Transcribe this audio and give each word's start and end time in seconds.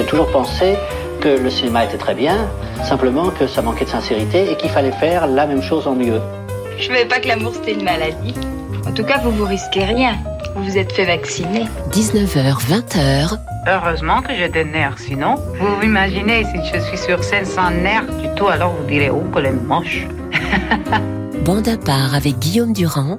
J'ai 0.00 0.06
toujours 0.06 0.30
pensé 0.32 0.76
que 1.20 1.28
le 1.28 1.50
cinéma 1.50 1.84
était 1.84 1.98
très 1.98 2.14
bien, 2.14 2.48
simplement 2.84 3.28
que 3.28 3.46
ça 3.46 3.60
manquait 3.60 3.84
de 3.84 3.90
sincérité 3.90 4.50
et 4.50 4.56
qu'il 4.56 4.70
fallait 4.70 4.92
faire 4.92 5.26
la 5.26 5.46
même 5.46 5.62
chose 5.62 5.86
en 5.86 5.94
mieux. 5.94 6.22
Je 6.78 6.86
savais 6.86 7.04
pas 7.04 7.20
que 7.20 7.28
l'amour 7.28 7.52
c'était 7.54 7.74
une 7.74 7.84
maladie. 7.84 8.34
En 8.88 8.92
tout 8.92 9.04
cas, 9.04 9.18
vous 9.18 9.30
vous 9.30 9.44
risquez 9.44 9.84
rien. 9.84 10.16
Vous 10.54 10.64
vous 10.64 10.78
êtes 10.78 10.90
fait 10.92 11.04
vacciner. 11.04 11.66
19h, 11.92 12.66
20h. 12.66 13.38
Heureusement 13.68 14.22
que 14.22 14.34
j'ai 14.34 14.48
des 14.48 14.64
nerfs, 14.64 14.96
sinon, 14.98 15.34
vous 15.34 15.84
imaginez 15.84 16.44
si 16.44 16.64
je 16.72 16.80
suis 16.80 16.96
sur 16.96 17.22
scène 17.22 17.44
sans 17.44 17.70
nerfs 17.70 18.10
du 18.22 18.34
tout, 18.36 18.48
alors 18.48 18.72
vous 18.72 18.86
direz, 18.86 19.10
oh, 19.10 19.22
qu'elle 19.34 19.46
est 19.46 19.52
moche. 19.52 20.06
Bande 21.44 21.68
à 21.68 21.76
part 21.76 22.14
avec 22.14 22.38
Guillaume 22.38 22.72
Durand 22.72 23.18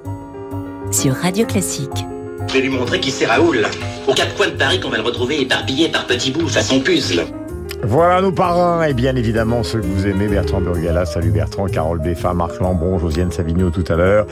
sur 0.90 1.14
Radio 1.14 1.46
Classique. 1.46 2.06
Je 2.52 2.58
vais 2.58 2.64
lui 2.64 2.70
montrer 2.70 3.00
qui 3.00 3.12
c'est 3.12 3.28
Raoul. 3.28 3.66
Aux 4.10 4.14
quatre 4.14 4.36
coins 4.36 4.48
de 4.48 4.58
Paris 4.58 4.78
qu'on 4.82 4.90
va 4.90 4.98
le 4.98 5.04
retrouver 5.04 5.40
éparpillé 5.40 5.88
par 5.88 6.06
petits 6.06 6.32
bouts 6.32 6.50
façon 6.50 6.82
puzzle. 6.82 7.26
Voilà 7.84 8.22
nos 8.22 8.32
parrains 8.32 8.84
et 8.84 8.94
bien 8.94 9.16
évidemment 9.16 9.64
ceux 9.64 9.80
que 9.80 9.86
vous 9.86 10.06
aimez, 10.06 10.28
Bertrand 10.28 10.62
Burgala, 10.62 11.06
salut 11.06 11.32
Bertrand, 11.32 11.66
Carole 11.66 12.00
Beffa, 12.00 12.34
Marc 12.34 12.60
Lambron, 12.60 13.00
Josiane 13.00 13.32
Savigno 13.32 13.72
tout 13.72 13.84
à 13.88 13.96
l'heure. 13.96 14.28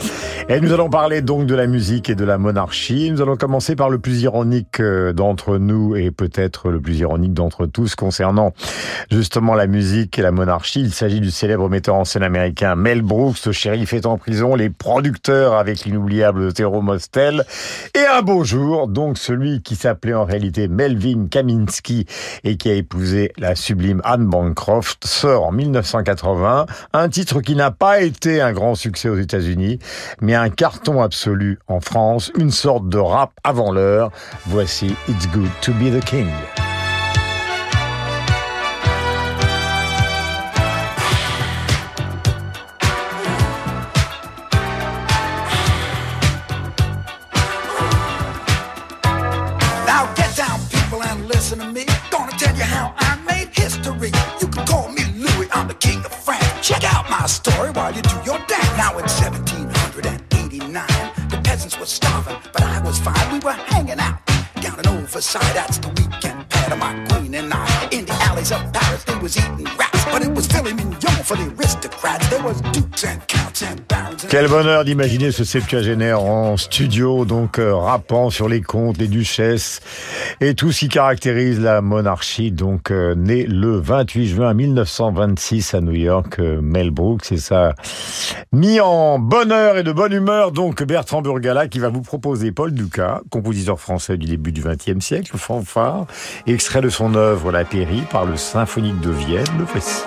Et 0.50 0.62
nous 0.62 0.72
allons 0.72 0.90
parler 0.90 1.22
donc 1.22 1.48
de 1.48 1.56
la 1.56 1.66
musique 1.66 2.12
et 2.12 2.16
de 2.16 2.24
la 2.24 2.38
monarchie. 2.38 3.10
Nous 3.12 3.22
allons 3.22 3.38
commencer 3.38 3.76
par 3.76 3.90
le 3.90 3.98
plus 3.98 4.22
ironique 4.22 4.80
euh, 4.80 5.14
d'entre 5.14 5.58
nous 5.58 5.96
et 5.96 6.12
peut-être 6.12 6.70
le 6.70 6.80
plus 6.80 7.00
ironique 7.00 7.34
d'entre 7.34 7.66
tous 7.66 7.96
concernant 7.96 8.54
justement 9.12 9.56
la 9.56 9.66
musique 9.66 10.20
et 10.20 10.22
la 10.22 10.32
monarchie. 10.32 10.82
Il 10.82 10.94
s'agit 10.94 11.20
du 11.20 11.32
célèbre 11.32 11.70
metteur 11.70 11.96
en 11.96 12.06
scène 12.06 12.24
américain 12.24 12.76
Mel 12.76 13.02
Brooks, 13.02 13.38
ce 13.38 13.52
shérif 13.52 13.94
est 13.94 14.06
en 14.06 14.20
prison, 14.20 14.56
les 14.56 14.70
producteurs 14.70 15.56
avec 15.56 15.86
l'inoubliable 15.86 16.54
Théro 16.54 16.82
Mostel 16.82 17.44
et 17.96 18.06
un 18.06 18.22
beau 18.22 18.44
jour, 18.44 18.88
donc 18.88 19.18
celui 19.18 19.64
qui 19.64 19.76
s'appelait 19.76 20.14
en 20.14 20.26
réalité 20.26 20.68
Melvin 20.68 21.28
Kaminsky 21.30 22.06
et 22.44 22.56
qui 22.56 22.70
a 22.70 22.74
épousé 22.74 23.32
la 23.40 23.56
sublime 23.56 24.02
Anne 24.04 24.26
Bancroft, 24.26 25.06
sort 25.06 25.46
en 25.46 25.52
1980 25.52 26.66
un 26.94 27.10
titre 27.10 27.42
qui 27.42 27.56
n'a 27.56 27.72
pas 27.72 28.02
été 28.02 28.42
un 28.42 28.54
grand 28.54 28.76
succès 28.76 29.10
aux 29.10 29.18
États-Unis, 29.18 29.80
mais 30.22 30.36
un 30.36 30.50
carton 30.50 31.02
absolu 31.02 31.60
en 31.68 31.80
France, 31.80 32.32
une 32.38 32.52
sorte 32.52 32.88
de 32.90 32.98
rap 32.98 33.32
avant 33.44 33.72
l'heure. 33.72 34.12
Voici 34.46 34.96
It's 35.08 35.28
Good 35.30 35.50
to 35.62 35.72
Be 35.74 35.92
the 35.92 36.04
King. 36.04 36.28
Story 57.30 57.70
while 57.72 57.94
you 57.94 58.02
do 58.02 58.16
your 58.26 58.40
dance. 58.48 58.78
Now 58.78 58.98
in 58.98 59.06
1789, 59.06 60.88
the 61.30 61.38
peasants 61.44 61.78
were 61.80 61.86
starving, 61.86 62.38
but 62.52 62.64
I 62.64 62.82
was 62.82 63.00
fine. 63.00 63.32
We 63.32 63.40
were 63.40 63.52
hanging 63.52 64.00
out 64.00 64.29
Quel 74.30 74.48
bonheur 74.48 74.86
d'imaginer 74.86 75.32
ce 75.32 75.44
septuagénaire 75.44 76.22
en 76.22 76.56
studio, 76.58 77.26
donc 77.26 77.58
euh, 77.58 77.76
rappant 77.76 78.30
sur 78.30 78.48
les 78.48 78.62
contes, 78.62 78.98
les 78.98 79.08
duchesses 79.08 79.82
et 80.40 80.54
tout 80.54 80.72
ce 80.72 80.80
qui 80.80 80.90
caractérise 80.90 81.60
la 81.60 81.82
monarchie. 81.82 82.52
Donc 82.52 82.92
euh, 82.92 83.16
né 83.16 83.46
le 83.46 83.80
28 83.80 84.28
juin 84.28 84.54
1926 84.54 85.74
à 85.74 85.82
New 85.82 85.94
York, 85.94 86.40
euh, 86.40 86.62
Mel 86.62 86.92
Brooks 86.92 87.32
et 87.32 87.38
ça 87.38 87.74
mis 88.52 88.80
en 88.80 89.20
bonheur 89.20 89.78
et 89.78 89.84
de 89.84 89.92
bonne 89.92 90.14
humeur. 90.14 90.52
Donc 90.52 90.84
Bertrand 90.84 91.22
Burgala 91.22 91.68
qui 91.68 91.80
va 91.80 91.90
vous 91.90 92.02
proposer 92.02 92.52
Paul 92.52 92.72
Dukas, 92.72 93.22
compositeur 93.30 93.80
français 93.80 94.18
du 94.18 94.28
début 94.28 94.49
du 94.52 94.62
XXe 94.62 95.04
siècle, 95.04 95.38
fanfare, 95.38 96.06
extrait 96.48 96.82
de 96.82 96.90
son 96.90 97.16
œuvre 97.16 97.52
La 97.52 97.66
Péri 97.66 98.04
par 98.12 98.26
le 98.26 98.38
Symphonique 98.38 99.00
de 99.02 99.12
Vienne. 99.12 99.46
Le 99.58 99.66
voici. 99.66 100.04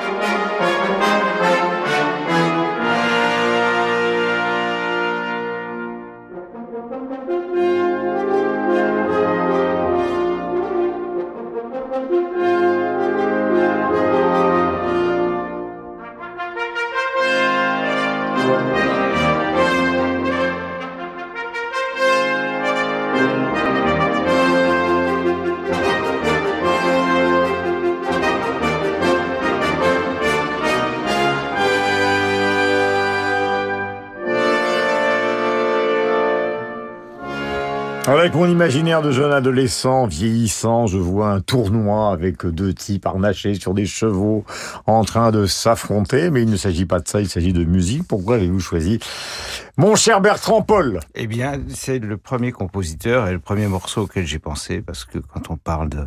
Avec 38.52 38.58
mon 38.58 38.66
imaginaire 38.66 39.00
de 39.00 39.12
jeune 39.12 39.32
adolescent 39.32 40.06
vieillissant, 40.06 40.86
je 40.86 40.98
vois 40.98 41.30
un 41.30 41.40
tournoi 41.40 42.12
avec 42.12 42.44
deux 42.44 42.74
types 42.74 43.06
harnachés 43.06 43.54
sur 43.54 43.72
des 43.72 43.86
chevaux 43.86 44.44
en 44.86 45.04
train 45.04 45.30
de 45.30 45.46
s'affronter, 45.46 46.28
mais 46.28 46.42
il 46.42 46.50
ne 46.50 46.56
s'agit 46.56 46.84
pas 46.84 47.00
de 47.00 47.08
ça, 47.08 47.22
il 47.22 47.30
s'agit 47.30 47.54
de 47.54 47.64
musique. 47.64 48.06
Pourquoi 48.06 48.34
avez-vous 48.36 48.60
choisi 48.60 48.98
mon 49.78 49.96
cher 49.96 50.20
Bertrand 50.20 50.60
Paul? 50.60 51.00
Eh 51.14 51.26
bien, 51.26 51.54
c'est 51.70 51.98
le 51.98 52.18
premier 52.18 52.52
compositeur 52.52 53.26
et 53.26 53.32
le 53.32 53.38
premier 53.38 53.68
morceau 53.68 54.02
auquel 54.02 54.26
j'ai 54.26 54.38
pensé, 54.38 54.82
parce 54.82 55.06
que 55.06 55.18
quand 55.18 55.48
on 55.48 55.56
parle 55.56 55.88
de 55.88 56.04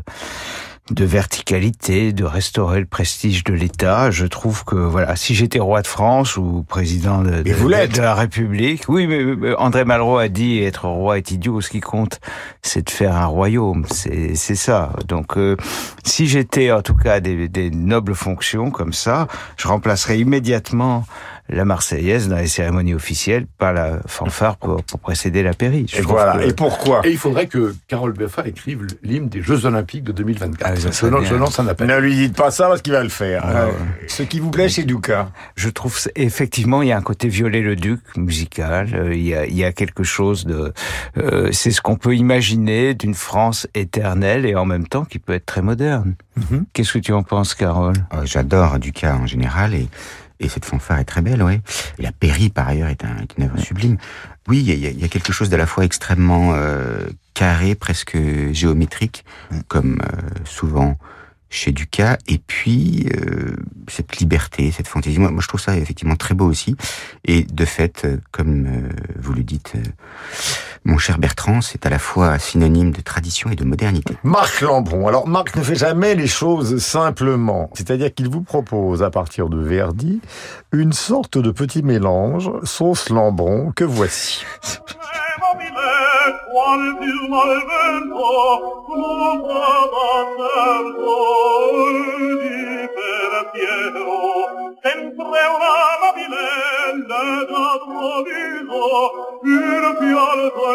de 0.92 1.04
verticalité, 1.04 2.14
de 2.14 2.24
restaurer 2.24 2.80
le 2.80 2.86
prestige 2.86 3.44
de 3.44 3.54
l'État. 3.54 4.12
Je 4.12 4.28
trouve 4.28 4.64
que 4.66 4.76
voilà, 4.76 5.16
si 5.16 5.34
j'étais 5.34 5.60
roi 5.60 5.82
de 5.82 5.88
France 5.88 6.38
ou 6.38 6.64
président 6.68 7.24
de, 7.24 7.42
de, 7.42 7.54
vous 7.54 7.68
l'êtes. 7.68 7.96
de 7.96 8.02
la 8.02 8.14
République, 8.14 8.84
oui, 8.88 9.08
mais 9.08 9.24
mais 9.24 9.56
André 9.56 9.84
Malraux 9.84 10.18
a 10.18 10.28
dit 10.28 10.60
être 10.60 10.88
roi 10.88 11.18
est 11.18 11.32
idiot. 11.32 11.60
Ce 11.62 11.70
qui 11.72 11.82
compte, 11.82 12.20
c'est 12.62 12.86
de 12.86 12.92
faire 12.92 13.16
un 13.16 13.26
royaume. 13.26 13.86
C'est 13.90 14.36
c'est 14.36 14.56
ça. 14.56 14.92
Donc, 15.08 15.38
euh, 15.38 15.58
si 16.04 16.28
j'étais 16.28 16.72
en 16.72 16.84
tout 16.84 16.96
cas 16.96 17.20
des, 17.20 17.48
des 17.48 17.72
nobles 17.72 18.14
fonctions 18.14 18.70
comme 18.70 18.94
ça, 18.94 19.28
je 19.58 19.68
remplacerais 19.68 20.20
immédiatement 20.20 21.06
la 21.50 21.64
Marseillaise 21.66 22.28
dans 22.28 22.38
les 22.38 22.48
cérémonies 22.48 22.94
officielles 22.96 23.46
par 23.58 23.72
la 23.74 24.00
fanfare 24.08 24.58
pour, 24.58 24.84
pour 24.84 25.00
précéder 25.00 25.44
la 25.44 25.54
pairie. 25.54 25.86
Et 25.96 26.02
voilà. 26.02 26.38
que- 26.40 26.50
Et 26.50 26.54
pourquoi 26.54 27.06
Et 27.06 27.12
il 27.12 27.18
faudrait 27.18 27.48
que 27.48 27.76
Carole 27.88 28.14
Beffa 28.14 28.48
écrive 28.48 28.86
l'hymne 29.04 29.30
des 29.30 29.42
Jeux 29.44 29.66
Olympiques 29.66 30.04
de 30.04 30.12
2024. 30.12 30.62
Ah, 30.66 30.76
ça 30.76 30.90
je, 31.08 31.36
lance 31.36 31.60
un 31.60 31.68
appel. 31.68 31.88
Ne 31.88 31.98
lui 32.00 32.16
dites 32.16 32.36
pas 32.36 32.50
ça 32.52 32.68
parce 32.68 32.82
qu'il 32.82 32.94
va 32.94 33.04
le 33.04 33.10
faire. 33.10 33.44
Ah 33.46 33.68
ouais. 33.68 33.74
Ce 34.08 34.24
qui 34.24 34.40
vous 34.40 34.50
plaît 34.52 34.70
chez 34.70 34.84
Dukas 34.84 35.30
Je 35.56 35.70
trouve 35.70 35.96
effectivement 36.16 36.82
il 36.82 36.88
y 36.90 36.92
a 36.92 36.98
un 36.98 37.02
côté 37.02 37.28
violet 37.28 37.62
le 37.62 37.76
duc 37.76 38.00
musical. 38.18 38.90
euh, 38.94 39.14
il 39.16 39.22
y 39.24 39.36
a 39.36 39.46
il 39.46 39.56
y 39.56 39.64
a 39.64 39.72
quelque 39.72 40.04
chose 40.04 40.46
de 40.46 40.74
euh, 41.18 41.50
c'est 41.52 41.72
ce 41.72 41.82
qu'on 41.82 41.96
peut 41.98 42.16
imaginer 42.16 42.94
d'une 42.96 43.14
France 43.14 43.68
éternelle 43.76 44.46
et 44.46 44.56
en 44.56 44.66
même 44.66 44.88
temps 44.88 45.06
qui 45.06 45.20
peut 45.20 45.34
être 45.34 45.46
très 45.46 45.62
moderne. 45.62 46.16
Mhm. 46.38 46.66
Qu'est-ce 46.74 46.94
que 46.94 47.00
tu 47.00 47.14
en 47.14 47.24
penses, 47.24 47.54
Carole? 47.54 47.96
Euh, 48.14 48.22
J'adore 48.26 48.80
Ducas 48.80 49.16
en 49.16 49.28
général 49.28 49.74
et, 49.74 49.88
et 50.40 50.50
cette 50.50 50.66
fanfare 50.66 51.00
est 51.00 51.06
très 51.06 51.22
belle, 51.22 51.42
ouais. 51.44 51.62
Et 51.98 52.02
la 52.04 52.12
Péri, 52.12 52.50
par 52.50 52.68
ailleurs, 52.68 52.90
est, 52.90 53.04
un, 53.06 53.18
est 53.18 53.38
une 53.38 53.46
œuvre 53.46 53.58
sublime. 53.60 53.98
Oui, 54.48 54.60
il 54.60 54.66
y 54.68 54.72
a, 54.72 54.74
il 54.76 54.80
y 54.82 54.88
a- 54.88 54.92
il 54.92 55.00
y 55.00 55.04
a 55.06 55.08
quelque 55.08 55.34
chose 55.34 55.50
d'à 55.50 55.58
la 55.58 55.66
fois 55.66 55.86
extrêmement 55.86 56.54
euh, 56.54 57.06
carré, 57.34 57.76
presque 57.76 58.18
géométrique, 58.52 59.26
comme 59.68 60.00
euh, 60.02 60.22
souvent 60.46 60.98
chez 61.50 61.72
Ducas, 61.72 62.18
et 62.28 62.38
puis 62.38 63.08
euh, 63.16 63.56
cette 63.88 64.18
liberté, 64.18 64.72
cette 64.72 64.88
fantaisie. 64.90 65.20
Moi, 65.20 65.32
moi, 65.32 65.42
je 65.42 65.48
trouve 65.48 65.62
ça 65.62 65.78
effectivement 65.78 66.16
très 66.18 66.34
beau 66.36 66.46
aussi. 66.46 66.76
Et 67.24 67.44
de 67.44 67.66
fait, 67.66 68.02
euh, 68.04 68.18
comme 68.32 68.66
euh, 68.66 68.90
vous 69.20 69.34
le 69.34 69.44
dites, 69.44 69.74
euh, 69.76 69.84
mon 70.86 71.00
cher 71.00 71.18
Bertrand, 71.18 71.62
c'est 71.62 71.86
à 71.86 71.90
la 71.90 71.98
fois 71.98 72.38
synonyme 72.38 72.92
de 72.92 73.02
tradition 73.02 73.50
et 73.50 73.56
de 73.56 73.66
modernité. 73.66 74.16
Marc 74.24 74.62
Lambron. 74.62 75.08
Alors 75.08 75.28
Marc 75.28 75.56
ne 75.56 75.64
fait 75.64 75.76
jamais 75.76 76.14
les 76.14 76.28
choses 76.28 76.78
simplement. 76.78 77.72
C'est-à-dire 77.74 78.14
qu'il 78.14 78.30
vous 78.30 78.42
propose 78.42 79.02
à 79.02 79.10
partir 79.10 79.50
de 79.50 79.58
Verdi 79.58 80.22
une 80.72 80.94
sorte 80.94 81.40
de 81.40 81.50
petit 81.52 81.82
mélange 81.82 82.52
sauce 82.64 83.10
Lambron 83.10 83.72
que 83.76 83.84
voici. 83.84 84.46
Sempre 94.86 95.40
una 95.56 95.76
nobilella 96.02 97.22
da 97.50 97.68
troviso, 97.84 98.86
il 99.44 99.98
pianto 100.00 100.75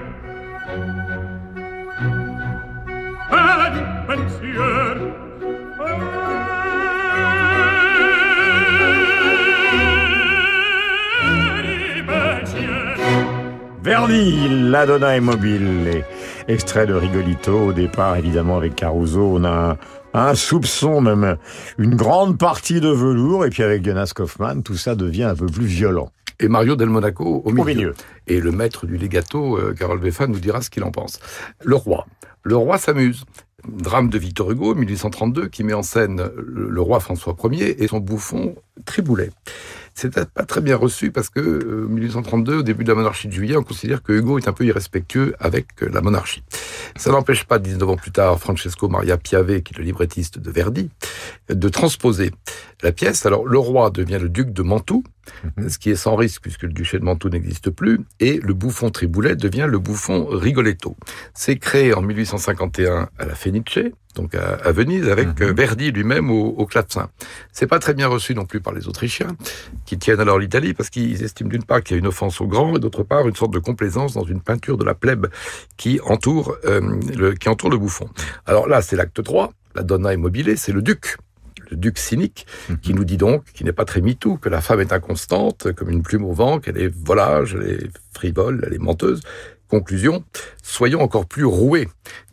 Verdi, 13.83 14.47
la 14.69 14.85
donna 14.85 15.15
est 15.15 15.21
mobile. 15.21 15.87
Et 15.87 16.03
extrait 16.47 16.85
de 16.85 16.93
Rigolito 16.93 17.67
au 17.67 17.73
départ, 17.73 18.15
évidemment, 18.15 18.57
avec 18.57 18.75
Caruso. 18.75 19.21
On 19.37 19.43
a 19.43 19.49
un, 19.49 19.77
un 20.13 20.35
soupçon, 20.35 21.01
même 21.01 21.37
une 21.77 21.95
grande 21.95 22.37
partie 22.37 22.79
de 22.79 22.89
velours. 22.89 23.45
Et 23.45 23.49
puis 23.49 23.63
avec 23.63 23.83
Jonas 23.83 24.11
Kaufmann, 24.15 24.61
tout 24.61 24.75
ça 24.75 24.95
devient 24.95 25.23
un 25.23 25.35
peu 25.35 25.47
plus 25.47 25.65
violent. 25.65 26.11
Et 26.39 26.47
Mario 26.47 26.75
Del 26.75 26.89
Monaco 26.89 27.41
au 27.45 27.51
milieu. 27.51 27.65
milieu. 27.65 27.93
Et 28.27 28.39
le 28.39 28.51
maître 28.51 28.85
du 28.85 28.97
legato, 28.97 29.57
euh, 29.57 29.73
Carole 29.77 29.99
Beffa, 29.99 30.27
nous 30.27 30.39
dira 30.39 30.61
ce 30.61 30.69
qu'il 30.69 30.83
en 30.83 30.91
pense. 30.91 31.19
Le 31.63 31.75
roi. 31.75 32.05
Le 32.43 32.55
roi 32.55 32.77
s'amuse. 32.77 33.25
Drame 33.67 34.09
de 34.09 34.17
Victor 34.17 34.49
Hugo, 34.51 34.73
1832, 34.73 35.47
qui 35.47 35.63
met 35.63 35.73
en 35.73 35.83
scène 35.83 36.31
le, 36.35 36.81
roi 36.81 36.99
François 36.99 37.35
Ier 37.51 37.83
et 37.83 37.87
son 37.87 37.99
bouffon 37.99 38.55
Triboulet. 38.85 39.29
C'est 39.93 40.13
peut-être 40.13 40.31
pas 40.31 40.45
très 40.45 40.61
bien 40.61 40.75
reçu 40.75 41.11
parce 41.11 41.29
que 41.29 41.39
euh, 41.39 41.87
1832, 41.87 42.57
au 42.57 42.63
début 42.63 42.83
de 42.83 42.89
la 42.89 42.95
monarchie 42.95 43.27
de 43.27 43.33
Juillet, 43.33 43.57
on 43.57 43.63
considère 43.63 44.01
que 44.01 44.13
Hugo 44.13 44.37
est 44.37 44.47
un 44.47 44.53
peu 44.53 44.65
irrespectueux 44.65 45.35
avec 45.39 45.67
euh, 45.83 45.89
la 45.91 46.01
monarchie. 46.01 46.43
Ça 46.95 47.11
n'empêche 47.11 47.45
pas, 47.45 47.59
19 47.59 47.89
ans 47.89 47.95
plus 47.97 48.11
tard, 48.11 48.39
Francesco 48.39 48.87
Maria 48.87 49.17
Piave, 49.17 49.61
qui 49.61 49.73
est 49.73 49.77
le 49.77 49.83
librettiste 49.83 50.39
de 50.39 50.51
Verdi, 50.51 50.89
de 51.49 51.69
transposer 51.69 52.31
la 52.81 52.91
pièce. 52.91 53.25
Alors, 53.25 53.45
le 53.45 53.59
roi 53.59 53.89
devient 53.89 54.19
le 54.21 54.29
duc 54.29 54.51
de 54.51 54.61
Mantoue, 54.61 55.03
ce 55.67 55.77
qui 55.77 55.91
est 55.91 55.95
sans 55.95 56.15
risque 56.15 56.41
puisque 56.41 56.63
le 56.63 56.73
duché 56.73 56.99
de 56.99 57.03
Mantoue 57.03 57.29
n'existe 57.29 57.69
plus, 57.69 57.99
et 58.19 58.39
le 58.41 58.53
bouffon 58.53 58.89
Triboulet 58.89 59.35
devient 59.35 59.67
le 59.69 59.79
bouffon 59.79 60.25
Rigoletto. 60.25 60.97
C'est 61.33 61.57
créé 61.57 61.93
en 61.93 62.01
1851 62.01 63.09
à 63.17 63.25
la 63.25 63.35
Fenice, 63.35 63.91
donc 64.13 64.35
à, 64.35 64.55
à 64.55 64.71
Venise, 64.71 65.07
avec 65.07 65.41
euh, 65.41 65.53
Verdi 65.53 65.91
lui-même 65.91 66.29
au, 66.29 66.47
au 66.49 66.65
clavecin. 66.65 67.09
C'est 67.51 67.67
pas 67.67 67.79
très 67.79 67.93
bien 67.93 68.07
reçu 68.07 68.35
non 68.35 68.45
plus 68.45 68.61
par 68.61 68.73
les 68.73 68.87
Autrichiens, 68.87 69.35
qui 69.85 69.97
tiennent 69.97 70.19
alors 70.19 70.39
l'Italie 70.39 70.73
parce 70.73 70.89
qu'ils 70.89 71.23
estiment 71.23 71.49
d'une 71.49 71.63
part 71.63 71.81
qu'il 71.81 71.95
y 71.95 71.97
a 71.97 71.99
une 71.99 72.07
offense 72.07 72.41
au 72.41 72.47
grand 72.47 72.75
et 72.75 72.79
d'autre 72.79 73.03
part 73.03 73.27
une 73.27 73.35
sorte 73.35 73.53
de 73.53 73.59
complaisance 73.59 74.13
dans 74.13 74.23
une 74.23 74.41
peinture 74.41 74.77
de 74.77 74.83
la 74.83 74.93
plèbe 74.93 75.27
qui 75.77 75.99
entoure 76.03 76.57
euh, 76.65 76.99
le, 77.15 77.33
qui 77.33 77.49
entoure 77.49 77.69
le 77.69 77.77
bouffon. 77.77 78.09
Alors 78.45 78.67
là, 78.67 78.81
c'est 78.81 78.95
l'acte 78.95 79.23
3, 79.23 79.51
la 79.75 79.83
donna 79.83 80.13
immobilée, 80.13 80.55
c'est 80.55 80.71
le 80.71 80.81
duc 80.81 81.17
le 81.69 81.77
duc 81.77 81.97
cynique, 81.97 82.45
qui 82.81 82.93
nous 82.93 83.05
dit 83.05 83.15
donc, 83.15 83.45
qui 83.53 83.63
n'est 83.63 83.71
pas 83.71 83.85
très 83.85 84.01
mitou, 84.01 84.35
que 84.35 84.49
la 84.49 84.59
femme 84.59 84.81
est 84.81 84.91
inconstante, 84.91 85.71
comme 85.71 85.89
une 85.89 86.03
plume 86.03 86.25
au 86.25 86.33
vent, 86.33 86.59
qu'elle 86.59 86.77
est 86.77 86.93
volage, 86.93 87.55
elle 87.55 87.69
est 87.69 87.89
frivole, 88.13 88.61
elle 88.67 88.73
est 88.73 88.77
menteuse. 88.77 89.21
Conclusion, 89.69 90.25
soyons 90.61 91.01
encore 91.01 91.25
plus 91.25 91.45
roués 91.45 91.87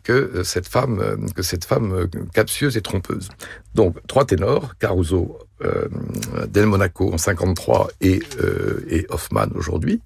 que 0.09 0.31
euh, 0.37 0.43
cette 0.43 0.67
femme, 0.67 0.99
euh, 0.99 1.17
que 1.35 1.43
cette 1.43 1.65
femme 1.65 1.93
euh, 1.93 2.07
captieuse 2.33 2.75
et 2.77 2.81
trompeuse. 2.81 3.29
Donc, 3.75 3.95
trois 4.07 4.25
ténors, 4.25 4.75
Caruso, 4.79 5.37
euh, 5.63 5.87
Del 6.47 6.65
Monaco 6.65 7.13
en 7.13 7.19
53 7.19 7.89
et, 8.01 8.19
euh, 8.41 8.83
et 8.89 9.05
Hoffman 9.09 9.49
aujourd'hui. 9.53 10.01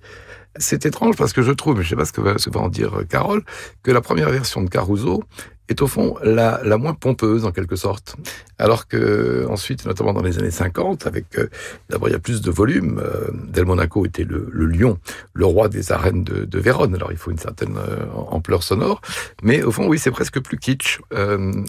C'est 0.58 0.86
étrange 0.86 1.16
parce 1.16 1.32
que 1.32 1.42
je 1.42 1.52
trouve, 1.52 1.78
mais 1.78 1.84
je 1.84 1.90
sais 1.90 1.96
pas 1.96 2.04
ce 2.06 2.12
que 2.12 2.20
va, 2.20 2.34
que 2.34 2.58
en 2.58 2.68
dire 2.68 3.00
euh, 3.00 3.04
Carole, 3.06 3.44
que 3.82 3.92
la 3.92 4.02
première 4.02 4.30
version 4.30 4.62
de 4.62 4.70
Caruso 4.70 5.24
est 5.70 5.82
au 5.82 5.88
fond 5.88 6.16
la, 6.24 6.60
la 6.64 6.78
moins 6.78 6.94
pompeuse 6.94 7.46
en 7.46 7.52
quelque 7.52 7.76
sorte. 7.76 8.16
Alors 8.60 8.88
que 8.88 9.46
ensuite, 9.50 9.86
notamment 9.86 10.14
dans 10.14 10.22
les 10.22 10.38
années 10.38 10.52
50, 10.52 11.08
avec 11.08 11.38
euh, 11.38 11.50
d'abord 11.90 12.10
il 12.10 12.12
y 12.12 12.16
a 12.16 12.20
plus 12.20 12.42
de 12.42 12.52
volume, 12.52 13.02
euh, 13.04 13.30
Del 13.34 13.66
Monaco 13.66 14.06
était 14.06 14.24
le, 14.24 14.48
le 14.52 14.66
lion, 14.66 15.00
le 15.34 15.46
roi 15.46 15.70
des 15.70 15.92
arènes 15.92 16.24
de, 16.24 16.46
de 16.46 16.60
Vérone. 16.60 16.96
Alors 16.96 17.12
il 17.12 17.18
faut 17.18 17.32
une 17.32 17.38
certaine 17.38 17.78
euh, 17.78 18.06
ampleur 18.28 18.64
sonore, 18.64 19.02
mais 19.42 19.64
au 19.64 19.72
fond 19.72 19.88
oui 19.88 20.00
c'est 20.00 20.12
presque 20.12 20.40
plus 20.40 20.58
kitsch 20.58 21.00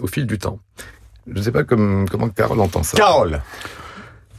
au 0.02 0.06
fil 0.06 0.26
du 0.26 0.38
temps. 0.38 0.58
Je 1.26 1.38
ne 1.38 1.42
sais 1.42 1.52
pas 1.52 1.64
comme, 1.64 2.06
comment 2.08 2.28
Carole 2.28 2.60
entend 2.60 2.82
ça. 2.82 2.98
Carole 2.98 3.40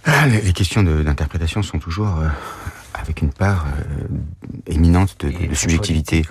Ah, 0.06 0.28
les, 0.28 0.54
questions 0.54 0.84
d'interprétation 0.84 1.63
sont 1.63 1.80
toujours 1.80 2.19
avec 3.01 3.21
une 3.21 3.31
part 3.31 3.65
euh, 3.68 4.07
éminente 4.68 5.15
de, 5.19 5.27
de- 5.30 5.47
de 5.47 5.53
subjectivité. 5.56 6.24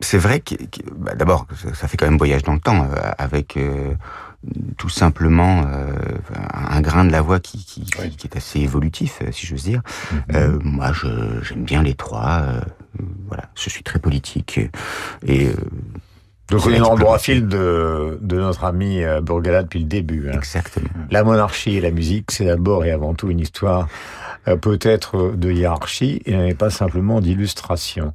C'est 0.00 0.18
vrai 0.18 0.40
que, 0.40 0.54
que- 0.54 0.90
bah, 0.96 1.14
d'abord, 1.14 1.46
ça, 1.74 1.88
fait 1.88 1.96
quand 1.96 2.06
même 2.06 2.18
voyage 2.18 2.42
dans 2.42 2.54
le 2.54 2.60
temps, 2.60 2.84
euh, 2.84 3.10
avec 3.18 3.56
euh, 3.56 3.94
tout 4.76 4.88
simplement 4.90 5.64
euh, 5.66 5.92
un 6.52 6.80
grain 6.82 7.04
de 7.04 7.10
la 7.12 7.22
voix 7.22 7.40
qui, 7.40 7.64
qui, 7.64 7.84
qui- 7.84 8.16
qui 8.16 8.26
est 8.26 8.36
assez 8.36 8.60
évolutif, 8.60 9.20
euh, 9.22 9.32
si 9.32 9.46
j'ose 9.46 9.64
dire. 9.64 9.80
Euh, 10.34 10.58
moi, 10.62 10.92
j'aime 11.42 11.64
bien 11.64 11.82
les 11.82 11.94
trois. 11.94 12.42
euh, 12.42 12.60
voilà, 13.26 13.44
je 13.56 13.68
suis 13.70 13.82
très 13.82 13.98
politique 13.98 14.60
et 15.26 15.48
euh, 15.48 15.54
Donc 16.50 16.66
on 16.66 16.70
est 16.70 16.78
dans 16.78 16.92
le 16.94 17.00
droit 17.00 17.18
fil 17.18 17.48
de, 17.48 18.18
de 18.20 18.36
notre 18.36 18.64
ami 18.64 19.02
euh, 19.02 19.20
Burgala 19.22 19.62
depuis 19.62 19.78
le 19.80 19.86
début. 19.86 20.28
hein. 20.28 20.34
Exactement. 20.36 20.88
La 21.10 21.24
monarchie 21.24 21.76
et 21.76 21.80
la 21.80 21.90
musique, 21.90 22.30
c'est 22.30 22.44
d'abord 22.44 22.84
et 22.84 22.90
avant 22.90 23.14
tout 23.14 23.30
une 23.30 23.40
histoire 23.40 23.88
euh, 24.46 24.56
peut-être 24.56 25.32
de 25.34 25.50
hiérarchie 25.50 26.20
et 26.26 26.54
pas 26.54 26.68
simplement 26.70 27.20
d'illustration. 27.20 28.12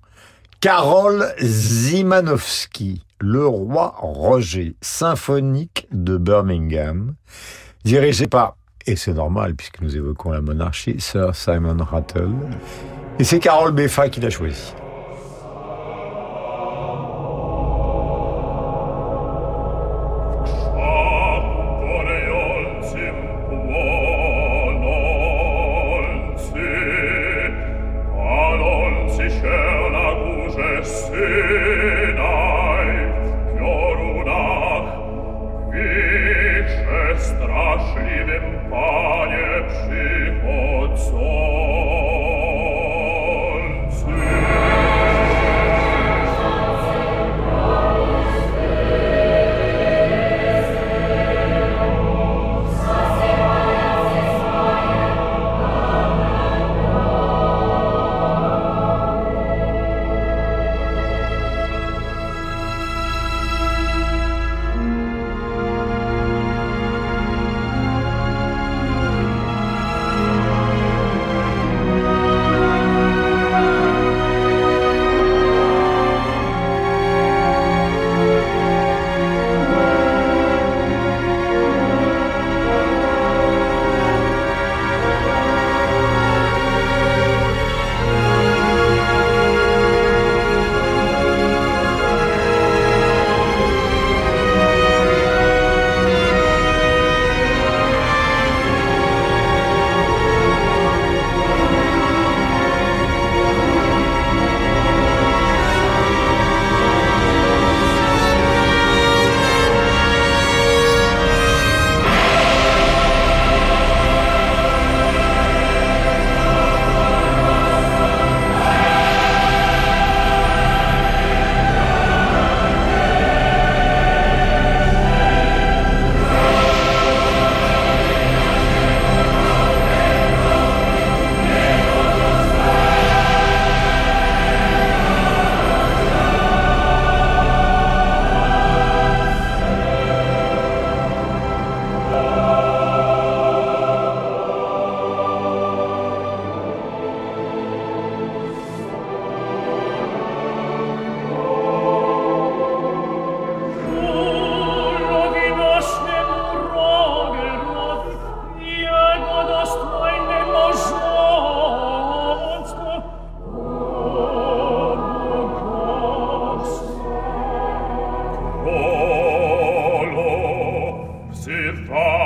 Karol 0.62 1.26
Zimanowski, 1.42 3.04
le 3.20 3.48
roi 3.48 3.96
Roger, 3.98 4.76
symphonique 4.82 5.88
de 5.92 6.18
Birmingham, 6.18 7.16
dirigé 7.86 8.28
par, 8.28 8.58
et 8.86 8.96
c'est 8.96 9.14
normal 9.14 9.56
puisque 9.56 9.82
nous 9.82 9.96
évoquons 9.96 10.32
la 10.32 10.42
monarchie, 10.42 10.98
Sir 11.00 11.34
Simon 11.36 11.78
Rattle. 11.84 12.30
Et 13.20 13.24
c'est 13.24 13.40
Carole 13.40 13.72
Beffa 13.72 14.10
qui 14.10 14.20
l'a 14.22 14.30
choisi. 14.30 14.74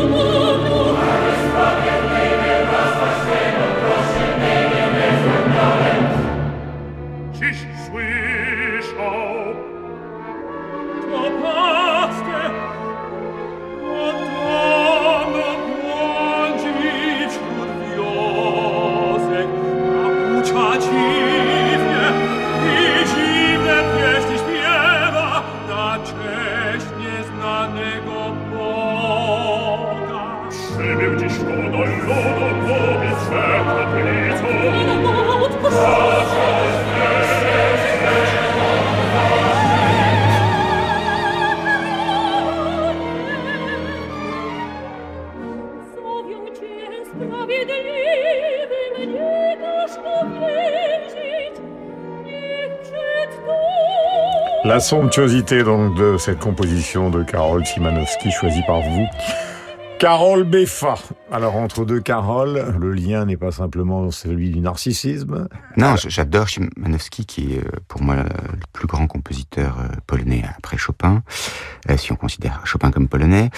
somptuosité 54.82 55.64
donc 55.64 55.96
de 55.96 56.18
cette 56.18 56.40
composition 56.40 57.10
de 57.12 57.24
Karol 57.24 57.66
Szymanowski 57.66 58.32
choisie 58.32 58.64
par 58.66 58.82
vous. 58.82 59.06
Carole 60.00 60.44
Beffa. 60.44 60.96
Alors 61.32 61.56
entre 61.56 61.86
deux 61.86 62.00
Carole, 62.00 62.76
le 62.80 62.92
lien 62.92 63.26
n'est 63.26 63.38
pas 63.38 63.52
simplement 63.52 64.10
celui 64.10 64.50
du 64.50 64.60
narcissisme. 64.60 65.48
Non, 65.78 65.96
j'adore 65.96 66.50
Szymanowski, 66.50 67.28
qui 67.28 67.54
est 67.54 67.60
euh, 67.60 67.70
pour 67.88 68.02
moi 68.02 68.16
le 68.16 68.64
plus 68.74 68.88
grand 68.88 69.06
compositeur 69.06 69.78
euh, 69.80 69.96
polonais 70.08 70.44
après 70.58 70.78
Chopin, 70.78 71.22
euh, 71.90 71.98
si 71.98 72.12
on 72.12 72.16
considère 72.16 72.62
Chopin 72.66 72.90
comme 72.90 73.08
polonais. 73.08 73.52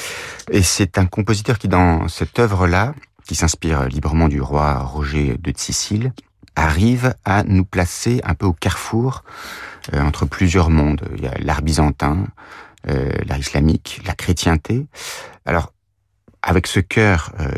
Et 0.51 0.61
c'est 0.61 0.97
un 0.97 1.05
compositeur 1.05 1.57
qui, 1.57 1.69
dans 1.69 2.09
cette 2.09 2.37
œuvre-là, 2.37 2.93
qui 3.25 3.35
s'inspire 3.35 3.87
librement 3.87 4.27
du 4.27 4.41
roi 4.41 4.79
Roger 4.79 5.37
de 5.41 5.53
Sicile, 5.55 6.11
arrive 6.55 7.15
à 7.25 7.43
nous 7.43 7.65
placer 7.65 8.21
un 8.23 8.35
peu 8.35 8.45
au 8.45 8.53
carrefour 8.53 9.23
euh, 9.93 10.01
entre 10.01 10.25
plusieurs 10.25 10.69
mondes. 10.69 11.07
Il 11.17 11.23
y 11.23 11.27
a 11.27 11.33
l'art 11.39 11.61
byzantin, 11.61 12.27
euh, 12.89 13.11
l'art 13.25 13.39
islamique, 13.39 14.01
la 14.05 14.13
chrétienté. 14.13 14.85
Alors, 15.45 15.73
avec 16.41 16.67
ce 16.67 16.79
cœur, 16.79 17.31
euh, 17.39 17.49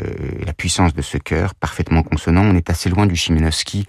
la 0.44 0.52
puissance 0.52 0.94
de 0.94 1.02
ce 1.02 1.18
cœur 1.18 1.54
parfaitement 1.54 2.02
consonant, 2.02 2.42
on 2.42 2.54
est 2.54 2.70
assez 2.70 2.88
loin 2.88 3.06
du 3.06 3.16
Chimenovski 3.16 3.86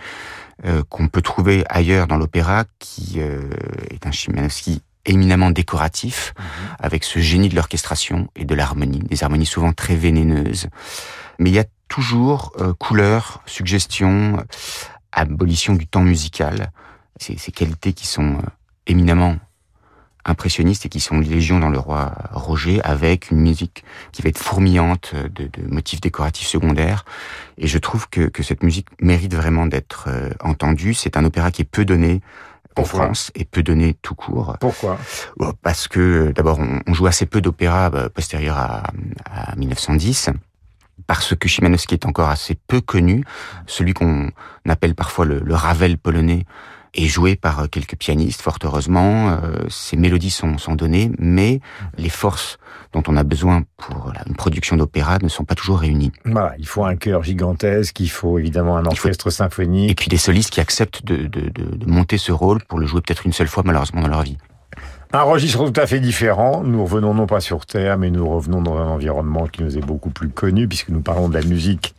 euh, 0.65 0.83
qu'on 0.89 1.07
peut 1.07 1.21
trouver 1.21 1.63
ailleurs 1.69 2.07
dans 2.07 2.17
l'opéra, 2.17 2.65
qui 2.79 3.17
euh, 3.17 3.47
est 3.91 4.07
un 4.07 4.11
Chimenovski 4.11 4.81
éminemment 5.05 5.51
décoratif, 5.51 6.33
avec 6.79 7.03
ce 7.03 7.19
génie 7.19 7.47
de 7.47 7.55
l'orchestration 7.55 8.27
et 8.35 8.43
de 8.43 8.55
l'harmonie, 8.55 8.99
des 8.99 9.23
harmonies 9.23 9.45
souvent 9.45 9.71
très 9.71 9.95
vénéneuses. 9.95 10.67
Mais 11.37 11.51
il 11.51 11.53
y 11.53 11.59
a 11.59 11.65
toujours 11.87 12.53
euh, 12.59 12.73
couleur, 12.73 13.41
suggestion, 13.45 14.43
abolition 15.11 15.75
du 15.75 15.87
temps 15.87 16.03
musical, 16.03 16.71
ces, 17.19 17.37
ces 17.37 17.51
qualités 17.51 17.93
qui 17.93 18.07
sont 18.07 18.35
euh, 18.35 18.41
éminemment 18.85 19.37
impressionnistes 20.27 20.85
et 20.85 20.89
qui 20.89 20.99
sont 20.99 21.19
légion 21.19 21.59
dans 21.59 21.69
le 21.69 21.79
roi 21.79 22.13
Roger 22.31 22.81
avec 22.83 23.31
une 23.31 23.39
musique 23.39 23.83
qui 24.11 24.21
va 24.21 24.29
être 24.29 24.37
fourmillante 24.37 25.15
de, 25.15 25.47
de 25.47 25.67
motifs 25.69 26.01
décoratifs 26.01 26.47
secondaires. 26.47 27.05
Et 27.57 27.67
je 27.67 27.77
trouve 27.77 28.09
que, 28.09 28.27
que 28.27 28.43
cette 28.43 28.61
musique 28.63 28.87
mérite 29.01 29.33
vraiment 29.33 29.65
d'être 29.65 30.05
euh, 30.07 30.29
entendue. 30.41 30.93
C'est 30.93 31.17
un 31.17 31.25
opéra 31.25 31.51
qui 31.51 31.61
est 31.61 31.65
peu 31.65 31.85
donné 31.85 32.21
en 32.75 32.83
France 32.83 33.31
et 33.33 33.45
peu 33.45 33.63
donné 33.63 33.95
tout 34.01 34.13
court. 34.13 34.55
Pourquoi? 34.59 34.99
Bon, 35.37 35.53
parce 35.63 35.87
que 35.87 35.99
euh, 35.99 36.33
d'abord 36.33 36.59
on, 36.59 36.81
on 36.85 36.93
joue 36.93 37.07
assez 37.07 37.25
peu 37.25 37.41
d'opéras 37.41 37.89
euh, 37.93 38.09
postérieurs 38.09 38.57
à, 38.57 38.83
à 39.25 39.55
1910 39.55 40.29
parce 41.05 41.35
que 41.35 41.47
Szymanowski 41.47 41.93
est 41.93 42.05
encore 42.05 42.29
assez 42.29 42.55
peu 42.67 42.81
connu, 42.81 43.23
celui 43.65 43.93
qu'on 43.93 44.31
appelle 44.67 44.95
parfois 44.95 45.25
le, 45.25 45.39
le 45.39 45.55
Ravel 45.55 45.97
polonais 45.97 46.45
est 46.93 47.07
joué 47.07 47.35
par 47.35 47.59
euh, 47.59 47.67
quelques 47.67 47.95
pianistes, 47.95 48.41
fort 48.41 48.57
heureusement. 48.63 49.29
Euh, 49.29 49.65
ces 49.69 49.97
mélodies 49.97 50.31
sont, 50.31 50.57
sont 50.57 50.75
données, 50.75 51.11
mais 51.19 51.59
les 51.97 52.09
forces 52.09 52.57
dont 52.93 53.03
on 53.07 53.17
a 53.17 53.23
besoin 53.23 53.63
pour 53.77 54.11
une 54.25 54.35
production 54.35 54.77
d'opéra 54.77 55.19
ne 55.21 55.27
sont 55.27 55.45
pas 55.45 55.55
toujours 55.55 55.79
réunies. 55.79 56.11
Voilà, 56.25 56.55
il 56.57 56.67
faut 56.67 56.85
un 56.85 56.95
chœur 56.95 57.23
gigantesque, 57.23 57.99
il 57.99 58.09
faut 58.09 58.39
évidemment 58.39 58.77
un 58.77 58.85
orchestre 58.85 59.29
symphonique. 59.29 59.91
Et 59.91 59.95
puis 59.95 60.07
des 60.07 60.17
solistes 60.17 60.49
qui 60.49 60.61
acceptent 60.61 61.05
de, 61.05 61.27
de, 61.27 61.49
de, 61.49 61.75
de 61.75 61.85
monter 61.85 62.17
ce 62.17 62.31
rôle 62.31 62.63
pour 62.63 62.79
le 62.79 62.87
jouer 62.87 63.01
peut-être 63.01 63.25
une 63.25 63.33
seule 63.33 63.47
fois 63.47 63.63
malheureusement 63.65 64.01
dans 64.01 64.07
leur 64.07 64.23
vie. 64.23 64.37
Un 65.13 65.21
registre 65.21 65.71
tout 65.71 65.79
à 65.79 65.87
fait 65.87 66.01
différent. 66.01 66.63
Nous 66.63 66.83
revenons 66.83 67.13
non 67.13 67.27
pas 67.27 67.39
sur 67.39 67.65
Terre, 67.65 67.97
mais 67.97 68.09
nous 68.09 68.27
revenons 68.27 68.61
dans 68.61 68.77
un 68.77 68.87
environnement 68.87 69.47
qui 69.47 69.63
nous 69.63 69.77
est 69.77 69.85
beaucoup 69.85 70.09
plus 70.09 70.27
connu, 70.27 70.67
puisque 70.67 70.89
nous 70.89 70.99
parlons 70.99 71.29
de 71.29 71.33
la 71.33 71.45
musique 71.45 71.95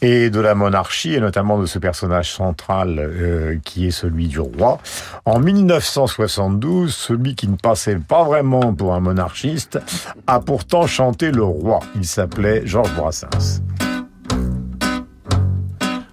et 0.00 0.30
de 0.30 0.40
la 0.40 0.54
monarchie, 0.54 1.14
et 1.14 1.20
notamment 1.20 1.58
de 1.58 1.66
ce 1.66 1.78
personnage 1.78 2.32
central 2.32 2.96
euh, 2.98 3.58
qui 3.64 3.86
est 3.86 3.90
celui 3.90 4.28
du 4.28 4.40
roi. 4.40 4.78
En 5.26 5.40
1972, 5.40 6.94
celui 6.94 7.34
qui 7.34 7.48
ne 7.48 7.56
passait 7.56 7.96
pas 7.96 8.24
vraiment 8.24 8.72
pour 8.72 8.94
un 8.94 9.00
monarchiste 9.00 9.78
a 10.26 10.40
pourtant 10.40 10.86
chanté 10.86 11.30
le 11.30 11.44
roi. 11.44 11.80
Il 11.96 12.06
s'appelait 12.06 12.62
Georges 12.64 12.94
Brassens. 12.94 13.60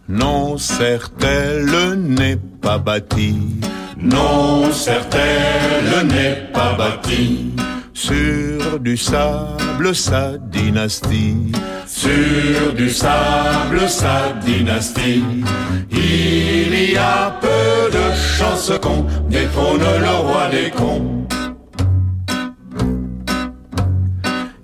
Non, 0.09 0.57
certelle 0.57 1.95
n'est 1.95 2.37
pas 2.37 2.77
bâtie. 2.77 3.61
Non, 3.97 4.71
certelle 4.71 6.07
n'est 6.07 6.51
pas 6.51 6.73
bâtie. 6.73 7.51
Sur 7.93 8.79
du 8.79 8.97
sable, 8.97 9.95
sa 9.95 10.37
dynastie. 10.37 11.51
Sur 11.87 12.73
du 12.75 12.89
sable, 12.89 13.87
sa 13.87 14.33
dynastie. 14.45 15.23
Il 15.91 16.91
y 16.91 16.97
a 16.97 17.39
peu 17.39 17.91
de 17.91 18.15
chances 18.15 18.73
qu'on 18.81 19.05
détrône 19.29 19.79
le 19.79 20.15
roi 20.27 20.49
des 20.51 20.71
cons. 20.71 21.25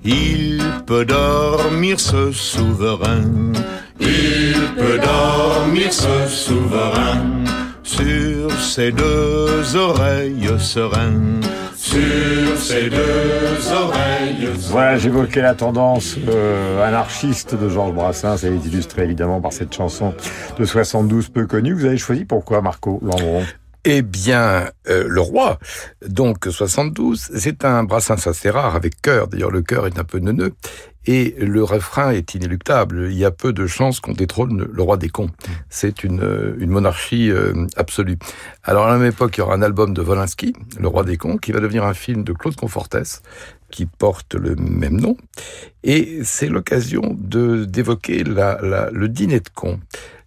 Il 0.04 0.62
peut 0.86 1.06
dormir 1.06 2.00
ce 2.00 2.32
souverain. 2.34 3.54
Il 4.00 4.56
peut 4.76 5.00
dormir 5.00 5.94
ce 5.94 6.28
souverain 6.28 7.42
sur 7.92 8.52
ses 8.62 8.92
deux 8.92 9.76
oreilles 9.76 10.50
sereines. 10.60 11.42
Sur 11.76 12.58
ses 12.58 12.90
deux 12.90 13.72
oreilles 13.72 14.48
Voilà, 14.70 14.98
j'évoquais 14.98 15.42
la 15.42 15.56
tendance 15.56 16.16
euh, 16.30 16.88
anarchiste 16.88 17.56
de 17.56 17.68
Georges 17.68 17.94
Brassens. 17.94 18.44
Elle 18.44 18.54
est 18.54 19.00
évidemment 19.04 19.42
par 19.42 19.52
cette 19.52 19.74
chanson 19.74 20.14
de 20.58 20.64
72 20.66 21.30
peu 21.30 21.46
connue. 21.48 21.74
Vous 21.74 21.86
avez 21.86 21.98
choisi 21.98 22.24
pourquoi, 22.24 22.62
Marco 22.62 23.00
Lambron 23.04 23.44
Eh 23.84 24.04
bien, 24.04 24.70
euh, 24.90 25.06
le 25.08 25.22
roi, 25.22 25.58
donc 26.08 26.46
72, 26.48 27.32
c'est 27.36 27.66
un 27.66 27.84
Brassens 27.84 28.28
assez 28.28 28.52
rare 28.52 28.76
avec 28.76 29.02
cœur. 29.02 29.28
D'ailleurs, 29.28 29.50
le 29.50 29.64
cœur 29.64 29.88
est 29.88 29.98
un 29.98 30.04
peu 30.04 30.20
neuneux. 30.20 30.54
Et 31.08 31.34
le 31.40 31.64
refrain 31.64 32.12
est 32.12 32.36
inéluctable. 32.36 33.08
Il 33.10 33.18
y 33.18 33.26
a 33.26 33.32
peu 33.32 33.54
de 33.54 33.66
chances 33.66 34.00
qu'on 34.00 34.12
détrône 34.14 34.68
le 34.72 34.84
roi 34.84 34.98
des 34.98 35.10
cons. 35.10 35.32
C'est 35.72 36.04
une, 36.04 36.22
euh, 36.22 36.56
une 36.60 36.70
monarchie 36.70 37.32
euh, 37.32 37.66
absolue. 37.76 38.20
Alors, 38.64 38.86
à 38.86 38.92
la 38.92 39.00
même 39.00 39.10
époque, 39.10 39.36
il 39.36 39.40
y 39.40 39.42
aura 39.42 39.56
un 39.56 39.64
album 39.64 39.96
de 39.96 40.02
Volinsky, 40.04 40.54
Le 40.80 40.88
roi 40.88 41.04
des 41.04 41.18
cons, 41.18 41.38
qui 41.38 41.52
va 41.52 41.60
devenir 41.60 41.86
un 41.86 41.96
film 41.96 42.24
de 42.24 42.34
Claude 42.34 42.56
Confortès, 42.56 43.24
qui 43.72 43.88
porte 43.88 44.36
le 44.36 44.56
même 44.56 45.02
nom. 45.02 45.18
Et 45.84 46.20
c'est 46.24 46.50
l'occasion 46.50 47.18
d'évoquer 47.18 48.24
le 48.24 49.08
dîner 49.08 49.40
de 49.40 49.50
cons. 49.50 49.80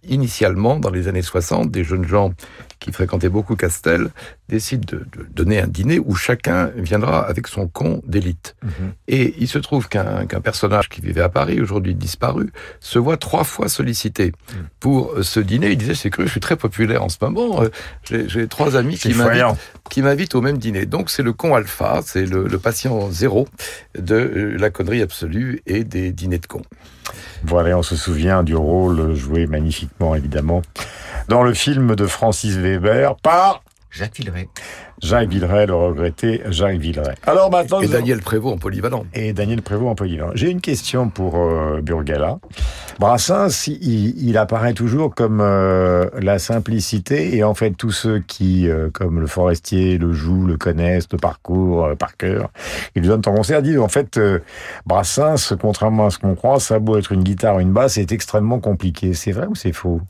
Initialement, 0.07 0.79
dans 0.79 0.89
les 0.91 1.07
années 1.07 1.21
60, 1.21 1.71
des 1.71 1.83
jeunes 1.83 2.07
gens 2.07 2.33
qui 2.79 2.91
fréquentaient 2.91 3.29
beaucoup 3.29 3.55
Castel 3.55 4.09
décide 4.49 4.85
de, 4.85 4.97
de 5.17 5.25
donner 5.33 5.59
un 5.59 5.67
dîner 5.67 5.97
où 5.97 6.13
chacun 6.13 6.69
viendra 6.75 7.25
avec 7.25 7.47
son 7.47 7.67
con 7.67 8.01
d'élite. 8.05 8.55
Et 9.07 9.33
il 9.39 9.47
se 9.47 9.57
trouve 9.57 9.87
qu'un 9.87 10.25
personnage 10.43 10.89
qui 10.89 11.01
vivait 11.01 11.21
à 11.21 11.29
Paris, 11.29 11.59
aujourd'hui 11.61 11.95
disparu, 11.95 12.51
se 12.79 12.99
voit 12.99 13.17
trois 13.17 13.43
fois 13.43 13.69
sollicité 13.69 14.33
pour 14.79 15.13
euh, 15.13 15.23
ce 15.23 15.39
dîner. 15.39 15.71
Il 15.71 15.77
disait, 15.77 15.95
c'est 15.95 16.09
cru, 16.11 16.25
je 16.25 16.31
suis 16.31 16.39
très 16.41 16.57
populaire 16.57 17.01
en 17.03 17.09
ce 17.09 17.17
moment. 17.21 17.63
euh, 17.63 17.69
J'ai 18.27 18.47
trois 18.47 18.75
amis 18.75 18.97
m'invitent 19.13 19.59
qui 19.89 20.01
m'invitent 20.01 20.35
au 20.35 20.41
même 20.41 20.57
dîner. 20.57 20.85
Donc 20.85 21.09
c'est 21.09 21.23
le 21.23 21.33
con 21.33 21.55
alpha, 21.55 22.01
c'est 22.05 22.25
le, 22.25 22.47
le 22.47 22.59
patient 22.59 23.09
zéro 23.09 23.47
de 23.97 24.15
euh, 24.15 24.57
la 24.57 24.69
connerie 24.69 25.01
absolue 25.01 25.61
et 25.65 25.83
des 25.83 26.11
dîners 26.11 26.39
de 26.39 26.45
cons. 26.47 26.61
Voilà, 27.43 27.77
on 27.77 27.83
se 27.83 27.95
souvient 27.95 28.43
du 28.43 28.55
rôle 28.55 29.13
joué 29.15 29.47
magnifiquement, 29.47 30.15
évidemment, 30.15 30.61
dans 31.27 31.43
le 31.43 31.53
film 31.53 31.95
de 31.95 32.05
Francis 32.05 32.55
Weber 32.55 33.15
par 33.17 33.63
Jacques 33.91 34.17
Villeray. 34.17 34.49
Jacques 35.05 35.29
Villeray, 35.29 35.67
le 35.67 35.75
regretté 35.75 36.41
Jacques 36.49 36.77
Villeray. 36.79 37.13
Alors 37.27 37.51
maintenant, 37.51 37.79
Et 37.79 37.87
Daniel 37.87 38.21
Prévost 38.21 38.55
en 38.55 38.57
polyvalent. 38.57 39.05
et 39.13 39.33
Daniel 39.33 39.61
Prévost 39.61 39.91
en 39.91 39.95
polyvalent. 39.95 40.31
J'ai 40.33 40.49
une 40.49 40.61
question 40.61 41.09
pour 41.09 41.35
euh, 41.37 41.79
Burgala. 41.83 42.39
Brassens, 42.99 43.67
il, 43.67 44.17
il 44.27 44.35
apparaît 44.37 44.73
toujours 44.73 45.13
comme 45.13 45.41
euh, 45.41 46.09
la 46.19 46.39
simplicité 46.39 47.35
et 47.35 47.43
en 47.43 47.53
fait 47.53 47.71
tous 47.71 47.91
ceux 47.91 48.19
qui, 48.19 48.67
euh, 48.67 48.89
comme 48.91 49.19
le 49.19 49.27
forestier, 49.27 49.99
le 49.99 50.11
jouent, 50.11 50.47
le 50.47 50.57
connaissent, 50.57 51.07
le 51.11 51.19
parcours 51.19 51.85
euh, 51.85 51.95
par 51.95 52.17
cœur, 52.17 52.49
ils 52.95 53.01
lui 53.03 53.09
donnent 53.09 53.21
en 53.27 53.33
concert, 53.35 53.61
disent 53.61 53.77
en 53.79 53.89
fait 53.89 54.17
euh, 54.17 54.39
Brassens, 54.87 55.53
contrairement 55.61 56.07
à 56.07 56.09
ce 56.09 56.17
qu'on 56.17 56.33
croit, 56.33 56.59
ça 56.59 56.75
a 56.75 56.79
beau 56.79 56.97
être 56.97 57.11
une 57.11 57.23
guitare, 57.23 57.59
une 57.59 57.71
basse, 57.73 57.93
c'est 57.93 58.11
extrêmement 58.11 58.59
compliqué. 58.59 59.13
C'est 59.13 59.33
vrai 59.33 59.45
ou 59.45 59.53
c'est 59.55 59.73
faux? 59.73 60.01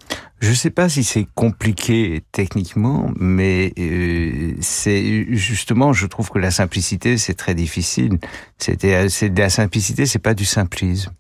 Je 0.41 0.51
sais 0.53 0.69
pas 0.69 0.89
si 0.89 1.03
c'est 1.03 1.25
compliqué 1.33 2.21
techniquement, 2.31 3.09
mais 3.17 3.73
euh, 3.79 4.51
c'est 4.85 5.25
justement, 5.35 5.93
je 5.93 6.05
trouve 6.07 6.29
que 6.29 6.39
la 6.39 6.51
simplicité 6.51 7.17
c'est 7.17 7.33
très 7.33 7.55
difficile. 7.55 8.19
C'était, 8.57 9.09
c'est 9.09 9.29
de 9.29 9.41
la 9.41 9.49
simplicité, 9.49 10.05
c'est 10.05 10.23
pas 10.29 10.35
du 10.35 10.45
simplisme. 10.45 11.11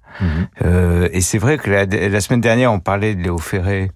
Euh, 0.63 1.09
et 1.11 1.21
c'est 1.21 1.39
vrai 1.39 1.57
que 1.57 1.69
la, 1.69 1.85
la 1.85 2.21
semaine 2.21 2.41
dernière 2.41 2.71
on 2.71 2.79
parlait 2.79 3.15
de 3.15 3.21
Léo 3.21 3.37
Ferré, 3.37 3.91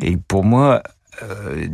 et 0.00 0.16
pour 0.16 0.44
moi. 0.44 0.82
euh, 1.22 1.66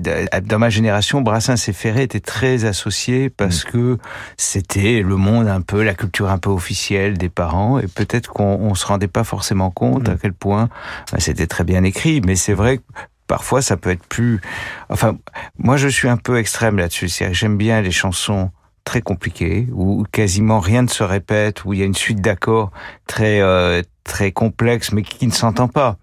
dans 0.43 0.59
ma 0.59 0.71
génération, 0.71 1.21
Brassens 1.21 1.69
et 1.69 1.73
Ferré 1.73 2.03
étaient 2.03 2.21
très 2.21 2.65
associés 2.65 3.31
parce 3.31 3.65
que 3.65 3.99
c'était 4.37 5.03
le 5.03 5.17
monde 5.17 5.49
un 5.49 5.61
peu, 5.61 5.83
la 5.83 5.95
culture 5.95 6.31
un 6.31 6.39
peu 6.39 6.51
officielle 6.51 7.17
des 7.17 7.29
parents, 7.29 7.79
et 7.79 7.87
peut-être 7.87 8.29
qu'on 8.33 8.59
on 8.61 8.75
se 8.75 8.87
rendait 8.87 9.09
pas 9.09 9.25
forcément 9.25 9.71
compte 9.71 10.09
à 10.09 10.17
quel 10.21 10.33
point 10.33 10.69
ben, 11.13 11.21
c'était 11.21 11.47
très 11.47 11.65
bien 11.65 11.85
écrit. 11.85 12.21
Mais 12.21 12.37
c'est 12.37 12.55
vrai 12.55 12.79
que 12.79 12.83
parfois 13.27 13.63
ça 13.63 13.77
peut 13.77 13.91
être 13.91 14.07
plus. 14.07 14.41
Enfin, 14.89 15.17
moi 15.59 15.77
je 15.77 15.89
suis 15.89 16.09
un 16.09 16.17
peu 16.17 16.39
extrême 16.39 16.79
là-dessus. 16.79 17.09
J'aime 17.33 17.57
bien 17.57 17.81
les 17.81 17.91
chansons 17.91 18.51
très 18.85 19.03
compliquées 19.03 19.67
où 19.73 20.05
quasiment 20.13 20.61
rien 20.61 20.83
ne 20.83 20.89
se 20.89 21.03
répète, 21.03 21.65
où 21.65 21.73
il 21.73 21.81
y 21.81 21.83
a 21.83 21.87
une 21.87 21.95
suite 21.95 22.21
d'accords 22.21 22.71
très 23.07 23.41
euh, 23.41 23.83
très 24.05 24.31
complexe 24.31 24.93
mais 24.93 25.03
qui 25.03 25.27
ne 25.27 25.33
s'entend 25.33 25.69
pas. 25.69 25.97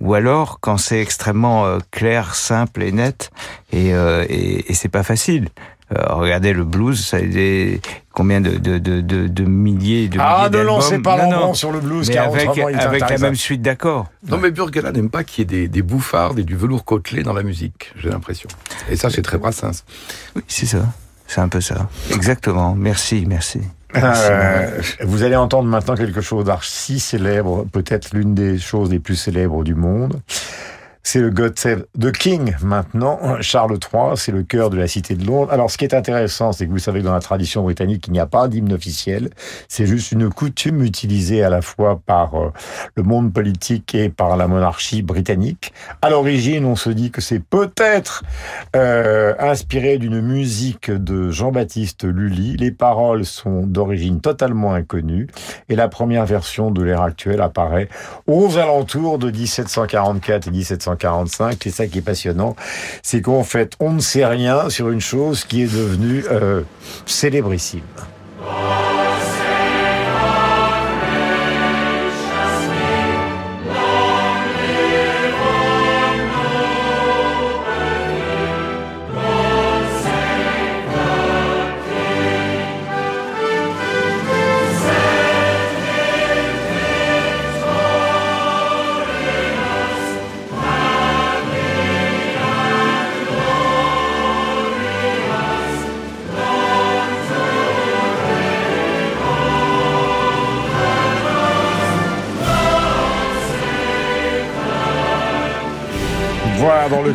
Ou 0.00 0.14
alors 0.14 0.58
quand 0.60 0.76
c'est 0.76 1.00
extrêmement 1.00 1.64
euh, 1.64 1.78
clair, 1.92 2.34
simple 2.34 2.82
et 2.82 2.92
net 2.92 3.30
et 3.72 3.94
euh, 3.94 4.26
et, 4.28 4.70
et 4.70 4.74
c'est 4.74 4.88
pas 4.88 5.04
facile. 5.04 5.48
Euh, 5.92 6.02
regardez 6.14 6.52
le 6.54 6.64
blues, 6.64 7.04
ça 7.04 7.18
a 7.18 7.20
des 7.20 7.80
combien 8.12 8.40
de 8.40 8.52
de 8.56 8.78
de 8.78 9.00
de, 9.02 9.26
de 9.28 9.44
milliers 9.44 10.08
de 10.08 10.18
Ah, 10.20 10.48
milliers 10.48 10.62
ne 10.62 10.66
lancez 10.66 10.90
d'albums. 10.92 11.02
pas 11.02 11.16
Non, 11.24 11.30
l'embrun 11.30 11.46
non. 11.48 11.54
sur 11.54 11.72
le 11.72 11.80
blues, 11.80 12.08
Mais 12.08 12.14
car 12.14 12.26
avec, 12.28 12.48
avec 12.58 13.10
la 13.10 13.18
même 13.18 13.34
suite 13.34 13.60
d'accords. 13.60 14.06
Non, 14.28 14.38
mais 14.38 14.50
Burgala 14.50 14.92
n'aime 14.92 15.10
pas 15.10 15.24
qu'il 15.24 15.42
y 15.42 15.42
ait 15.42 15.60
des, 15.62 15.68
des 15.68 15.82
bouffardes 15.82 16.38
et 16.38 16.44
du 16.44 16.56
velours 16.56 16.84
côtelé 16.86 17.22
dans 17.22 17.34
la 17.34 17.42
musique, 17.42 17.92
j'ai 17.96 18.08
l'impression. 18.08 18.48
Et 18.90 18.96
ça, 18.96 19.10
c'est 19.10 19.22
très 19.22 19.36
Brassens. 19.38 19.84
Oui, 20.36 20.42
c'est 20.48 20.66
ça. 20.66 20.86
C'est 21.26 21.40
un 21.40 21.48
peu 21.48 21.60
ça. 21.60 21.88
Exactement. 22.10 22.74
Merci, 22.74 23.24
merci. 23.26 23.60
Euh, 23.96 24.80
vous 25.02 25.22
allez 25.22 25.36
entendre 25.36 25.68
maintenant 25.68 25.94
quelque 25.94 26.20
chose 26.20 26.44
d'archi 26.46 26.98
célèbre, 26.98 27.64
peut-être 27.72 28.12
l'une 28.12 28.34
des 28.34 28.58
choses 28.58 28.90
les 28.90 28.98
plus 28.98 29.14
célèbres 29.16 29.62
du 29.64 29.74
monde. 29.76 30.20
C'est 31.06 31.20
le 31.20 31.28
God 31.28 31.58
Save 31.58 31.84
the 32.00 32.10
King 32.10 32.54
maintenant. 32.62 33.20
Charles 33.42 33.74
III, 33.74 34.16
c'est 34.16 34.32
le 34.32 34.42
cœur 34.42 34.70
de 34.70 34.78
la 34.78 34.88
cité 34.88 35.14
de 35.14 35.26
Londres. 35.26 35.52
Alors, 35.52 35.70
ce 35.70 35.76
qui 35.76 35.84
est 35.84 35.92
intéressant, 35.92 36.52
c'est 36.52 36.66
que 36.66 36.70
vous 36.70 36.78
savez 36.78 37.00
que 37.00 37.04
dans 37.04 37.12
la 37.12 37.20
tradition 37.20 37.62
britannique, 37.62 38.06
il 38.06 38.14
n'y 38.14 38.20
a 38.20 38.26
pas 38.26 38.48
d'hymne 38.48 38.72
officiel. 38.72 39.28
C'est 39.68 39.84
juste 39.84 40.12
une 40.12 40.30
coutume 40.30 40.82
utilisée 40.82 41.44
à 41.44 41.50
la 41.50 41.60
fois 41.60 42.00
par 42.06 42.34
euh, 42.34 42.52
le 42.96 43.02
monde 43.02 43.34
politique 43.34 43.94
et 43.94 44.08
par 44.08 44.38
la 44.38 44.48
monarchie 44.48 45.02
britannique. 45.02 45.74
À 46.00 46.08
l'origine, 46.08 46.64
on 46.64 46.74
se 46.74 46.88
dit 46.88 47.10
que 47.10 47.20
c'est 47.20 47.38
peut-être 47.38 48.24
euh, 48.74 49.34
inspiré 49.38 49.98
d'une 49.98 50.22
musique 50.22 50.90
de 50.90 51.30
Jean-Baptiste 51.30 52.04
Lully. 52.04 52.56
Les 52.56 52.70
paroles 52.70 53.26
sont 53.26 53.66
d'origine 53.66 54.22
totalement 54.22 54.72
inconnue 54.72 55.28
et 55.68 55.76
la 55.76 55.88
première 55.88 56.24
version 56.24 56.70
de 56.70 56.82
l'ère 56.82 57.02
actuelle 57.02 57.42
apparaît 57.42 57.90
aux 58.26 58.56
alentours 58.56 59.18
de 59.18 59.30
1744 59.30 60.48
et 60.48 60.50
1745. 60.50 60.93
C'est 61.62 61.70
ça 61.70 61.86
qui 61.86 61.98
est 61.98 62.02
passionnant, 62.02 62.56
c'est 63.02 63.20
qu'en 63.20 63.44
fait, 63.44 63.74
on 63.80 63.92
ne 63.92 64.00
sait 64.00 64.26
rien 64.26 64.70
sur 64.70 64.90
une 64.90 65.00
chose 65.00 65.44
qui 65.44 65.62
est 65.62 65.72
devenue 65.72 66.24
euh, 66.30 66.62
célébrissime. 67.06 67.82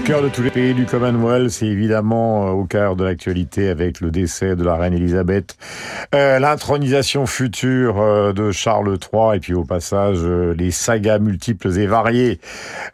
Cœur 0.09 0.23
de 0.23 0.29
tous 0.29 0.41
les 0.41 0.49
pays 0.49 0.73
du 0.73 0.87
Commonwealth, 0.87 1.51
c'est 1.51 1.67
évidemment 1.67 2.47
euh, 2.47 2.51
au 2.53 2.63
cœur 2.63 2.95
de 2.95 3.03
l'actualité 3.03 3.69
avec 3.69 4.01
le 4.01 4.09
décès 4.09 4.55
de 4.55 4.63
la 4.63 4.75
reine 4.75 4.95
Elisabeth, 4.95 5.55
euh, 6.15 6.39
l'intronisation 6.39 7.27
future 7.27 8.01
euh, 8.01 8.33
de 8.33 8.51
Charles 8.51 8.97
III 8.97 9.37
et 9.37 9.39
puis 9.39 9.53
au 9.53 9.65
passage 9.65 10.23
les 10.23 10.71
sagas 10.71 11.19
multiples 11.19 11.77
et 11.77 11.85
variées 11.85 12.39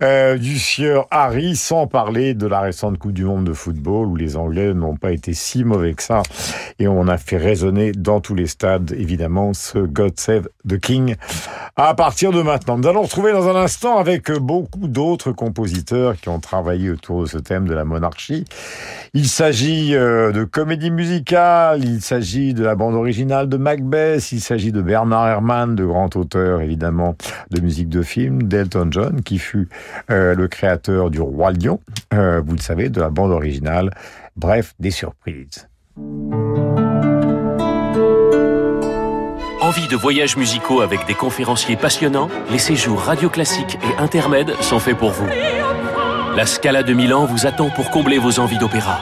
du 0.02 0.60
sieur 0.60 1.08
Harry, 1.10 1.56
sans 1.56 1.88
parler 1.88 2.34
de 2.34 2.48
la 2.48 2.60
récente 2.60 2.98
Coupe 2.98 3.14
du 3.14 3.24
Monde 3.24 3.46
de 3.46 3.54
football 3.54 4.08
où 4.08 4.16
les 4.18 4.36
Anglais 4.36 4.74
n'ont 4.74 4.98
pas 4.98 5.12
été 5.12 5.34
si 5.34 5.64
mauvais 5.64 5.94
que 5.94 6.04
ça 6.04 6.22
et 6.80 6.90
on 6.90 7.08
a 7.08 7.18
fait 7.18 7.38
résonner 7.38 7.94
dans 7.94 8.20
tous 8.20 8.36
les 8.36 8.48
stades 8.48 8.92
évidemment 8.92 9.54
ce 9.54 9.80
God 9.80 10.20
Save 10.20 10.50
the 10.68 10.80
King 10.80 11.16
à 11.78 11.94
partir 11.94 12.32
de 12.32 12.42
maintenant. 12.42 12.78
Nous 12.78 12.88
allons 12.88 13.04
retrouver 13.04 13.32
dans 13.32 13.48
un 13.48 13.56
instant 13.56 13.98
avec 13.98 14.32
beaucoup 14.32 14.88
d'autres 14.88 15.32
compositeurs 15.32 16.18
qui 16.18 16.30
ont 16.30 16.40
travaillé 16.40 16.90
autour 16.90 17.05
de 17.14 17.26
ce 17.26 17.38
thème 17.38 17.68
de 17.68 17.74
la 17.74 17.86
monarchie. 17.86 18.46
Il 19.14 19.28
s'agit 19.28 19.96
euh, 19.96 20.32
de 20.32 20.44
comédie 20.44 20.92
musicale, 20.92 21.84
il 21.84 22.02
s'agit 22.02 22.54
de 22.54 22.64
la 22.64 22.76
bande 22.76 22.96
originale 22.96 23.48
de 23.48 23.58
Macbeth, 23.58 24.32
il 24.32 24.42
s'agit 24.42 24.72
de 24.72 24.82
Bernard 24.82 25.28
Herrmann, 25.28 25.76
de 25.76 25.86
grand 25.86 26.16
auteur 26.16 26.62
évidemment 26.62 27.16
de 27.52 27.62
musique 27.62 27.90
de 27.90 28.02
film, 28.02 28.44
d'Elton 28.44 28.88
John, 28.92 29.22
qui 29.22 29.38
fut 29.38 29.70
euh, 30.10 30.36
le 30.36 30.48
créateur 30.48 31.10
du 31.10 31.22
Roi 31.22 31.52
Lion, 31.52 31.80
euh, 32.14 32.42
vous 32.46 32.56
le 32.56 32.62
savez, 32.62 32.90
de 32.90 33.00
la 33.00 33.10
bande 33.10 33.32
originale. 33.32 33.92
Bref, 34.36 34.74
des 34.80 34.92
surprises. 34.92 35.68
Envie 39.62 39.88
de 39.88 39.96
voyages 39.96 40.38
musicaux 40.38 40.82
avec 40.82 41.08
des 41.08 41.16
conférenciers 41.16 41.76
passionnants? 41.76 42.30
Les 42.52 42.60
séjours 42.60 43.00
radio 43.00 43.30
classiques 43.30 43.80
et 43.82 44.00
intermèdes 44.00 44.52
sont 44.62 44.78
faits 44.78 44.98
pour 44.98 45.10
vous. 45.10 45.28
La 46.36 46.46
Scala 46.46 46.84
de 46.84 46.94
Milan 46.94 47.26
vous 47.26 47.46
attend 47.48 47.70
pour 47.70 47.90
combler 47.92 48.18
vos 48.18 48.40
envies 48.40 48.58
d'opéra. 48.58 49.00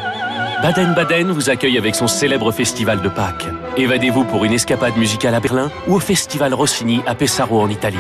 Baden-Baden 0.61 1.31
vous 1.31 1.49
accueille 1.49 1.79
avec 1.79 1.95
son 1.95 2.05
célèbre 2.05 2.51
festival 2.51 3.01
de 3.01 3.09
Pâques. 3.09 3.47
Évadez-vous 3.75 4.23
pour 4.25 4.45
une 4.45 4.53
escapade 4.53 4.95
musicale 4.97 5.33
à 5.33 5.39
Berlin 5.39 5.71
ou 5.87 5.95
au 5.95 5.99
festival 5.99 6.53
Rossini 6.53 7.01
à 7.07 7.15
Pesaro 7.15 7.59
en 7.59 7.69
Italie. 7.69 7.97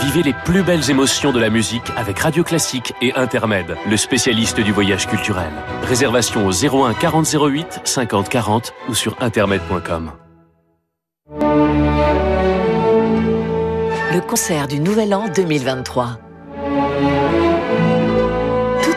Vivez 0.00 0.22
les 0.22 0.34
plus 0.44 0.62
belles 0.62 0.90
émotions 0.90 1.32
de 1.32 1.40
la 1.40 1.48
musique 1.48 1.90
avec 1.96 2.18
Radio 2.18 2.44
Classique 2.44 2.92
et 3.00 3.14
Intermède, 3.14 3.74
le 3.88 3.96
spécialiste 3.96 4.60
du 4.60 4.70
voyage 4.70 5.06
culturel. 5.06 5.50
Réservation 5.84 6.46
au 6.46 6.52
01 6.52 6.92
40 6.92 7.26
08 7.26 7.80
50 7.84 8.28
40 8.28 8.74
ou 8.90 8.94
sur 8.94 9.16
intermed.com. 9.20 10.12
Le 14.12 14.20
concert 14.20 14.68
du 14.68 14.78
Nouvel 14.78 15.14
An 15.14 15.26
2023. 15.34 16.18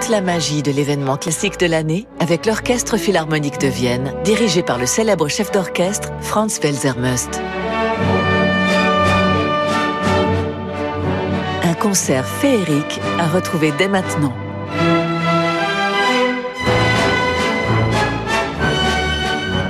Toute 0.02 0.10
la 0.10 0.22
magie 0.22 0.64
de 0.64 0.72
l'événement 0.72 1.16
classique 1.16 1.60
de 1.60 1.68
l'année 1.68 2.08
avec 2.20 2.48
l'Orchestre 2.48 2.98
Philharmonique 2.98 3.60
de 3.60 3.68
Vienne, 3.68 4.14
dirigé 4.24 4.64
par 4.64 4.80
le 4.80 4.88
célèbre 4.88 5.28
chef 5.28 5.52
d'orchestre 5.52 6.10
Franz 6.22 6.60
Welser-Möst. 6.60 7.40
Un 11.64 11.74
concert 11.76 12.26
féerique 12.26 13.00
à 13.20 13.28
retrouver 13.28 13.72
dès 13.78 13.88
maintenant. 13.88 14.34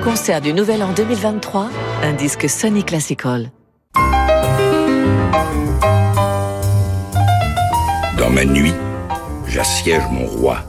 Concert 0.02 0.40
du 0.40 0.54
Nouvel 0.54 0.82
An 0.82 0.94
2023, 0.96 1.70
un 2.04 2.14
disque 2.14 2.48
Sony 2.48 2.86
Classical. 2.86 3.52
Dans 8.18 8.30
ma 8.30 8.46
nuit, 8.46 8.74
j'assiège 9.52 10.04
mon 10.10 10.26
roi. 10.26 10.60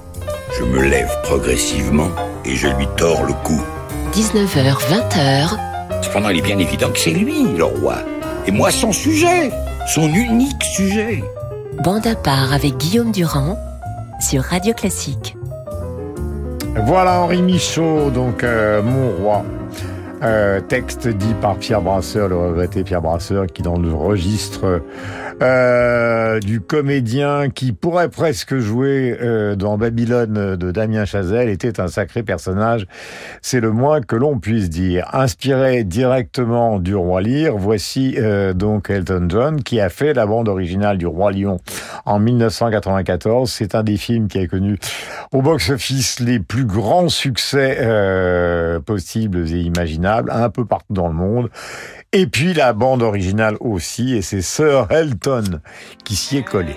Je 0.59 0.65
me 0.65 0.83
lève 0.83 1.11
progressivement 1.23 2.11
et 2.45 2.57
je 2.57 2.69
lui 2.69 2.87
tords 2.97 3.25
le 3.25 3.33
cou. 3.45 3.61
19h, 4.13 4.77
20h. 4.91 6.03
Cependant, 6.03 6.29
il 6.31 6.39
est 6.39 6.43
bien 6.43 6.59
évident 6.59 6.91
que 6.91 6.99
c'est 6.99 7.13
lui, 7.13 7.45
le 7.57 7.65
roi. 7.65 7.99
Et 8.47 8.51
moi, 8.51 8.71
son 8.71 8.93
sujet. 8.93 9.51
Son 9.95 10.13
unique 10.13 10.63
sujet. 10.63 11.23
Bande 11.83 12.07
à 12.07 12.15
part 12.15 12.53
avec 12.53 12.77
Guillaume 12.77 13.13
Durand 13.13 13.59
sur 14.21 14.43
Radio 14.43 14.75
Classique. 14.75 15.37
Voilà 16.87 17.21
Henri 17.21 17.43
Michaud, 17.43 18.11
donc 18.11 18.43
euh, 18.45 18.83
Mon 18.83 19.11
Roi. 19.23 19.45
Texte 20.69 21.09
dit 21.09 21.35
par 21.41 21.57
Pierre 21.57 21.83
Brasseur, 21.83 22.29
le 22.29 22.37
regretté 22.37 22.85
Pierre 22.85 23.03
Brasseur, 23.03 23.47
qui 23.47 23.63
dans 23.63 23.79
le 23.79 23.93
registre 23.93 24.83
euh, 25.43 26.39
du 26.39 26.61
comédien 26.61 27.51
qui 27.51 27.73
pourrait 27.73 28.09
presque 28.09 28.59
jouer 28.59 29.19
euh, 29.21 29.57
dans 29.57 29.77
Babylone 29.77 30.57
de 30.57 30.71
Damien 30.71 31.05
Chazelle 31.05 31.49
était 31.49 31.81
un 31.81 31.89
sacré 31.89 32.23
personnage. 32.23 32.87
C'est 33.41 33.61
le 33.61 33.73
moins 33.73 34.01
que 34.03 34.15
l'on 34.15 34.39
puisse 34.39 34.71
dire. 34.71 35.09
Inspiré 35.13 35.83
directement 35.83 36.79
du 36.79 36.95
Roi 36.95 37.23
Lear, 37.23 37.57
voici 37.57 38.15
euh, 38.19 38.53
donc 38.53 38.89
Elton 38.89 39.27
John 39.29 39.63
qui 39.63 39.81
a 39.81 39.89
fait 39.89 40.15
la 40.15 40.27
bande 40.27 40.49
originale 40.49 40.97
du 40.97 41.07
Roi 41.07 41.33
Lion 41.33 41.59
en 42.05 42.21
1994. 42.21 43.51
C'est 43.51 43.75
un 43.75 43.83
des 43.83 43.97
films 43.97 44.29
qui 44.29 44.39
a 44.39 44.47
connu 44.47 44.79
au 45.33 45.43
box-office 45.43 46.21
les 46.21 46.39
plus 46.39 46.67
grands 46.67 47.09
succès 47.09 47.79
possibles 48.87 49.49
et 49.49 49.61
imaginables, 49.61 50.12
un 50.13 50.51
peu 50.51 50.65
partout 50.65 50.93
dans 50.93 51.09
le 51.09 51.15
monde. 51.15 51.51
Et 52.13 52.27
puis 52.27 52.53
la 52.53 52.73
bande 52.73 53.03
originale 53.03 53.57
aussi, 53.61 54.15
et 54.15 54.23
c'est 54.23 54.43
Sir 54.43 54.87
Elton 54.91 55.61
qui 56.05 56.17
s'y 56.17 56.39
est 56.39 56.43
collé. 56.43 56.75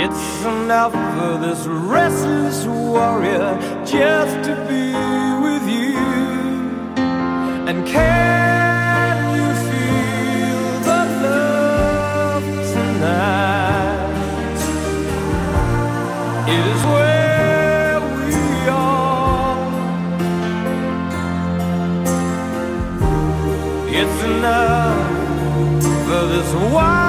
It's 0.00 0.44
enough 0.44 0.92
for 0.92 1.38
this 1.38 1.66
restless 1.66 2.64
warrior 2.66 3.58
just 3.84 4.44
to 4.44 4.54
be 4.68 4.94
with 5.42 5.66
you. 5.68 5.98
And 7.66 7.84
can 7.84 9.34
you 9.34 9.48
feel 9.68 10.80
the 10.86 11.00
love 11.22 12.44
tonight? 12.72 13.57
It 16.50 16.64
is 16.74 16.82
where 16.94 18.00
we 18.16 18.34
are. 18.70 19.58
It's 24.00 24.18
enough 24.24 25.82
for 26.06 26.22
this 26.32 26.50
wide-eyed 26.72 27.07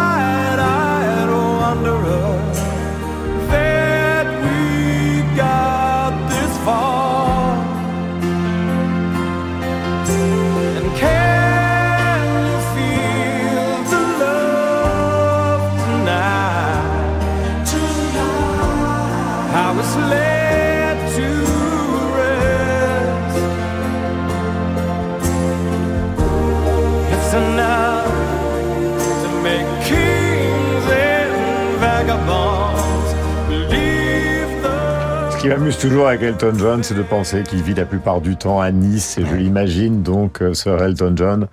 qui 35.50 35.56
m'amuse 35.56 35.80
toujours 35.80 36.08
avec 36.08 36.22
Elton 36.22 36.54
John, 36.60 36.84
c'est 36.84 36.94
de 36.94 37.02
penser 37.02 37.42
qu'il 37.42 37.64
vit 37.64 37.74
la 37.74 37.86
plupart 37.86 38.22
du 38.22 38.36
temps 38.36 38.62
à 38.62 38.70
Nice, 38.72 39.18
et 39.18 39.26
je 39.26 39.34
l'imagine 39.34 40.04
donc, 40.04 40.44
euh, 40.44 40.54
Sir 40.54 40.80
Elton 40.80 41.14
John, 41.16 41.48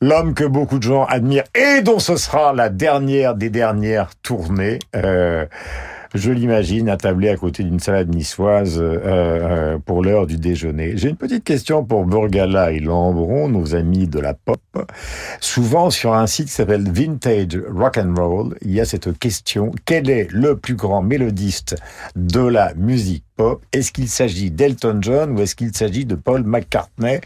l'homme 0.00 0.34
que 0.34 0.44
beaucoup 0.44 0.78
de 0.78 0.84
gens 0.84 1.04
admirent 1.06 1.42
et 1.52 1.82
dont 1.82 1.98
ce 1.98 2.14
sera 2.14 2.52
la 2.52 2.68
dernière 2.68 3.34
des 3.34 3.50
dernières 3.50 4.10
tournées. 4.22 4.78
Euh, 4.94 5.46
je 6.14 6.30
l'imagine 6.30 6.88
attablé 6.88 7.28
à 7.28 7.36
côté 7.36 7.64
d'une 7.64 7.80
salade 7.80 8.14
niçoise 8.14 8.78
euh, 8.78 8.98
euh, 9.04 9.78
pour 9.84 10.02
l'heure 10.02 10.26
du 10.26 10.38
déjeuner. 10.38 10.96
J'ai 10.96 11.08
une 11.08 11.16
petite 11.16 11.42
question 11.42 11.84
pour 11.84 12.04
Burgala 12.04 12.70
et 12.70 12.78
Lambron, 12.78 13.48
nos 13.48 13.74
amis 13.74 14.06
de 14.06 14.20
la 14.20 14.32
pop. 14.32 14.60
Souvent 15.40 15.90
sur 15.90 16.14
un 16.14 16.26
site 16.28 16.46
qui 16.46 16.52
s'appelle 16.52 16.88
Vintage 16.88 17.60
Rock 17.68 17.98
and 17.98 18.14
Roll, 18.16 18.56
il 18.62 18.72
y 18.72 18.80
a 18.80 18.84
cette 18.84 19.18
question 19.18 19.72
quel 19.84 20.08
est 20.08 20.28
le 20.30 20.56
plus 20.56 20.76
grand 20.76 21.02
mélodiste 21.02 21.76
de 22.14 22.40
la 22.40 22.72
musique 22.74 23.24
pop? 23.36 23.60
Est-ce 23.72 23.90
qu'il 23.90 24.08
s'agit 24.08 24.52
d'Elton 24.52 24.98
John 25.00 25.36
ou 25.36 25.42
est-ce 25.42 25.56
qu'il 25.56 25.76
s'agit 25.76 26.04
de 26.04 26.14
Paul 26.14 26.44
McCartney? 26.44 27.20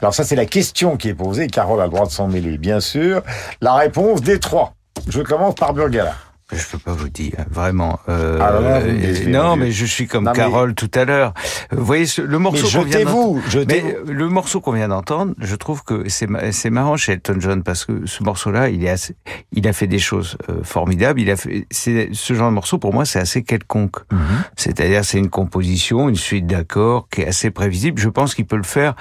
Alors 0.00 0.14
ça 0.14 0.24
c'est 0.24 0.36
la 0.36 0.46
question 0.46 0.96
qui 0.96 1.08
est 1.08 1.14
posée. 1.14 1.46
Carole 1.48 1.80
a 1.80 1.84
le 1.84 1.90
droit 1.90 2.06
de 2.06 2.12
s'en 2.12 2.28
mêler, 2.28 2.56
bien 2.56 2.80
sûr. 2.80 3.22
La 3.60 3.74
réponse 3.74 4.22
des 4.22 4.40
trois. 4.40 4.72
Je 5.08 5.20
commence 5.20 5.54
par 5.54 5.74
Burgala. 5.74 6.14
Je 6.52 6.66
peux 6.72 6.78
pas 6.78 6.92
vous 6.92 7.08
dire, 7.08 7.32
vraiment. 7.50 8.00
Euh, 8.08 8.38
Ah 8.40 8.52
là 8.60 8.76
euh, 8.80 9.24
non, 9.28 9.54
Dieu. 9.56 9.64
mais 9.64 9.70
je 9.72 9.84
suis 9.86 10.06
comme 10.06 10.24
Non, 10.24 10.32
mais- 10.32 10.36
Carole 10.38 10.74
tout 10.74 10.90
à 10.94 11.04
l'heure. 11.04 11.32
Euh, 11.72 11.76
Vous 11.76 11.84
voyez, 11.84 12.06
ce- 12.06 12.22
le 12.22 12.38
morceau 12.38 12.66
qu'on 12.68 12.84
vient 12.84 13.04
d'entendre- 13.04 13.40
mais 13.68 13.96
le 14.06 14.28
morceau 14.28 14.60
qu'on 14.60 14.72
vient 14.72 14.88
d'entendre, 14.88 15.34
je 15.38 15.54
trouve 15.56 15.84
que 15.84 16.08
c'est 16.08 16.28
c'est 16.52 16.70
marrant 16.70 16.96
chez 16.96 17.12
Elton 17.12 17.36
John 17.38 17.62
parce 17.62 17.84
que 17.84 18.06
ce 18.06 18.22
morceau-là, 18.22 18.68
il 18.68 18.84
est 18.84 18.88
assez, 18.90 19.14
il 19.52 19.66
a 19.68 19.72
fait 19.72 19.86
des 19.86 19.98
choses 19.98 20.36
euh, 20.48 20.62
formidables. 20.62 21.20
Il 21.20 21.30
a 21.30 21.36
fait, 21.36 21.66
c'est 21.70 22.08
ce 22.12 22.34
genre 22.34 22.48
de 22.50 22.54
morceau 22.54 22.78
pour 22.78 22.92
moi, 22.92 23.04
c'est 23.04 23.18
assez 23.20 23.42
quelconque. 23.42 23.96
Mhm. 24.12 24.18
C'est-à-dire, 24.56 25.04
c'est 25.04 25.18
une 25.18 25.30
composition, 25.30 26.08
une 26.08 26.16
suite 26.16 26.46
d'accords 26.46 27.08
qui 27.10 27.22
est 27.22 27.26
assez 27.28 27.50
prévisible. 27.50 28.00
Je 28.00 28.08
pense 28.08 28.34
qu'il 28.34 28.46
peut 28.46 28.56
le 28.56 28.62
faire. 28.62 28.94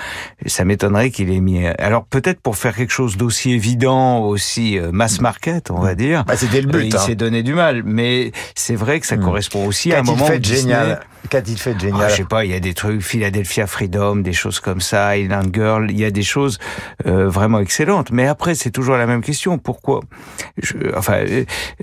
Ça 0.46 0.66
m'étonnerait 0.66 1.12
qu'il 1.12 1.32
ait 1.32 1.40
mis. 1.40 1.66
Alors 1.66 2.06
peut-être 2.06 2.40
pour 2.42 2.58
faire 2.58 2.76
quelque 2.76 2.92
chose 2.94 3.18
d'aussi 3.18 3.52
évident, 3.52 4.20
aussi 4.20 4.78
euh, 4.78 4.92
mass 4.92 5.22
market, 5.22 5.72
on 5.72 5.80
va 5.80 5.96
dire. 5.96 6.24
Bah, 6.26 6.36
c'était 6.38 6.62
le 6.62 6.68
but, 6.68 6.78
euh, 6.80 6.84
il 6.86 6.96
hein. 6.96 7.00
s'est 7.00 7.16
donné 7.16 7.39
du 7.44 7.54
mal, 7.54 7.84
mais 7.84 8.32
c'est 8.56 8.76
vrai 8.76 9.00
que 9.00 9.08
ça 9.08 9.18
correspond 9.18 9.66
aussi 9.66 9.94
à 9.94 10.00
un 10.00 10.04
moment 10.04 10.28
génial 10.42 11.02
Qu'a-t-il 11.30 11.58
fait 11.60 11.74
de 11.74 11.80
génial 11.82 12.02
ah, 12.06 12.10
je 12.10 12.16
sais 12.16 12.24
pas, 12.24 12.46
il 12.46 12.52
y 12.52 12.56
a 12.56 12.60
des 12.60 12.74
trucs, 12.74 13.02
Philadelphia 13.02 13.68
Freedom, 13.68 14.16
des 14.18 14.34
choses 14.34 14.60
comme 14.60 14.80
ça, 14.82 15.18
Island 15.18 15.50
Girl, 15.54 15.92
il 15.92 16.00
y 16.00 16.06
a 16.06 16.12
des 16.12 16.24
choses 16.24 16.58
euh, 17.06 17.28
vraiment 17.28 17.60
excellentes. 17.60 18.12
Mais 18.12 18.26
après, 18.26 18.56
c'est 18.56 18.72
toujours 18.72 18.96
la 18.96 19.06
même 19.06 19.22
question. 19.22 19.58
Pourquoi? 19.58 20.00
Je, 20.62 20.76
Enfin, 20.96 21.20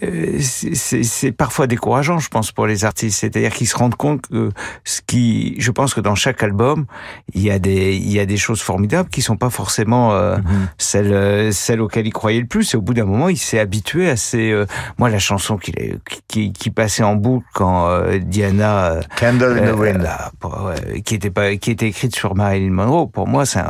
euh, 0.03 0.39
c'est- 0.41 1.33
parfois 1.33 1.67
décourageant, 1.67 2.19
je 2.19 2.29
pense, 2.29 2.51
pour 2.53 2.67
les 2.67 2.85
artistes. 2.85 3.19
C'est-à-dire 3.21 3.53
qu'ils 3.53 3.67
se 3.69 3.77
rendent 3.77 3.95
compte 3.95 4.27
que 4.29 4.51
ce 4.85 5.01
qui, 5.07 5.55
je 5.59 5.71
pense 5.71 5.95
que 5.95 6.01
dans 6.01 6.15
chaque 6.15 6.43
album, 6.43 6.87
il 7.35 7.43
y 7.43 7.51
a 7.51 7.59
des, 7.59 7.95
il 7.95 8.11
y 8.11 8.21
a 8.21 8.27
des 8.27 8.37
choses 8.37 8.61
formidables 8.63 9.09
qui 9.11 9.23
sont 9.23 9.37
pas 9.37 9.51
forcément 9.51 10.13
euh, 10.15 10.37
celles, 10.79 11.13
euh, 11.13 11.53
celles 11.53 11.81
auxquelles 11.81 12.07
il 12.07 12.13
croyait 12.13 12.41
le 12.41 12.47
plus. 12.47 12.75
Et 12.75 12.77
au 12.77 12.83
bout 12.83 12.95
d'un 12.95 13.05
moment, 13.05 13.29
il 13.29 13.39
s'est 13.39 13.59
habitué 13.59 14.09
à 14.09 14.17
ces. 14.17 14.51
euh, 14.51 14.67
moi, 14.99 15.09
la 15.11 15.19
chanson 15.19 15.57
qu'il 15.57 15.99
qui, 16.29 16.53
qui 16.53 16.71
passait 16.71 17.03
en 17.03 17.15
boucle 17.17 17.47
quand 17.55 17.89
euh, 17.89 18.19
Diana 18.19 19.01
Candle 19.31 19.59
in 19.59 19.73
the 19.73 19.77
Wind. 19.79 20.09
ouais, 20.45 21.01
qui 21.03 21.15
était 21.15 21.31
pas, 21.31 21.57
qui 21.57 21.71
était 21.71 21.87
écrite 21.89 22.15
sur 22.15 22.35
Marilyn 22.35 22.71
Monroe. 22.71 23.07
Pour 23.07 23.27
moi, 23.27 23.47
c'est, 23.47 23.61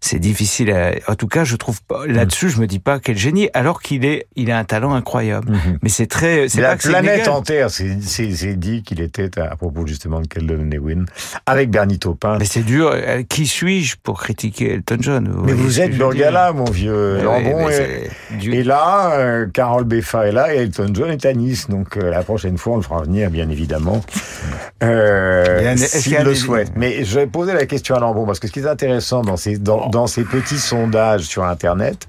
c'est 0.00 0.18
difficile. 0.18 0.70
À, 0.72 0.92
en 1.10 1.14
tout 1.14 1.28
cas, 1.28 1.44
je 1.44 1.56
trouve 1.56 1.82
pas 1.82 2.06
là-dessus, 2.06 2.48
je 2.50 2.60
me 2.60 2.66
dis 2.66 2.78
pas 2.78 2.98
quel 3.00 3.16
génie, 3.16 3.48
alors 3.54 3.80
qu'il 3.82 4.04
est, 4.04 4.26
il 4.36 4.50
a 4.50 4.58
un 4.58 4.64
talent 4.64 4.94
incroyable. 4.94 5.52
Mais 5.82 5.88
c'est 5.88 6.06
très, 6.06 6.48
c'est 6.48 6.58
Mais 6.58 6.62
pas 6.64 6.68
la 6.70 6.76
que 6.76 6.82
c'est 6.82 6.88
planète 6.90 7.24
s'est 7.70 8.00
s'est- 8.00 8.32
s'est 8.34 8.54
dit 8.56 8.82
qu'il 8.82 9.00
était, 9.00 9.38
à 9.38 9.56
propos 9.56 9.86
justement 9.86 10.20
de 10.20 10.26
Keldon 10.26 10.68
Lewin, 10.70 11.04
avec 11.46 11.70
Bernie 11.70 11.98
Taupin. 11.98 12.38
Mais 12.38 12.44
c'est 12.44 12.62
dur. 12.62 12.90
Euh, 12.92 13.22
Qui 13.28 13.46
suis-je 13.46 13.96
pour 14.02 14.20
critiquer 14.20 14.74
Elton 14.74 14.96
John 15.00 15.42
Mais 15.44 15.52
vous 15.52 15.70
ce 15.70 15.78
que 15.78 15.82
êtes 15.84 15.90
dire 15.92 16.54
mon 16.54 16.64
vieux 16.64 17.18
Mais 17.22 17.54
mais 17.66 17.72
c'est 17.72 18.10
et 18.46 18.62
là, 18.62 19.12
euh, 19.14 19.46
Carole 19.52 19.84
Beffa 19.84 20.26
est 20.28 20.32
là 20.32 20.54
et 20.54 20.58
Elton 20.58 20.88
John 20.92 21.10
est 21.10 21.24
à 21.24 21.32
Nice. 21.32 21.68
Donc 21.68 21.96
euh, 21.96 22.10
la 22.10 22.22
prochaine 22.22 22.58
fois, 22.58 22.74
on 22.74 22.76
le 22.76 22.82
fera 22.82 23.02
venir, 23.02 23.30
bien 23.30 23.48
évidemment, 23.48 24.00
euh, 24.84 25.76
s'il 25.76 26.16
a 26.16 26.22
le 26.22 26.34
souhaite. 26.34 26.72
Mais 26.76 27.04
je 27.04 27.20
vais 27.20 27.26
poser 27.26 27.52
la 27.54 27.66
question 27.66 27.94
à 27.94 28.00
Lambron, 28.00 28.26
parce 28.26 28.38
que 28.38 28.46
ce 28.46 28.52
qui 28.52 28.60
est 28.60 28.66
intéressant 28.66 29.22
dans 29.22 29.36
ces, 29.36 29.58
dans, 29.58 29.88
dans 29.88 30.06
ces 30.06 30.24
petits 30.24 30.58
sondages 30.58 31.22
sur 31.22 31.44
Internet, 31.44 32.06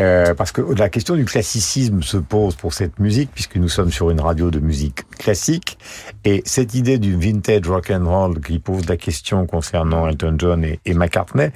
Euh, 0.00 0.34
parce 0.34 0.50
que 0.50 0.60
la 0.76 0.88
question 0.88 1.14
du 1.14 1.24
classicisme 1.24 2.02
se 2.02 2.16
pose 2.16 2.56
pour 2.56 2.74
cette 2.74 2.98
musique, 2.98 3.30
puisque 3.32 3.54
nous 3.54 3.68
sommes 3.68 3.92
sur 3.92 4.10
une 4.10 4.20
radio 4.20 4.50
de 4.50 4.58
musique 4.58 5.08
classique. 5.18 5.78
Et 6.24 6.42
cette 6.44 6.74
idée 6.74 6.98
du 6.98 7.16
vintage 7.16 7.68
rock 7.68 7.92
and 7.92 8.04
roll 8.04 8.40
qui 8.40 8.58
pose 8.58 8.88
la 8.88 8.96
question 8.96 9.46
concernant 9.46 10.08
Elton 10.08 10.34
John 10.36 10.64
et, 10.64 10.80
et 10.84 10.94
McCartney, 10.94 11.52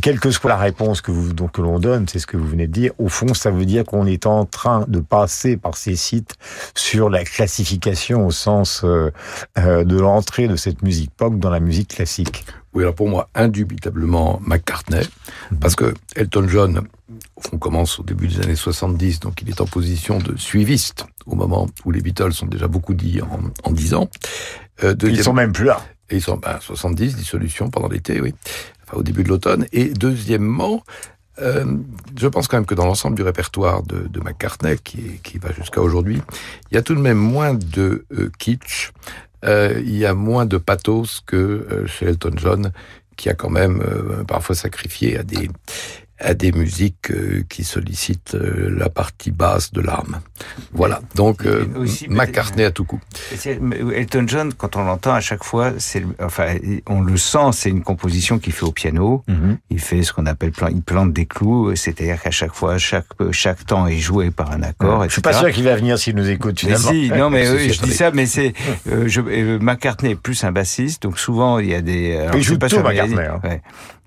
quelle 0.00 0.20
que 0.20 0.30
soit 0.30 0.50
la 0.50 0.56
réponse 0.56 1.00
que, 1.00 1.10
vous, 1.10 1.32
donc, 1.32 1.52
que 1.52 1.62
l'on 1.62 1.78
donne, 1.78 2.06
c'est 2.08 2.18
ce 2.18 2.26
que 2.26 2.36
vous 2.36 2.46
venez 2.46 2.66
de 2.66 2.72
dire, 2.72 2.92
au 2.98 3.08
fond, 3.08 3.34
ça 3.34 3.50
veut 3.50 3.64
dire 3.64 3.84
qu'on 3.84 4.06
est 4.06 4.26
en 4.26 4.44
train 4.44 4.84
de 4.88 5.00
passer 5.00 5.56
par 5.56 5.76
ces 5.76 5.96
sites 5.96 6.34
sur 6.74 7.10
la 7.10 7.24
classification 7.24 8.26
au 8.26 8.30
sens 8.30 8.82
euh, 8.84 9.10
euh, 9.58 9.84
de 9.84 9.98
l'entrée 9.98 10.48
de 10.48 10.56
cette 10.56 10.82
musique 10.82 11.10
pop 11.16 11.38
dans 11.38 11.50
la 11.50 11.60
musique 11.60 11.88
classique. 11.88 12.44
Oui, 12.74 12.82
alors 12.82 12.94
pour 12.94 13.08
moi, 13.08 13.28
indubitablement 13.34 14.40
McCartney, 14.44 15.08
parce 15.60 15.74
que 15.74 15.94
Elton 16.14 16.46
John, 16.48 16.86
on 17.52 17.58
commence 17.58 17.98
au 17.98 18.02
début 18.02 18.28
des 18.28 18.40
années 18.40 18.56
70, 18.56 19.20
donc 19.20 19.40
il 19.42 19.48
est 19.48 19.60
en 19.60 19.66
position 19.66 20.18
de 20.18 20.36
suiviste 20.36 21.06
au 21.26 21.34
moment 21.34 21.66
où 21.84 21.90
les 21.90 22.00
Beatles 22.00 22.32
sont 22.32 22.46
déjà 22.46 22.68
beaucoup 22.68 22.94
dit 22.94 23.20
en, 23.22 23.40
en 23.68 23.72
10 23.72 23.94
ans. 23.94 24.08
Euh, 24.84 24.94
ils 25.02 25.22
sont 25.22 25.32
même 25.32 25.52
plus 25.52 25.64
là. 25.64 25.80
Et 26.10 26.16
ils 26.16 26.22
sont 26.22 26.36
ben, 26.36 26.58
70, 26.60 27.16
dissolution 27.16 27.68
pendant 27.68 27.88
l'été, 27.88 28.20
oui, 28.20 28.34
au 28.92 29.02
début 29.02 29.22
de 29.22 29.28
l'automne. 29.28 29.66
Et 29.72 29.86
deuxièmement, 29.90 30.82
euh, 31.40 31.64
je 32.18 32.26
pense 32.26 32.48
quand 32.48 32.56
même 32.56 32.66
que 32.66 32.74
dans 32.74 32.86
l'ensemble 32.86 33.16
du 33.16 33.22
répertoire 33.22 33.82
de, 33.82 34.20
McCartney, 34.20 34.76
qui, 34.78 35.38
va 35.38 35.52
jusqu'à 35.52 35.80
aujourd'hui, 35.80 36.20
il 36.70 36.74
y 36.74 36.78
a 36.78 36.82
tout 36.82 36.94
de 36.94 37.00
même 37.00 37.18
moins 37.18 37.54
de 37.54 38.04
euh, 38.12 38.30
kitsch, 38.38 38.92
euh, 39.44 39.80
il 39.84 39.96
y 39.96 40.04
a 40.04 40.14
moins 40.14 40.46
de 40.46 40.56
pathos 40.56 41.20
que 41.24 41.84
chez 41.86 42.06
Elton 42.06 42.32
John, 42.36 42.72
qui 43.16 43.28
a 43.28 43.34
quand 43.34 43.50
même 43.50 43.82
parfois 44.26 44.54
sacrifié 44.54 45.18
à 45.18 45.22
des 45.22 45.50
à 46.20 46.34
des 46.34 46.52
musiques 46.52 47.10
euh, 47.10 47.44
qui 47.48 47.64
sollicitent 47.64 48.34
euh, 48.34 48.74
la 48.76 48.88
partie 48.88 49.30
basse 49.30 49.72
de 49.72 49.80
l'âme. 49.80 50.20
Voilà. 50.72 51.00
Donc 51.14 51.46
euh, 51.46 51.66
aussi, 51.76 52.08
McCartney 52.08 52.64
à 52.64 52.70
tout 52.70 52.84
coup. 52.84 53.00
Elton 53.94 54.24
John, 54.26 54.52
quand 54.54 54.76
on 54.76 54.84
l'entend 54.84 55.14
à 55.14 55.20
chaque 55.20 55.44
fois, 55.44 55.72
c'est, 55.78 56.04
enfin, 56.20 56.56
on 56.86 57.00
le 57.00 57.16
sent, 57.16 57.50
c'est 57.52 57.70
une 57.70 57.82
composition 57.82 58.38
qu'il 58.38 58.52
fait 58.52 58.64
au 58.64 58.72
piano. 58.72 59.24
Il 59.70 59.80
fait 59.80 60.02
ce 60.02 60.12
qu'on 60.12 60.26
appelle, 60.26 60.52
plan- 60.52 60.68
il 60.68 60.82
plante 60.82 61.12
des 61.12 61.26
clous, 61.26 61.74
c'est-à-dire 61.76 62.20
qu'à 62.20 62.30
chaque 62.30 62.54
fois, 62.54 62.78
chaque 62.78 63.06
chaque 63.32 63.64
temps 63.66 63.86
est 63.86 63.98
joué 63.98 64.30
par 64.30 64.50
un 64.52 64.62
accord. 64.62 65.04
Je 65.04 65.12
suis 65.12 65.22
pas 65.22 65.32
sûr 65.32 65.50
qu'il 65.50 65.64
va 65.64 65.76
venir 65.76 65.98
s'il 65.98 66.14
nous 66.16 66.28
écoute 66.28 66.62
Mais 66.64 66.76
finalement. 66.76 66.90
si, 66.90 67.10
non, 67.10 67.30
mais 67.30 67.48
oui, 67.52 67.72
je 67.72 67.80
dis 67.82 67.92
ça, 67.94 68.10
mais 68.10 68.26
c'est 68.26 68.52
euh, 68.90 69.04
je, 69.06 69.20
euh, 69.20 69.58
McCartney 69.60 70.12
est 70.12 70.14
plus 70.20 70.42
un 70.44 70.52
bassiste, 70.52 71.02
donc 71.02 71.18
souvent 71.18 71.58
il 71.58 71.68
y 71.68 71.74
a 71.74 71.80
des. 71.80 72.16
alors, 72.16 72.36
Il 72.36 72.42
joue 72.42 72.58
pas 72.58 72.68
tout, 72.68 72.80
McCartney, 72.80 73.18
hein. 73.20 73.40
ouais. 73.44 73.60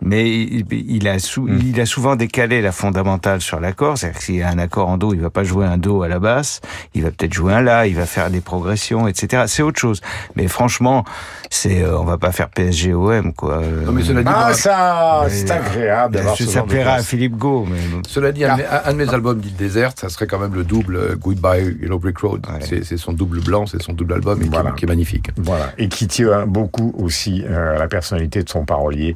Mais 0.04 0.28
il, 0.32 0.66
il 0.72 1.08
a 1.08 1.20
sou- 1.20 1.48
il 1.48 1.80
a 1.80 1.86
souvent 1.86 2.01
décalé 2.16 2.62
la 2.62 2.72
fondamentale 2.72 3.42
sur 3.42 3.60
l'accord, 3.60 3.98
c'est-à-dire 3.98 4.20
que 4.20 4.24
s'il 4.26 4.36
y 4.36 4.44
a 4.44 4.50
un 4.50 4.58
accord 4.60 4.90
en 4.90 4.98
do, 4.98 5.14
il 5.14 5.22
va 5.22 5.30
pas 5.30 5.44
jouer 5.44 5.66
un 5.66 5.78
do 5.78 6.04
à 6.04 6.08
la 6.08 6.20
basse, 6.20 6.60
il 6.94 7.04
va 7.04 7.12
peut-être 7.12 7.34
jouer 7.34 7.54
un 7.54 7.62
la, 7.62 7.88
il 7.88 7.96
va 7.96 8.06
faire 8.06 8.30
des 8.30 8.42
progressions, 8.42 9.08
etc. 9.08 9.44
C'est 9.48 9.64
autre 9.64 9.80
chose. 9.80 10.02
Mais 10.36 10.48
franchement, 10.48 11.04
c'est, 11.50 11.84
euh, 11.84 11.98
on 12.00 12.04
va 12.04 12.18
pas 12.18 12.32
faire 12.32 12.50
PSG 12.50 12.94
OM 12.94 13.34
quoi. 13.34 13.62
Non, 13.86 13.92
mais 13.92 14.04
cela 14.04 14.24
dit, 14.24 14.30
Ah, 14.34 14.54
ça, 14.54 15.22
Mais, 15.26 15.30
c'est 15.30 15.52
euh, 15.52 15.56
agréable 15.56 16.16
d'avoir 16.16 16.36
ce 16.36 16.46
ça 16.46 16.64
plaira 16.64 16.94
à. 16.94 17.02
Philippe 17.04 17.38
Gau, 17.38 17.66
mais 17.70 17.78
Cela 18.08 18.32
dit, 18.32 18.44
un, 18.46 18.56
de 18.58 18.62
mes- 18.62 18.68
un 18.86 18.92
de 18.94 18.98
mes 18.98 19.10
albums 19.14 19.40
d'Île 19.40 19.56
Déserte, 19.56 20.00
ça 20.00 20.10
serait 20.10 20.28
quand 20.28 20.40
même 20.40 20.54
le 20.56 20.64
double 20.64 20.96
euh, 20.96 21.16
Goodbye 21.16 21.78
Yellow 21.82 22.00
Brick 22.00 22.18
Road. 22.20 22.46
C'est- 22.62 22.84
C'est 22.84 22.98
son 22.98 23.14
double 23.14 23.40
blanc, 23.42 23.66
c'est 23.68 23.82
son 23.82 23.94
double 23.94 24.14
album 24.14 24.42
et 24.42 24.46
qui- 24.46 24.52
qui, 24.78 24.86
est 24.86 24.88
magnifique. 24.88 25.30
Voilà, 25.38 25.72
et 25.78 25.88
qui 25.88 26.08
tient 26.08 26.46
beaucoup 26.46 26.94
aussi 26.98 27.44
euh, 27.48 27.76
à 27.76 27.80
la 27.80 27.88
personnalité 27.88 28.44
de 28.44 28.50
son 28.50 28.66
parolier, 28.66 29.14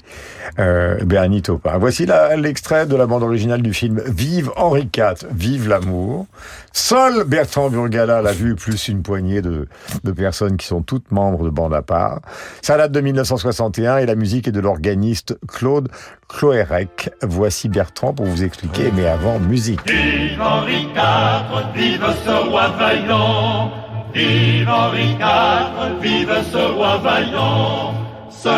euh, 0.59 0.97
Bernie 1.03 1.41
Taupin. 1.41 1.77
Voici 1.77 2.05
la- 2.05 2.35
de 2.83 2.95
la 2.97 3.05
bande 3.05 3.23
originale 3.23 3.61
du 3.61 3.73
film 3.73 4.01
Vive 4.05 4.51
Henri 4.57 4.89
IV, 4.93 5.27
Vive 5.31 5.69
l'amour. 5.69 6.25
Seul 6.73 7.23
Bertrand 7.23 7.69
Burgala 7.69 8.21
l'a 8.21 8.33
vu, 8.33 8.55
plus 8.55 8.89
une 8.89 9.01
poignée 9.01 9.41
de, 9.41 9.69
de 10.03 10.11
personnes 10.11 10.57
qui 10.57 10.67
sont 10.67 10.81
toutes 10.81 11.09
membres 11.11 11.45
de 11.45 11.49
bande 11.49 11.73
à 11.73 11.81
part. 11.81 12.19
Ça 12.61 12.77
date 12.77 12.91
de 12.91 12.99
1961 12.99 13.99
et 13.99 14.05
la 14.05 14.15
musique 14.15 14.49
est 14.49 14.51
de 14.51 14.59
l'organiste 14.59 15.37
Claude 15.47 15.87
Cloérec. 16.27 17.11
Voici 17.21 17.69
Bertrand 17.69 18.13
pour 18.13 18.25
vous 18.25 18.43
expliquer, 18.43 18.91
mais 18.93 19.05
avant, 19.05 19.39
musique. 19.39 19.79
Vive 19.89 20.41
Henri 20.41 20.87
IV, 20.93 21.73
vive 21.73 22.05
ce 22.25 22.49
roi 22.49 22.67
vaillant. 22.77 23.71
Vive 24.13 24.69
Henri 24.69 25.11
IV, 25.11 26.01
vive 26.01 26.35
ce 26.51 26.73
roi 26.73 26.97
vaillant. 26.97 27.93
Ce 28.29 28.49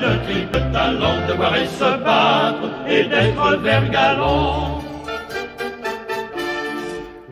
le 0.00 0.12
triple 0.24 0.60
talent 0.72 1.18
de 1.28 1.32
voir 1.34 1.54
et 1.56 1.66
se 1.66 1.90
battre 2.04 2.68
et 2.88 3.04
d'être 3.04 3.56
vert 3.62 3.88
galant. 3.90 4.82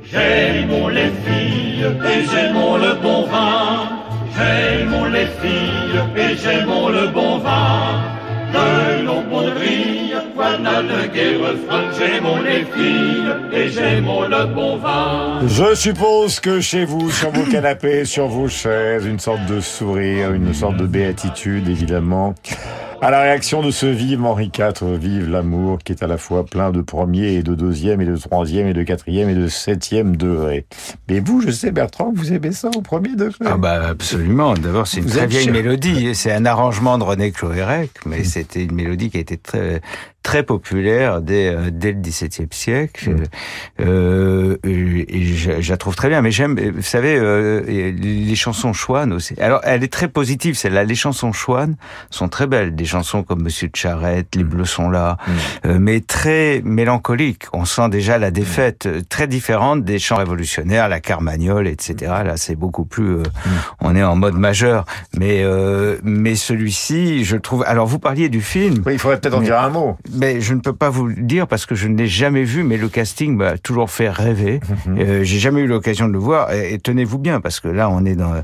J'aime 0.02 0.88
les 0.90 1.10
filles 1.24 1.86
et 2.12 2.20
j'aime 2.30 2.60
le 2.86 2.94
bon 3.02 3.22
vin. 3.26 3.88
J'aime 4.36 5.12
les 5.12 5.28
filles 5.40 6.00
et 6.16 6.36
j'aime 6.36 6.74
le 6.98 7.06
bon 7.08 7.38
vin. 7.38 8.00
De 8.52 9.04
Je 15.46 15.74
suppose 15.74 16.40
que 16.40 16.60
chez 16.60 16.84
vous, 16.84 17.10
sur 17.10 17.30
vos 17.30 17.44
canapés, 17.50 18.04
sur 18.04 18.26
vos 18.28 18.48
chaises, 18.48 19.06
une 19.06 19.18
sorte 19.18 19.46
de 19.46 19.60
sourire, 19.60 20.32
une 20.32 20.52
sorte 20.52 20.76
de 20.76 20.86
béatitude, 20.86 21.68
évidemment. 21.68 22.34
À 23.00 23.10
la 23.10 23.20
réaction 23.20 23.62
de 23.62 23.70
ce 23.70 23.84
vive 23.84 24.24
Henri 24.24 24.50
IV, 24.56 24.96
vive 24.98 25.28
l'amour, 25.30 25.78
qui 25.84 25.92
est 25.92 26.02
à 26.02 26.06
la 26.06 26.16
fois 26.16 26.46
plein 26.46 26.70
de 26.70 26.80
premier 26.80 27.34
et 27.34 27.42
de 27.42 27.54
deuxième 27.54 28.00
et 28.00 28.06
de 28.06 28.16
troisième 28.16 28.66
et 28.66 28.72
de 28.72 28.82
quatrième 28.82 29.28
et 29.28 29.34
de 29.34 29.46
septième 29.46 30.16
degré. 30.16 30.64
Mais 31.10 31.20
vous, 31.20 31.42
je 31.42 31.50
sais, 31.50 31.70
Bertrand, 31.70 32.12
vous 32.14 32.32
aimez 32.32 32.52
ça 32.52 32.70
au 32.74 32.80
premier 32.80 33.14
degré? 33.14 33.44
Ah 33.44 33.58
bah 33.58 33.88
absolument. 33.88 34.54
D'abord, 34.54 34.86
c'est 34.86 34.98
une 35.00 35.04
Vous 35.04 35.18
très 35.18 35.26
vieille 35.26 35.44
cher. 35.44 35.52
mélodie. 35.52 36.14
C'est 36.14 36.32
un 36.32 36.46
arrangement 36.46 36.96
de 36.96 37.04
René 37.04 37.30
Cloérec, 37.30 37.90
mais 38.06 38.24
c'était 38.24 38.64
une 38.64 38.74
mélodie 38.74 39.10
qui 39.10 39.18
a 39.18 39.20
été 39.20 39.36
très 39.36 39.82
très 40.22 40.42
populaire 40.42 41.20
dès 41.20 41.48
euh, 41.48 41.68
dès 41.70 41.92
le 41.92 42.00
XVIIe 42.00 42.48
siècle. 42.50 43.14
Euh, 43.80 44.56
et 44.64 45.22
je, 45.34 45.60
je 45.60 45.70
la 45.70 45.76
trouve 45.76 45.94
très 45.96 46.08
bien. 46.08 46.22
Mais 46.22 46.30
j'aime, 46.30 46.58
vous 46.58 46.80
savez, 46.80 47.14
euh, 47.18 47.60
les 47.66 48.34
chansons 48.34 48.72
chouanes 48.72 49.12
aussi. 49.12 49.34
Alors, 49.38 49.60
elle 49.64 49.84
est 49.84 49.92
très 49.92 50.08
positive 50.08 50.54
celle-là. 50.56 50.84
Les 50.84 50.94
chansons 50.94 51.32
chouanes 51.32 51.76
sont 52.08 52.28
très 52.30 52.46
belles. 52.46 52.74
Des 52.84 52.90
chansons 52.90 53.22
comme 53.22 53.42
Monsieur 53.42 53.68
de 53.68 53.76
Charette, 53.76 54.34
Les 54.36 54.44
Bleus 54.44 54.66
sont 54.66 54.90
là, 54.90 55.16
euh, 55.64 55.78
mais 55.80 56.00
très 56.02 56.60
mélancoliques. 56.66 57.44
On 57.54 57.64
sent 57.64 57.88
déjà 57.88 58.18
la 58.18 58.30
défaite, 58.30 58.84
euh, 58.84 59.00
très 59.08 59.26
différente 59.26 59.84
des 59.84 59.98
chants 59.98 60.16
révolutionnaires, 60.16 60.90
la 60.90 61.00
Carmagnole, 61.00 61.66
etc. 61.66 62.12
Là, 62.26 62.36
c'est 62.36 62.56
beaucoup 62.56 62.84
plus. 62.84 63.16
euh, 63.16 63.22
On 63.80 63.96
est 63.96 64.02
en 64.02 64.16
mode 64.16 64.34
majeur. 64.34 64.84
Mais 65.16 65.40
euh, 65.42 65.96
mais 66.04 66.34
celui-ci, 66.34 67.24
je 67.24 67.38
trouve. 67.38 67.64
Alors, 67.66 67.86
vous 67.86 67.98
parliez 67.98 68.28
du 68.28 68.42
film. 68.42 68.82
Oui, 68.84 68.92
il 68.92 68.98
faudrait 68.98 69.18
peut-être 69.18 69.38
en 69.38 69.40
dire 69.40 69.58
un 69.58 69.70
mot. 69.70 69.96
mais 70.12 70.42
je 70.42 70.52
ne 70.52 70.60
peux 70.60 70.74
pas 70.74 70.90
vous 70.90 71.06
le 71.06 71.14
dire 71.14 71.46
parce 71.46 71.64
que 71.64 71.74
je 71.74 71.88
ne 71.88 71.96
l'ai 71.96 72.06
jamais 72.06 72.44
vu, 72.44 72.64
mais 72.64 72.76
le 72.76 72.90
casting 72.90 73.34
m'a 73.34 73.56
toujours 73.56 73.88
fait 73.90 74.10
rêver. 74.10 74.60
Mhm. 74.86 74.98
Euh, 74.98 75.24
J'ai 75.24 75.38
jamais 75.38 75.62
eu 75.62 75.66
l'occasion 75.66 76.06
de 76.06 76.12
le 76.12 76.18
voir. 76.18 76.52
Et, 76.52 76.74
et 76.74 76.78
tenez-vous 76.78 77.18
bien 77.18 77.40
parce 77.40 77.60
que 77.60 77.68
là, 77.68 77.88
on 77.88 78.04
est 78.04 78.14
dans 78.14 78.34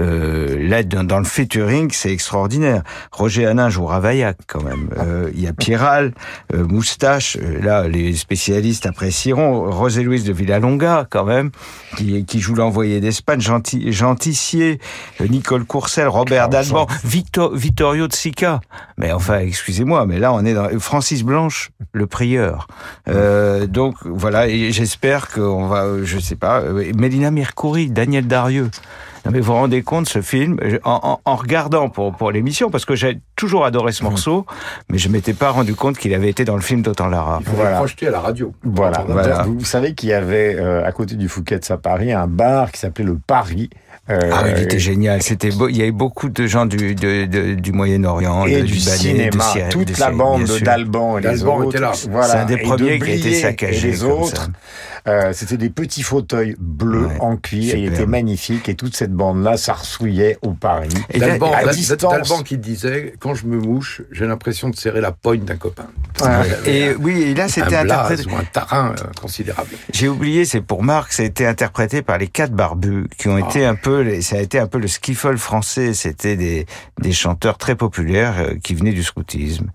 euh, 0.00 0.68
là 0.68 0.82
dans, 0.82 1.04
dans 1.04 1.18
le 1.20 1.24
featuring, 1.24 1.90
c'est 1.92 2.10
extraordinaire. 2.10 2.82
Roger 3.12 3.46
Hanin 3.46 3.68
joue 3.68 3.83
Ravaillac 3.86 4.36
quand 4.46 4.62
même. 4.62 4.88
Euh, 4.98 5.30
Il 5.34 5.40
y 5.42 5.46
a 5.46 5.52
Piral, 5.52 6.12
euh, 6.52 6.64
Moustache. 6.66 7.36
euh, 7.40 7.60
là, 7.62 7.88
les 7.88 8.14
spécialistes 8.14 8.86
apprécieront. 8.86 9.70
Rosé 9.70 10.02
Louise 10.02 10.24
de 10.24 10.32
Villalonga 10.32 11.06
quand 11.10 11.24
même, 11.24 11.50
qui, 11.96 12.24
qui 12.24 12.40
joue 12.40 12.54
l'envoyé 12.54 13.00
d'Espagne. 13.00 13.40
Gentil, 13.40 13.92
Genticier, 13.92 14.78
euh, 15.20 15.26
Nicole 15.28 15.64
Courcelle, 15.64 16.08
Robert 16.08 16.48
Dalban, 16.48 16.86
Victor, 17.04 17.54
Vittorio 17.54 18.08
de 18.08 18.12
Sica. 18.14 18.60
Mais 18.98 19.12
enfin, 19.12 19.38
excusez-moi, 19.40 20.06
mais 20.06 20.18
là, 20.18 20.32
on 20.32 20.44
est 20.44 20.54
dans 20.54 20.68
Francis 20.78 21.22
Blanche, 21.22 21.70
le 21.92 22.06
prieur. 22.06 22.66
Euh, 23.08 23.66
donc 23.66 23.96
voilà, 24.04 24.48
et 24.48 24.72
j'espère 24.72 25.28
qu'on 25.30 25.66
va, 25.66 25.86
je 26.02 26.18
sais 26.18 26.36
pas, 26.36 26.62
Mélina 26.96 27.30
Mercouri, 27.30 27.90
Daniel 27.90 28.26
Darieux. 28.26 28.70
Non 29.24 29.30
mais 29.32 29.40
vous 29.40 29.46
vous 29.46 29.52
rendez 29.54 29.82
compte 29.82 30.08
ce 30.08 30.20
film 30.20 30.58
en, 30.84 31.00
en- 31.02 31.20
en 31.24 31.36
regardant 31.36 31.88
pour 31.88 32.14
pour 32.14 32.30
l'émission 32.30 32.70
parce 32.70 32.84
que 32.84 32.94
j'ai 32.94 33.20
toujours 33.36 33.64
adoré 33.64 33.92
ce 33.92 34.02
morceau, 34.04 34.44
mais 34.90 34.98
je 34.98 35.08
m'étais 35.08 35.32
pas 35.34 35.50
rendu 35.50 35.74
compte 35.74 35.96
qu'il 35.98 36.12
avait 36.14 36.28
été 36.28 36.44
dans 36.44 36.56
le 36.56 36.60
film 36.62 36.82
d'Autant 36.82 37.08
Lara. 37.08 37.38
Il 37.40 37.46
faudrait 37.46 37.70
le 37.70 37.76
projeter 37.76 38.08
à 38.08 38.10
la 38.10 38.20
radio. 38.20 38.52
Voilà. 38.62 39.04
Voilà. 39.08 39.42
Vous 39.44 39.64
savez 39.64 39.94
qu'il 39.94 40.10
y 40.10 40.12
avait 40.12 40.56
euh, 40.58 40.84
à 40.86 40.92
côté 40.92 41.14
du 41.16 41.28
Fouquet's 41.28 41.70
à 41.70 41.78
Paris 41.78 42.12
un 42.12 42.26
bar 42.26 42.70
qui 42.70 42.80
s'appelait 42.80 43.04
le 43.04 43.18
Paris. 43.26 43.70
Euh, 44.10 44.18
Ah, 44.34 44.44
il 44.54 44.62
était 44.62 44.78
génial. 44.78 45.22
C'était 45.22 45.48
beau. 45.50 45.68
Il 45.70 45.78
y 45.78 45.80
avait 45.80 45.90
beaucoup 45.90 46.28
de 46.28 46.46
gens 46.46 46.66
du 46.66 46.94
de, 46.94 47.24
de- 47.24 47.54
du 47.54 47.72
Moyen-Orient, 47.72 48.44
et 48.44 48.60
de- 48.60 48.66
du, 48.66 48.74
Libanais, 48.74 48.96
cinéma, 48.98 49.44
toute 49.70 49.96
la 49.98 50.10
bande 50.10 50.44
d'Alban 50.62 51.16
et 51.16 51.22
les 51.22 51.28
D'Alban 51.28 51.58
autres. 51.60 51.70
était 51.70 51.80
là. 51.80 51.92
Voilà. 52.10 52.26
C'est 52.28 52.36
un 52.36 52.44
des 52.44 52.54
Et 52.54 52.56
de 52.58 52.62
premiers 52.64 52.98
qui 52.98 53.10
a 53.10 53.14
été 53.14 53.34
saccagé 53.40 53.88
Et 53.88 53.92
les 53.92 53.98
comme 53.98 54.10
autres 54.10 54.36
ça. 54.36 54.46
Euh, 55.06 55.32
C'était 55.34 55.58
des 55.58 55.68
petits 55.70 56.02
fauteuils 56.02 56.56
bleus 56.58 57.08
en 57.20 57.36
cuir. 57.36 57.74
Il 57.76 57.92
était 57.92 58.06
magnifique 58.06 58.68
et 58.68 58.74
toute 58.74 58.96
cette 58.96 59.12
bande-là 59.12 59.56
s'arsouillait 59.58 60.38
au 60.42 60.52
Paris. 60.52 60.88
D'Alban 61.14 61.52
à 61.52 61.64
distance. 61.72 62.00
Dalban 62.00 62.42
qui 62.42 62.56
disait 62.58 63.14
quand 63.18 63.34
je 63.34 63.46
me 63.46 63.58
mouche, 63.58 64.00
j'ai 64.12 64.26
l'impression 64.26 64.70
de 64.70 64.76
serrer 64.76 65.00
la 65.02 65.12
poigne 65.12 65.44
d'un 65.44 65.56
copain. 65.56 65.86
Et 66.66 66.94
oui, 66.94 67.20
et 67.22 67.34
là, 67.34 67.48
c'était 67.48 67.76
interprété- 67.76 68.26
ou 68.30 68.36
un 68.36 68.44
tarin 68.44 68.94
euh, 68.98 69.04
considérable. 69.20 69.68
J'ai 69.92 70.08
oublié, 70.08 70.44
c'est 70.46 70.60
pour 70.62 70.82
Marc, 70.82 71.12
ça 71.12 71.22
a 71.22 71.26
été 71.26 71.46
interprété 71.46 72.00
par 72.02 72.16
les 72.18 72.28
quatre 72.28 72.52
barbus, 72.52 73.06
qui 73.18 73.28
ont 73.28 73.36
été 73.38 73.64
un 73.66 73.74
peu, 73.74 74.00
les- 74.00 74.22
ça 74.22 74.36
a 74.36 74.40
été 74.40 74.58
un 74.58 74.66
peu 74.66 74.78
le 74.78 74.88
skiffle 74.88 75.36
français. 75.36 75.92
C'était 75.92 76.36
des, 76.36 76.66
des 77.00 77.12
chanteurs 77.12 77.58
très 77.58 77.74
populaires 77.74 78.36
euh, 78.38 78.54
qui 78.62 78.74
venaient 78.74 78.92
du 78.92 79.02
scoutisme. 79.02 79.66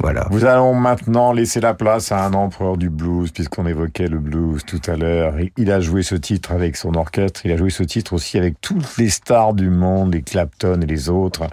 Voilà. 0.00 0.26
Vous 0.30 0.44
allons 0.44 0.74
maintenant 0.74 1.32
laisser 1.32 1.60
la 1.60 1.74
place 1.74 2.12
à 2.12 2.24
un 2.24 2.32
empereur 2.32 2.76
du 2.76 2.88
blues, 2.88 3.32
puisqu'on 3.32 3.66
évoquait 3.66 4.06
le 4.06 4.18
blues 4.18 4.64
tout 4.64 4.80
à 4.86 4.96
l'heure. 4.96 5.34
Il 5.56 5.72
a 5.72 5.80
joué 5.80 6.02
ce 6.02 6.14
titre 6.14 6.52
avec 6.52 6.76
son 6.76 6.94
orchestre, 6.94 7.40
il 7.44 7.52
a 7.52 7.56
joué 7.56 7.70
ce 7.70 7.82
titre 7.82 8.12
aussi 8.12 8.38
avec 8.38 8.60
toutes 8.60 8.96
les 8.98 9.10
stars 9.10 9.54
du 9.54 9.70
monde, 9.70 10.14
les 10.14 10.22
Clapton 10.22 10.80
et 10.82 10.86
les 10.86 11.08
autres. 11.08 11.48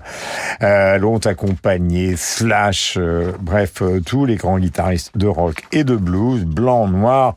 Euh, 0.62 0.98
L'ont 1.00 1.18
accompagné, 1.26 2.16
Slash, 2.16 2.98
euh, 2.98 3.32
bref, 3.40 3.82
euh, 3.82 4.00
tous 4.00 4.26
les 4.26 4.36
grands 4.36 4.60
guitaristes 4.60 5.18
de 5.18 5.28
rock 5.28 5.64
et 5.72 5.84
de 5.84 5.96
blues, 5.96 6.46
blanc, 6.46 6.88
noir, 6.88 7.36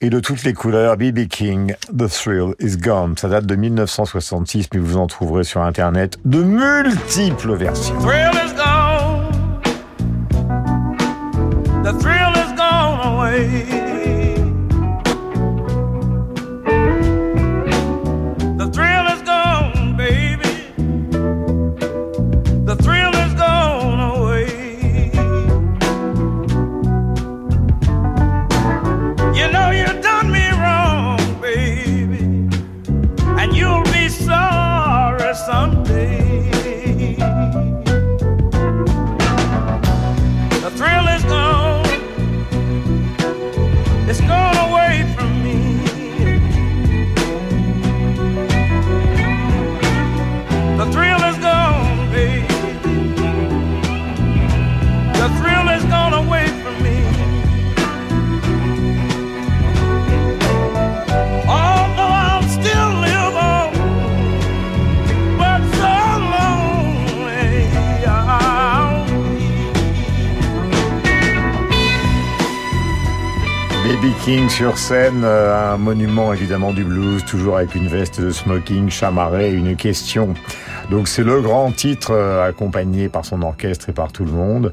et 0.00 0.10
de 0.10 0.18
toutes 0.18 0.44
les 0.44 0.54
couleurs. 0.54 0.96
B.B. 0.96 1.28
King, 1.28 1.74
The 1.96 2.08
Thrill 2.08 2.54
is 2.58 2.76
Gone. 2.76 3.16
Ça 3.16 3.28
date 3.28 3.46
de 3.46 3.54
1966, 3.54 4.68
mais 4.72 4.80
vous 4.80 4.96
en 4.96 5.06
trouverez 5.06 5.44
sur 5.44 5.62
Internet 5.62 6.18
de 6.24 6.42
multiples 6.42 7.54
versions. 7.54 7.98
The 11.82 11.92
thrill 11.94 12.32
is 12.36 12.52
gone 12.52 13.14
away. 13.14 13.81
Sur 74.48 74.78
scène, 74.78 75.24
euh, 75.24 75.74
un 75.74 75.76
monument 75.76 76.32
évidemment 76.32 76.72
du 76.72 76.84
blues, 76.84 77.22
toujours 77.24 77.58
avec 77.58 77.74
une 77.74 77.86
veste 77.86 78.18
de 78.18 78.30
smoking, 78.30 78.88
chamarré, 78.88 79.50
et 79.50 79.52
une 79.52 79.76
question. 79.76 80.32
Donc 80.90 81.06
c'est 81.06 81.22
le 81.22 81.42
grand 81.42 81.70
titre 81.70 82.12
euh, 82.12 82.48
accompagné 82.48 83.10
par 83.10 83.26
son 83.26 83.42
orchestre 83.42 83.90
et 83.90 83.92
par 83.92 84.10
tout 84.10 84.24
le 84.24 84.32
monde. 84.32 84.72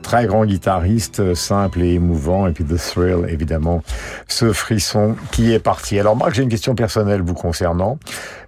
Très 0.00 0.24
grand 0.26 0.46
guitariste, 0.46 1.20
euh, 1.20 1.34
simple 1.34 1.82
et 1.82 1.92
émouvant, 1.92 2.46
et 2.46 2.52
puis 2.52 2.64
The 2.64 2.78
Thrill, 2.78 3.26
évidemment, 3.28 3.82
ce 4.26 4.54
frisson 4.54 5.16
qui 5.32 5.52
est 5.52 5.58
parti. 5.58 5.98
Alors 5.98 6.16
Marc, 6.16 6.34
j'ai 6.34 6.42
une 6.42 6.48
question 6.48 6.74
personnelle 6.74 7.20
vous 7.20 7.34
concernant. 7.34 7.98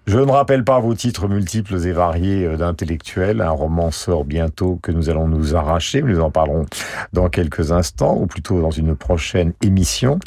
Je 0.08 0.20
ne 0.20 0.30
rappelle 0.30 0.62
pas 0.62 0.78
vos 0.78 0.94
titres 0.94 1.26
multiples 1.26 1.84
et 1.84 1.90
variés 1.90 2.44
euh, 2.44 2.56
d'intellectuels. 2.56 3.40
Un 3.40 3.50
roman 3.50 3.90
sort 3.90 4.24
bientôt 4.24 4.78
que 4.80 4.92
nous 4.92 5.10
allons 5.10 5.26
nous 5.26 5.56
arracher. 5.56 6.00
Nous 6.00 6.20
en 6.20 6.30
parlerons 6.30 6.64
dans 7.12 7.28
quelques 7.28 7.72
instants, 7.72 8.16
ou 8.16 8.28
plutôt 8.28 8.60
dans 8.60 8.70
une 8.70 8.94
prochaine 8.94 9.52
émission. 9.62 10.20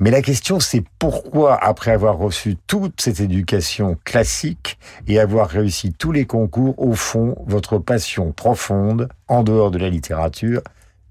Mais 0.00 0.10
la 0.10 0.22
question, 0.22 0.58
c'est 0.58 0.82
pourquoi, 0.98 1.54
après 1.62 1.92
avoir 1.92 2.18
reçu 2.18 2.56
toute 2.66 3.00
cette 3.00 3.20
éducation 3.20 3.96
classique 4.04 4.76
et 5.06 5.20
avoir 5.20 5.48
réussi 5.48 5.92
tous 5.92 6.10
les 6.10 6.26
concours, 6.26 6.74
au 6.76 6.94
fond, 6.94 7.36
votre 7.46 7.78
passion 7.78 8.32
profonde, 8.32 9.08
en 9.28 9.44
dehors 9.44 9.70
de 9.70 9.78
la 9.78 9.88
littérature, 9.88 10.62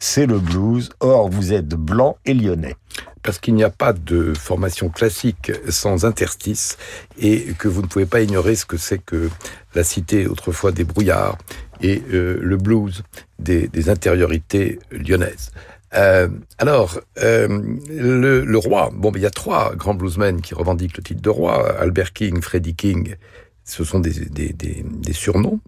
c'est 0.01 0.25
le 0.25 0.39
blues. 0.39 0.89
Or, 0.99 1.29
vous 1.29 1.53
êtes 1.53 1.69
blanc 1.69 2.17
et 2.25 2.33
lyonnais. 2.33 2.75
Parce 3.23 3.39
qu'il 3.39 3.53
n'y 3.53 3.63
a 3.63 3.69
pas 3.69 3.93
de 3.93 4.33
formation 4.33 4.89
classique 4.89 5.51
sans 5.69 6.05
interstice 6.05 6.77
et 7.19 7.53
que 7.57 7.67
vous 7.67 7.83
ne 7.83 7.87
pouvez 7.87 8.07
pas 8.07 8.21
ignorer 8.21 8.55
ce 8.55 8.65
que 8.65 8.77
c'est 8.77 8.97
que 8.97 9.29
la 9.75 9.83
cité 9.83 10.25
autrefois 10.25 10.71
des 10.71 10.83
brouillards 10.83 11.37
et 11.81 12.01
euh, 12.11 12.39
le 12.41 12.57
blues 12.57 13.03
des, 13.37 13.67
des 13.67 13.89
intériorités 13.89 14.79
lyonnaises. 14.91 15.51
Euh, 15.93 16.29
alors, 16.57 16.99
euh, 17.19 17.47
le, 17.89 18.43
le 18.43 18.57
roi, 18.57 18.89
bon, 18.91 19.11
mais 19.11 19.19
il 19.19 19.23
y 19.23 19.27
a 19.27 19.31
trois 19.31 19.75
grands 19.75 19.93
bluesmen 19.93 20.41
qui 20.41 20.55
revendiquent 20.55 20.97
le 20.97 21.03
titre 21.03 21.21
de 21.21 21.29
roi, 21.29 21.77
Albert 21.79 22.13
King, 22.13 22.41
Freddie 22.41 22.75
King, 22.75 23.15
ce 23.63 23.83
sont 23.83 23.99
des, 23.99 24.11
des, 24.11 24.53
des, 24.53 24.83
des 24.85 25.13
surnoms, 25.13 25.59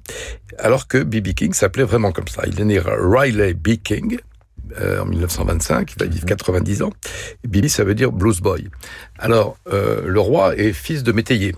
alors 0.58 0.88
que 0.88 0.98
B.B. 0.98 1.34
King 1.34 1.54
s'appelait 1.54 1.84
vraiment 1.84 2.12
comme 2.12 2.28
ça. 2.28 2.44
Il 2.48 2.60
est 2.60 2.66
né 2.66 2.80
Riley 2.80 3.54
B. 3.54 3.76
King, 3.84 4.20
euh, 4.80 5.02
en 5.02 5.06
1925, 5.06 5.94
il 5.94 6.00
va 6.00 6.06
vivre 6.10 6.26
90 6.26 6.84
ans. 6.84 6.94
Et 7.44 7.48
Bibi, 7.48 7.70
ça 7.70 7.84
veut 7.84 7.96
dire 7.96 8.12
blues 8.12 8.40
boy. 8.40 8.70
Alors, 9.20 9.58
euh, 9.72 10.02
le 10.06 10.20
roi 10.20 10.56
est 10.56 10.74
fils 10.74 11.04
de 11.04 11.12
métayer. 11.12 11.54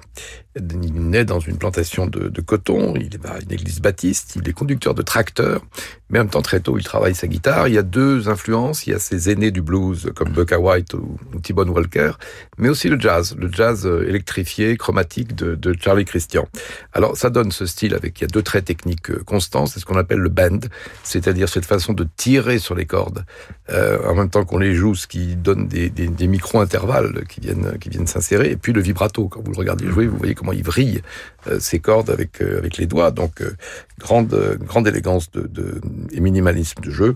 Il 0.58 1.10
naît 1.10 1.26
dans 1.26 1.40
une 1.40 1.58
plantation 1.58 2.08
de, 2.08 2.42
coton, 2.42 2.94
il 2.96 3.18
va 3.20 3.34
à 3.34 3.40
une 3.42 3.52
église 3.52 3.82
baptiste, 3.82 4.38
il 4.38 4.48
est 4.48 4.54
conducteur 4.54 4.94
de 4.94 5.02
tracteur, 5.02 5.62
mais 6.10 6.20
en 6.20 6.24
même 6.24 6.30
temps, 6.30 6.42
très 6.42 6.62
tôt, 6.62 6.78
il 6.78 6.84
travaille 6.84 7.14
sa 7.14 7.28
guitare. 7.28 7.68
Il 7.68 7.74
y 7.74 7.78
a 7.78 7.84
deux 7.84 8.30
influences, 8.30 8.88
il 8.88 8.92
y 8.92 8.94
a 8.94 9.00
ses 9.00 9.30
aînés 9.30 9.52
du 9.52 9.62
blues, 9.62 10.12
comme 10.16 10.30
Bucka 10.30 10.58
White 10.58 10.94
ou, 10.94 11.18
ou 11.34 11.72
Walker, 11.72 12.12
mais 12.58 12.70
aussi 12.70 12.88
le 12.88 12.98
jazz, 12.98 13.36
le 13.38 13.52
jazz 13.52 13.86
euh, 13.86 14.08
électrifié, 14.08 14.78
chromatique 14.78 15.36
de, 15.36 15.76
Charlie 15.82 16.06
Christian. 16.06 16.48
Alors, 16.94 17.18
ça 17.18 17.30
donne 17.30 17.52
ce 17.52 17.66
style 17.66 17.94
avec, 17.94 18.22
il 18.22 18.24
y 18.24 18.26
a 18.26 18.28
deux 18.28 18.44
traits 18.44 18.64
techniques 18.64 19.12
euh, 19.12 19.24
constants, 19.26 19.66
c'est 19.66 19.82
ce 19.82 19.86
qu'on 19.86 19.98
appelle 19.98 20.20
le 20.20 20.30
bend, 20.30 20.70
c'est-à-dire 21.04 21.50
cette 21.50 21.66
façon 21.66 21.92
de 21.92 22.08
tirer 22.16 22.60
sur 22.60 22.76
les 22.76 22.86
cordes, 22.86 23.26
euh, 23.72 24.00
en 24.08 24.16
même 24.16 24.30
temps 24.30 24.46
qu'on 24.46 24.60
les 24.60 24.74
joue, 24.74 24.96
ce 24.96 25.08
qui 25.08 25.36
donne 25.36 25.68
des 25.68 26.28
micro-intervalles 26.28 27.26
qui 27.28 27.42
viennent, 27.42 27.78
qui 27.80 27.90
viennent 27.90 28.08
s'insérer, 28.08 28.52
et 28.52 28.58
puis 28.58 28.72
le 28.72 28.82
vibrato, 28.82 29.28
quand 29.28 29.42
vous 29.44 29.52
le 29.52 29.58
regardez 29.58 29.88
jouer, 29.88 30.08
vous 30.08 30.18
voyez 30.18 30.36
comment 30.36 30.45
il 30.54 30.64
vrille 30.64 31.02
euh, 31.48 31.60
ses 31.60 31.80
cordes 31.80 32.10
avec, 32.10 32.42
euh, 32.42 32.58
avec 32.58 32.78
les 32.78 32.86
doigts, 32.86 33.12
donc 33.12 33.42
euh, 33.42 33.56
grande, 34.00 34.58
grande 34.62 34.88
élégance 34.88 35.32
de, 35.32 35.48
de, 35.48 35.82
et 36.12 36.20
minimalisme 36.20 36.82
de 36.82 36.92
jeu. 36.92 37.16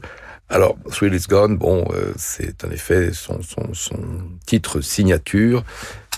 Alors, 0.52 0.78
Thrill 0.90 1.14
is 1.14 1.26
Gone, 1.30 1.58
bon, 1.58 1.86
c'est 2.16 2.64
en 2.64 2.72
effet 2.72 3.12
son, 3.14 3.44
son, 3.44 3.74
son 3.74 4.00
titre 4.48 4.82
signature 4.82 5.64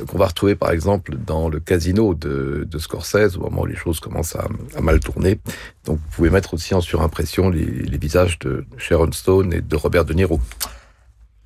qu'on 0.08 0.18
va 0.18 0.28
retrouver 0.28 0.56
par 0.56 0.72
exemple 0.72 1.18
dans 1.18 1.50
le 1.50 1.60
casino 1.60 2.14
de, 2.14 2.66
de 2.66 2.80
Scorsese 2.80 3.36
au 3.36 3.42
moment 3.42 3.64
où 3.64 3.66
les 3.66 3.76
choses 3.76 4.00
commencent 4.00 4.38
à, 4.38 4.48
à 4.78 4.80
mal 4.80 5.02
tourner. 5.02 5.40
Donc, 5.84 5.98
vous 5.98 6.16
pouvez 6.16 6.30
mettre 6.30 6.54
aussi 6.54 6.74
en 6.74 6.80
surimpression 6.80 7.50
les, 7.50 7.66
les 7.66 7.98
visages 7.98 8.40
de 8.40 8.64
Sharon 8.78 9.12
Stone 9.12 9.52
et 9.52 9.60
de 9.60 9.76
Robert 9.76 10.06
De 10.06 10.14
Niro. 10.14 10.40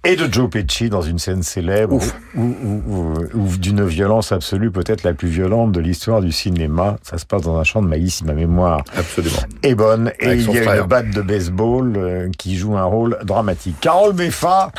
Et 0.06 0.16
de 0.16 0.32
Joe 0.32 0.50
Pesci 0.50 0.90
dans 0.90 1.02
une 1.02 1.18
scène 1.18 1.42
célèbre 1.42 2.00
ou, 2.36 2.42
ou- 2.42 2.82
ou- 2.88 3.14
ou 3.34 3.58
d'une 3.58 3.84
violence 3.86 4.32
absolue, 4.32 4.70
peut-être 4.70 5.02
la 5.04 5.14
plus 5.14 5.30
violente 5.30 5.72
de 5.72 5.80
l'histoire 5.80 6.22
du 6.22 6.32
cinéma. 6.32 6.98
Ça 7.02 7.18
se 7.18 7.26
passe 7.26 7.42
dans 7.42 7.58
un 7.58 7.64
champ 7.64 7.82
de 7.82 7.88
maïs, 7.88 8.16
si 8.18 8.24
ma 8.26 8.34
mémoire 8.34 8.84
Absolument. 8.96 9.36
est 9.64 9.74
bonne. 9.74 10.12
Et 10.20 10.34
il 10.34 10.52
y 10.52 10.60
a 10.60 10.62
frère. 10.62 10.84
une 10.84 10.88
batte 10.88 11.10
de 11.10 11.22
baseball 11.22 11.94
euh, 11.98 12.30
qui 12.38 12.56
joue 12.56 12.78
un 12.78 12.84
rôle 12.84 13.18
dramatique. 13.24 13.78
Carole 13.82 14.14
Beffa 14.14 14.72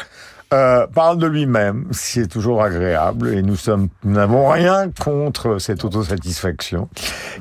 euh, 0.52 0.86
parle 0.86 1.18
de 1.18 1.26
lui-même, 1.26 1.88
c'est 1.90 2.28
toujours 2.28 2.62
agréable, 2.62 3.28
et 3.28 3.42
nous 3.42 3.56
sommes, 3.56 3.88
nous 4.04 4.12
n'avons 4.12 4.48
rien 4.48 4.90
contre 4.90 5.58
cette 5.58 5.84
autosatisfaction, 5.84 6.88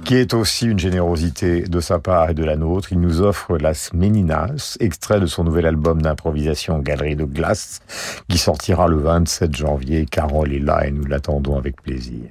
qui 0.03 0.16
est 0.16 0.34
aussi 0.34 0.66
une 0.66 0.80
générosité 0.80 1.62
de 1.62 1.80
sa 1.80 1.99
part 1.99 2.32
et 2.32 2.34
de 2.34 2.43
la 2.43 2.56
nôtre. 2.56 2.91
Il 2.91 2.99
nous 2.99 3.22
offre 3.22 3.58
Las 3.58 3.93
Meninas, 3.93 4.78
extrait 4.80 5.20
de 5.20 5.28
son 5.28 5.43
nouvel 5.43 5.68
album 5.68 6.01
d'improvisation 6.01 6.80
Galerie 6.80 7.16
de 7.16 7.26
glace, 7.26 7.80
qui 8.28 8.38
sortira 8.38 8.88
le 8.88 8.97
27 8.97 9.56
janvier. 9.56 10.06
Carole 10.06 10.53
est 10.53 10.60
là 10.60 10.88
et 10.88 10.91
nous 10.91 11.06
l'attendons 11.06 11.58
avec 11.58 11.82
plaisir. 11.82 12.30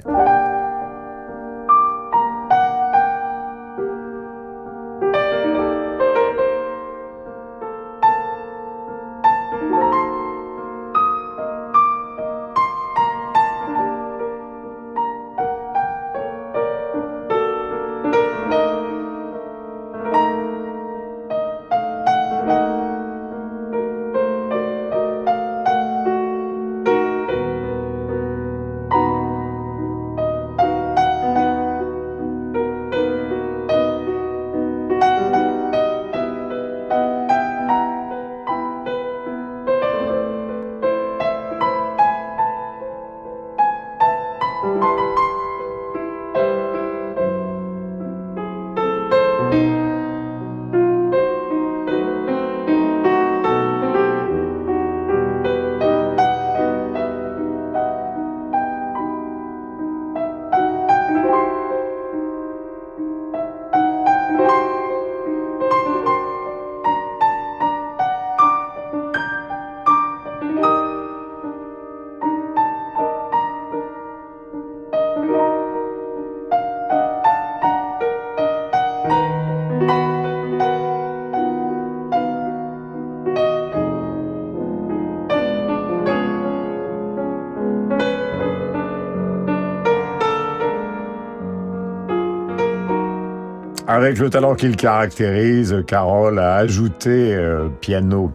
Avec 94.05 94.18
le 94.18 94.28
talent 94.28 94.55
qu'il 94.55 94.76
caractérise, 94.76 95.82
Carole 95.86 96.38
a 96.38 96.57
ajouté 96.57 97.34
euh, 97.34 97.70
piano 97.80 98.30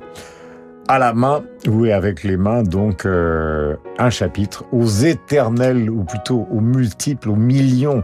à 0.88 0.98
la 0.98 1.14
main, 1.14 1.44
oui, 1.68 1.92
avec 1.92 2.24
les 2.24 2.38
mains, 2.38 2.64
donc 2.64 3.06
euh, 3.06 3.76
un 4.00 4.10
chapitre 4.10 4.66
aux 4.72 4.88
éternels, 4.88 5.88
ou 5.92 6.04
plutôt 6.04 6.48
aux 6.50 6.60
multiples, 6.60 7.30
aux 7.30 7.36
millions, 7.36 8.04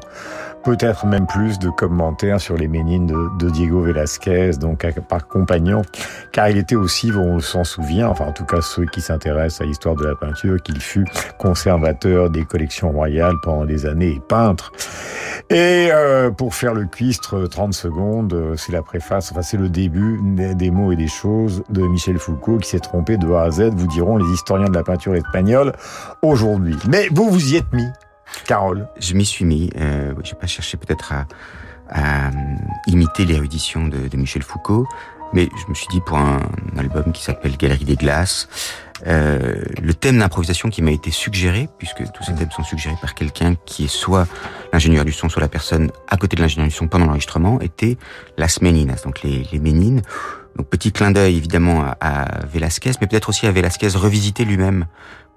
peut-être 0.64 1.08
même 1.08 1.26
plus 1.26 1.58
de 1.58 1.70
commentaires 1.70 2.40
sur 2.40 2.56
les 2.56 2.68
Ménines 2.68 3.12
de, 3.40 3.50
Diego 3.50 3.82
Velázquez, 3.82 4.52
donc 4.60 4.86
par 5.10 5.28
compagnon, 5.28 5.82
car 6.32 6.50
il 6.50 6.58
était 6.58 6.76
aussi, 6.76 7.12
on 7.12 7.40
s'en 7.40 7.64
souvient, 7.64 8.10
enfin 8.10 8.26
en 8.26 8.32
tout 8.32 8.46
cas 8.46 8.62
ceux 8.62 8.86
qui 8.86 9.02
s'intéressent 9.02 9.62
à 9.62 9.66
l'histoire 9.66 9.96
de 9.96 10.06
la 10.06 10.16
peinture, 10.16 10.62
qu'il 10.62 10.80
fut 10.80 11.06
conservateur 11.40 12.30
des 12.30 12.46
collections 12.46 12.92
royales 12.92 13.36
pendant 13.42 13.66
des 13.66 13.88
années 13.88 14.14
et 14.18 14.22
peintre. 14.28 14.72
Et 15.52 15.90
euh, 15.92 16.32
pour 16.32 16.56
faire 16.56 16.74
le 16.74 16.86
cuistre 16.86 17.46
30 17.46 17.74
secondes, 17.74 18.34
euh, 18.34 18.56
c'est 18.56 18.72
la 18.72 18.82
préface, 18.82 19.32
enfin 19.32 19.44
c'est 19.44 19.58
le 19.58 19.70
début 19.70 20.20
des 20.24 20.72
mots 20.72 20.92
et 20.92 20.96
des 20.96 21.08
choses 21.08 21.64
de 21.70 21.84
Michel 21.84 22.18
Foucault 22.18 22.58
qui 22.58 22.70
s'est 22.70 22.80
trompé 22.80 23.18
de 23.18 23.32
A 23.32 23.44
à 23.44 23.52
Z, 23.52 23.70
vous 23.76 23.88
diront 23.88 24.18
les 24.18 24.26
historiens 24.34 24.70
de 24.70 24.74
la 24.74 24.84
peinture 24.84 25.14
espagnole 25.14 25.74
aujourd'hui. 26.24 26.76
Mais 26.90 27.10
vous 27.12 27.30
vous 27.30 27.54
y 27.54 27.58
êtes 27.58 27.72
mis, 27.74 27.88
Carole 28.48 28.88
Je 29.00 29.14
m'y 29.14 29.26
suis 29.26 29.46
mis. 29.46 29.70
Euh, 29.78 30.14
je 30.24 30.34
n'ai 30.34 30.40
pas 30.40 30.48
cherché 30.48 30.78
peut-être 30.78 31.14
à, 31.14 31.28
à, 31.90 32.32
imiter 32.88 33.26
l'érudition 33.26 33.88
de, 33.88 34.08
de, 34.08 34.18
Michel 34.18 34.42
Foucault, 34.42 34.88
mais 35.34 35.50
je 35.56 35.70
me 35.70 35.74
suis 35.74 35.88
dit 35.88 36.02
pour 36.02 36.18
un, 36.18 36.40
album 36.78 37.12
qui 37.12 37.24
s'appelle 37.24 37.58
Galerie 37.58 37.86
des 37.86 37.96
glaces, 37.96 38.48
euh, 39.08 39.56
le 39.82 39.94
thème 39.94 40.20
d'improvisation 40.20 40.70
qui 40.70 40.82
m'a 40.82 40.92
été 40.92 41.12
suggéré, 41.12 41.70
puisque 41.78 42.04
tous 42.14 42.24
ces 42.24 42.34
thèmes 42.34 42.52
sont 42.52 42.64
suggérés 42.64 42.96
par 43.02 43.14
quelqu'un 43.14 43.56
qui 43.66 43.86
est 43.86 43.90
soit 43.90 44.28
l'ingénieur 44.72 45.06
du 45.06 45.12
son, 45.12 45.30
soit 45.30 45.42
la 45.42 45.50
personne 45.50 45.92
à 46.08 46.18
côté 46.18 46.36
de 46.36 46.42
l'ingénieur 46.42 46.68
du 46.68 46.74
son 46.74 46.88
pendant 46.88 47.06
l'enregistrement, 47.06 47.60
était 47.62 47.98
las 48.38 48.62
meninas, 48.62 49.04
donc 49.04 49.22
les, 49.24 49.46
les 49.52 49.60
ménines. 49.60 50.02
Donc 50.56 50.68
petit 50.68 50.92
clin 50.94 51.12
d'œil 51.12 51.36
évidemment 51.36 51.84
à, 51.84 51.98
à 52.00 52.46
Velázquez, 52.46 52.92
mais 53.02 53.08
peut-être 53.08 53.30
aussi 53.30 53.46
à 53.48 53.52
Velázquez 53.52 53.90
revisité 53.90 54.46
lui-même 54.46 54.86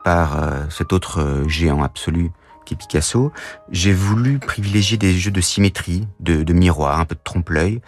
par 0.05 0.43
euh, 0.43 0.65
cet 0.71 0.93
autre 0.93 1.21
euh, 1.21 1.49
géant 1.49 1.83
absolu 1.83 2.31
qui 2.65 2.75
est 2.75 2.77
Picasso. 2.77 3.33
J'ai 3.71 3.93
voulu 3.93 4.39
privilégier 4.39 4.99
des 4.99 5.15
jeux 5.15 5.31
de 5.31 5.41
symétrie, 5.41 6.07
de, 6.21 6.53
miroir, 6.53 7.01
un 7.01 7.07
peu 7.07 7.15
de 7.15 7.21
trompe-l'œil. 7.25 7.81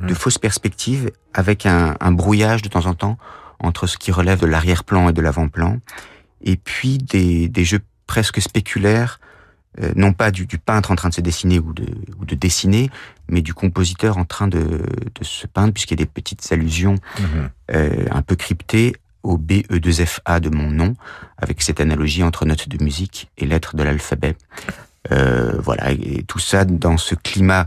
De 0.00 0.14
fausses 0.14 0.38
perspectives, 0.38 1.10
avec 1.34 1.66
un, 1.66 1.96
un 2.00 2.12
brouillage 2.12 2.62
de 2.62 2.68
temps 2.68 2.86
en 2.86 2.94
temps 2.94 3.18
entre 3.60 3.86
ce 3.86 3.96
qui 3.96 4.10
relève 4.10 4.40
de 4.40 4.46
l'arrière-plan 4.46 5.08
et 5.08 5.12
de 5.12 5.22
l'avant-plan, 5.22 5.78
et 6.42 6.56
puis 6.56 6.98
des, 6.98 7.48
des, 7.48 7.64
jeux 7.64 7.80
presque 8.06 8.40
spéculaires, 8.42 9.20
euh, 9.80 9.92
non 9.94 10.12
pas 10.12 10.30
du, 10.30 10.46
du, 10.46 10.58
peintre 10.58 10.90
en 10.90 10.96
train 10.96 11.08
de 11.08 11.14
se 11.14 11.20
dessiner 11.20 11.58
ou 11.58 11.72
de, 11.72 11.86
ou 12.18 12.24
de 12.24 12.34
dessiner, 12.34 12.90
mais 13.28 13.40
du 13.40 13.54
compositeur 13.54 14.18
en 14.18 14.24
train 14.24 14.48
de, 14.48 14.58
de 14.58 15.24
se 15.24 15.46
peindre, 15.46 15.72
puisqu'il 15.72 15.98
y 15.98 16.02
a 16.02 16.04
des 16.04 16.10
petites 16.10 16.50
allusions 16.50 16.94
mmh. 16.94 17.22
euh, 17.74 18.06
un 18.10 18.22
peu 18.22 18.34
cryptées 18.34 18.96
au 19.22 19.38
BE2FA 19.38 20.40
de 20.40 20.50
mon 20.50 20.70
nom, 20.70 20.94
avec 21.38 21.62
cette 21.62 21.80
analogie 21.80 22.24
entre 22.24 22.44
notes 22.44 22.68
de 22.68 22.82
musique 22.82 23.30
et 23.38 23.46
lettres 23.46 23.76
de 23.76 23.84
l'alphabet. 23.84 24.36
Euh, 25.10 25.58
voilà, 25.60 25.92
et 25.92 26.24
tout 26.26 26.38
ça 26.38 26.64
dans 26.64 26.96
ce 26.96 27.14
climat 27.14 27.66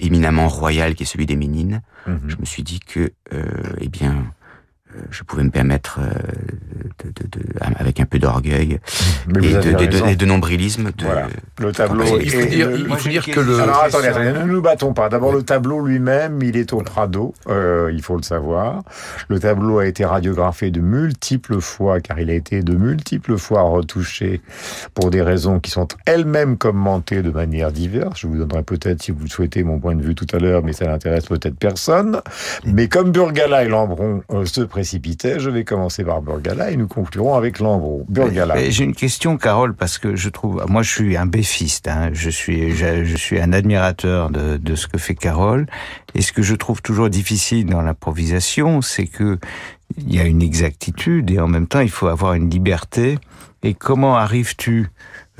éminemment 0.00 0.48
royal 0.48 0.94
qui 0.94 1.04
est 1.04 1.06
celui 1.06 1.26
des 1.26 1.36
Ménines. 1.36 1.82
Mmh. 2.06 2.16
Je 2.26 2.36
me 2.36 2.44
suis 2.44 2.62
dit 2.62 2.80
que, 2.80 3.12
euh, 3.32 3.44
eh 3.80 3.88
bien, 3.88 4.26
je 5.10 5.22
pouvais 5.22 5.42
me 5.42 5.50
permettre 5.50 5.98
euh, 6.00 6.10
de, 7.04 7.10
de, 7.10 7.40
de, 7.40 7.44
avec 7.78 8.00
un 8.00 8.04
peu 8.04 8.18
d'orgueil 8.18 8.78
et, 9.42 10.10
et, 10.10 10.16
de, 10.16 10.26
nombrilisme. 10.26 10.90
Voilà. 11.02 11.28
Le 11.58 11.72
tableau. 11.72 12.04
il 12.20 12.30
faut 12.30 12.46
dire, 12.46 12.70
le... 12.70 12.78
il 12.78 12.96
faut 12.96 13.08
dire 13.08 13.24
que 13.24 13.40
le. 13.40 13.60
Alors 13.60 13.82
attendez, 13.82 14.08
attendez, 14.08 14.32
ne 14.32 14.44
nous 14.44 14.62
battons 14.62 14.92
pas. 14.92 15.08
D'abord, 15.08 15.32
le 15.32 15.42
tableau 15.42 15.84
lui-même, 15.84 16.42
il 16.42 16.56
est 16.56 16.72
au 16.72 16.78
Prado, 16.78 17.34
euh, 17.48 17.90
il 17.92 18.02
faut 18.02 18.16
le 18.16 18.22
savoir. 18.22 18.82
Le 19.28 19.38
tableau 19.38 19.78
a 19.78 19.86
été 19.86 20.04
radiographié 20.04 20.70
de 20.70 20.80
multiples 20.80 21.60
fois, 21.60 22.00
car 22.00 22.18
il 22.20 22.30
a 22.30 22.34
été 22.34 22.62
de 22.62 22.74
multiples 22.74 23.38
fois 23.38 23.62
retouché 23.62 24.40
pour 24.94 25.10
des 25.10 25.22
raisons 25.22 25.60
qui 25.60 25.70
sont 25.70 25.88
elles-mêmes 26.06 26.56
commentées 26.56 27.22
de 27.22 27.30
manière 27.30 27.72
diverse. 27.72 28.20
Je 28.20 28.26
vous 28.26 28.36
donnerai 28.36 28.62
peut-être, 28.62 29.02
si 29.02 29.12
vous 29.12 29.24
le 29.24 29.30
souhaitez, 29.30 29.62
mon 29.62 29.78
point 29.78 29.94
de 29.94 30.02
vue 30.02 30.14
tout 30.14 30.26
à 30.32 30.38
l'heure, 30.38 30.62
mais 30.62 30.72
ça 30.72 30.86
n'intéresse 30.86 31.26
peut-être 31.26 31.56
personne. 31.56 32.20
Mais 32.64 32.88
comme 32.88 33.10
Burgala 33.10 33.64
et 33.64 33.68
Lambron 33.68 34.22
euh, 34.30 34.44
se 34.44 34.60
je 34.84 35.50
vais 35.50 35.64
commencer 35.64 36.04
par 36.04 36.22
Burgala 36.22 36.70
et 36.70 36.76
nous 36.76 36.86
conclurons 36.86 37.34
avec 37.34 37.58
Lambron. 37.58 38.04
Burgala. 38.08 38.70
J'ai 38.70 38.84
une 38.84 38.94
question, 38.94 39.36
Carole, 39.36 39.74
parce 39.74 39.98
que 39.98 40.16
je 40.16 40.28
trouve, 40.28 40.64
moi 40.68 40.82
je 40.82 40.90
suis 40.90 41.16
un 41.16 41.26
béfiste, 41.26 41.88
hein, 41.88 42.10
je 42.12 42.30
suis, 42.30 42.72
je, 42.72 43.16
suis 43.16 43.40
un 43.40 43.52
admirateur 43.52 44.30
de, 44.30 44.56
de 44.56 44.74
ce 44.74 44.86
que 44.86 44.98
fait 44.98 45.14
Carole, 45.14 45.66
et 46.14 46.22
ce 46.22 46.32
que 46.32 46.42
je 46.42 46.54
trouve 46.54 46.82
toujours 46.82 47.10
difficile 47.10 47.66
dans 47.66 47.82
l'improvisation, 47.82 48.82
c'est 48.82 49.06
que 49.06 49.38
il 49.96 50.14
y 50.14 50.18
a 50.18 50.24
une 50.24 50.42
exactitude 50.42 51.30
et 51.30 51.38
en 51.38 51.48
même 51.48 51.66
temps 51.66 51.80
il 51.80 51.90
faut 51.90 52.08
avoir 52.08 52.34
une 52.34 52.50
liberté. 52.50 53.18
Et 53.62 53.72
comment 53.72 54.16
arrives-tu 54.16 54.88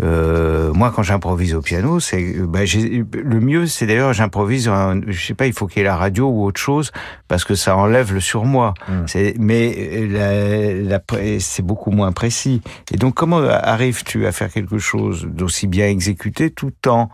euh, 0.02 0.72
moi, 0.72 0.92
quand 0.94 1.02
j'improvise 1.02 1.54
au 1.54 1.62
piano, 1.62 2.00
c'est 2.00 2.40
bah, 2.40 2.60
le 2.64 3.40
mieux, 3.40 3.66
c'est 3.66 3.86
d'ailleurs 3.86 4.12
j'improvise. 4.12 4.70
Je 5.06 5.26
sais 5.26 5.34
pas, 5.34 5.46
il 5.46 5.52
faut 5.52 5.66
qu'il 5.66 5.78
y 5.78 5.80
ait 5.82 5.88
la 5.88 5.96
radio 5.96 6.28
ou 6.28 6.44
autre 6.44 6.60
chose 6.60 6.90
parce 7.28 7.44
que 7.44 7.54
ça 7.54 7.76
enlève 7.76 8.12
le 8.12 8.20
surmoi. 8.20 8.74
Mm. 8.88 9.04
Mais 9.38 10.06
la, 10.08 10.98
la, 10.98 11.00
c'est 11.38 11.62
beaucoup 11.62 11.92
moins 11.92 12.12
précis. 12.12 12.60
Et 12.92 12.96
donc, 12.96 13.14
comment 13.14 13.38
arrives-tu 13.38 14.26
à 14.26 14.32
faire 14.32 14.50
quelque 14.50 14.78
chose 14.78 15.26
d'aussi 15.30 15.68
bien 15.68 15.86
exécuté 15.86 16.50
tout 16.50 16.72
en 16.88 17.08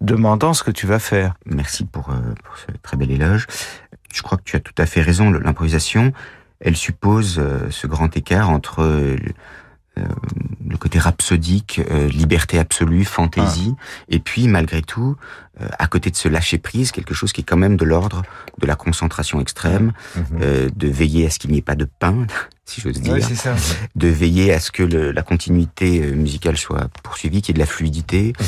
demandant 0.00 0.54
ce 0.54 0.62
que 0.62 0.70
tu 0.70 0.86
vas 0.86 0.98
faire? 0.98 1.34
Merci 1.44 1.84
pour, 1.84 2.08
euh, 2.08 2.34
pour 2.42 2.56
ce 2.56 2.66
très 2.82 2.96
bel 2.96 3.10
éloge. 3.10 3.46
Je 4.14 4.22
crois 4.22 4.38
que 4.38 4.44
tu 4.44 4.56
as 4.56 4.60
tout 4.60 4.74
à 4.78 4.86
fait 4.86 5.02
raison. 5.02 5.30
L'improvisation, 5.30 6.12
elle 6.60 6.76
suppose 6.76 7.38
euh, 7.38 7.68
ce 7.70 7.86
grand 7.86 8.16
écart 8.16 8.48
entre 8.48 8.82
euh, 8.82 9.16
le 10.74 10.76
côté 10.76 10.98
rhapsodique, 10.98 11.80
euh, 11.90 12.08
liberté 12.08 12.58
absolue, 12.58 13.04
fantaisie, 13.04 13.74
ah. 13.78 14.04
et 14.08 14.18
puis 14.18 14.48
malgré 14.48 14.82
tout, 14.82 15.16
euh, 15.60 15.68
à 15.78 15.86
côté 15.86 16.10
de 16.10 16.16
ce 16.16 16.28
lâcher 16.28 16.58
prise, 16.58 16.90
quelque 16.90 17.14
chose 17.14 17.32
qui 17.32 17.42
est 17.42 17.44
quand 17.44 17.56
même 17.56 17.76
de 17.76 17.84
l'ordre 17.84 18.22
de 18.58 18.66
la 18.66 18.74
concentration 18.74 19.40
extrême, 19.40 19.92
mmh. 20.16 20.20
euh, 20.40 20.68
de 20.74 20.88
veiller 20.88 21.26
à 21.26 21.30
ce 21.30 21.38
qu'il 21.38 21.52
n'y 21.52 21.58
ait 21.58 21.62
pas 21.62 21.76
de 21.76 21.84
pain, 21.84 22.26
si 22.66 22.80
j'ose 22.80 23.00
dire, 23.00 23.12
oui, 23.12 23.22
ça. 23.22 23.54
de 23.94 24.08
veiller 24.08 24.52
à 24.52 24.58
ce 24.58 24.70
que 24.70 24.82
le, 24.82 25.12
la 25.12 25.22
continuité 25.22 26.00
musicale 26.12 26.56
soit 26.56 26.88
poursuivie, 27.02 27.42
qu'il 27.42 27.54
y 27.54 27.58
ait 27.58 27.60
de 27.60 27.66
la 27.66 27.66
fluidité. 27.66 28.32
Mmh. 28.38 28.44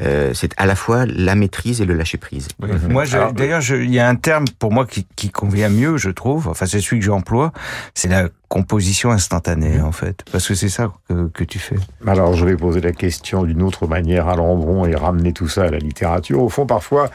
Euh, 0.00 0.32
c'est 0.32 0.52
à 0.56 0.64
la 0.64 0.76
fois 0.76 1.06
la 1.06 1.34
maîtrise 1.34 1.80
et 1.80 1.84
le 1.84 1.94
lâcher 1.94 2.18
prise. 2.18 2.48
Oui. 2.62 2.70
Mmh. 2.70 2.92
Moi, 2.92 3.04
d'ailleurs, 3.32 3.60
il 3.70 3.92
y 3.92 3.98
a 3.98 4.08
un 4.08 4.14
terme 4.14 4.46
pour 4.58 4.72
moi 4.72 4.86
qui, 4.86 5.06
qui 5.16 5.30
convient 5.30 5.68
mieux, 5.68 5.98
je 5.98 6.08
trouve. 6.08 6.48
Enfin, 6.48 6.66
c'est 6.66 6.80
celui 6.80 7.00
que 7.00 7.04
j'emploie. 7.04 7.52
C'est 7.94 8.08
la 8.08 8.28
composition 8.48 9.10
instantanée, 9.10 9.82
en 9.82 9.92
fait, 9.92 10.24
parce 10.32 10.48
que 10.48 10.54
c'est 10.54 10.70
ça 10.70 10.90
que, 11.08 11.28
que 11.28 11.44
tu 11.44 11.58
fais. 11.58 11.76
Alors, 12.06 12.34
je 12.34 12.46
vais 12.46 12.56
poser 12.56 12.80
la 12.80 12.92
question 12.92 13.42
d'une 13.42 13.60
autre 13.60 13.86
manière 13.86 14.28
à 14.28 14.36
Lambron 14.36 14.86
et 14.86 14.94
ramener 14.94 15.34
tout 15.34 15.48
ça 15.48 15.64
à 15.64 15.70
la 15.70 15.78
littérature. 15.78 16.42
Au 16.42 16.48
fond, 16.48 16.64
parfois, 16.64 17.10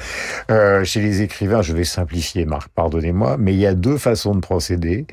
euh, 0.51 0.83
chez 0.83 1.01
les 1.01 1.23
écrivains, 1.23 1.63
je 1.63 1.73
vais 1.73 1.85
simplifier, 1.85 2.45
Marc, 2.45 2.69
pardonnez-moi, 2.75 3.37
mais 3.39 3.53
il 3.53 3.59
y 3.59 3.65
a 3.65 3.73
deux 3.73 3.97
façons 3.97 4.35
de 4.35 4.41
procéder. 4.41 5.07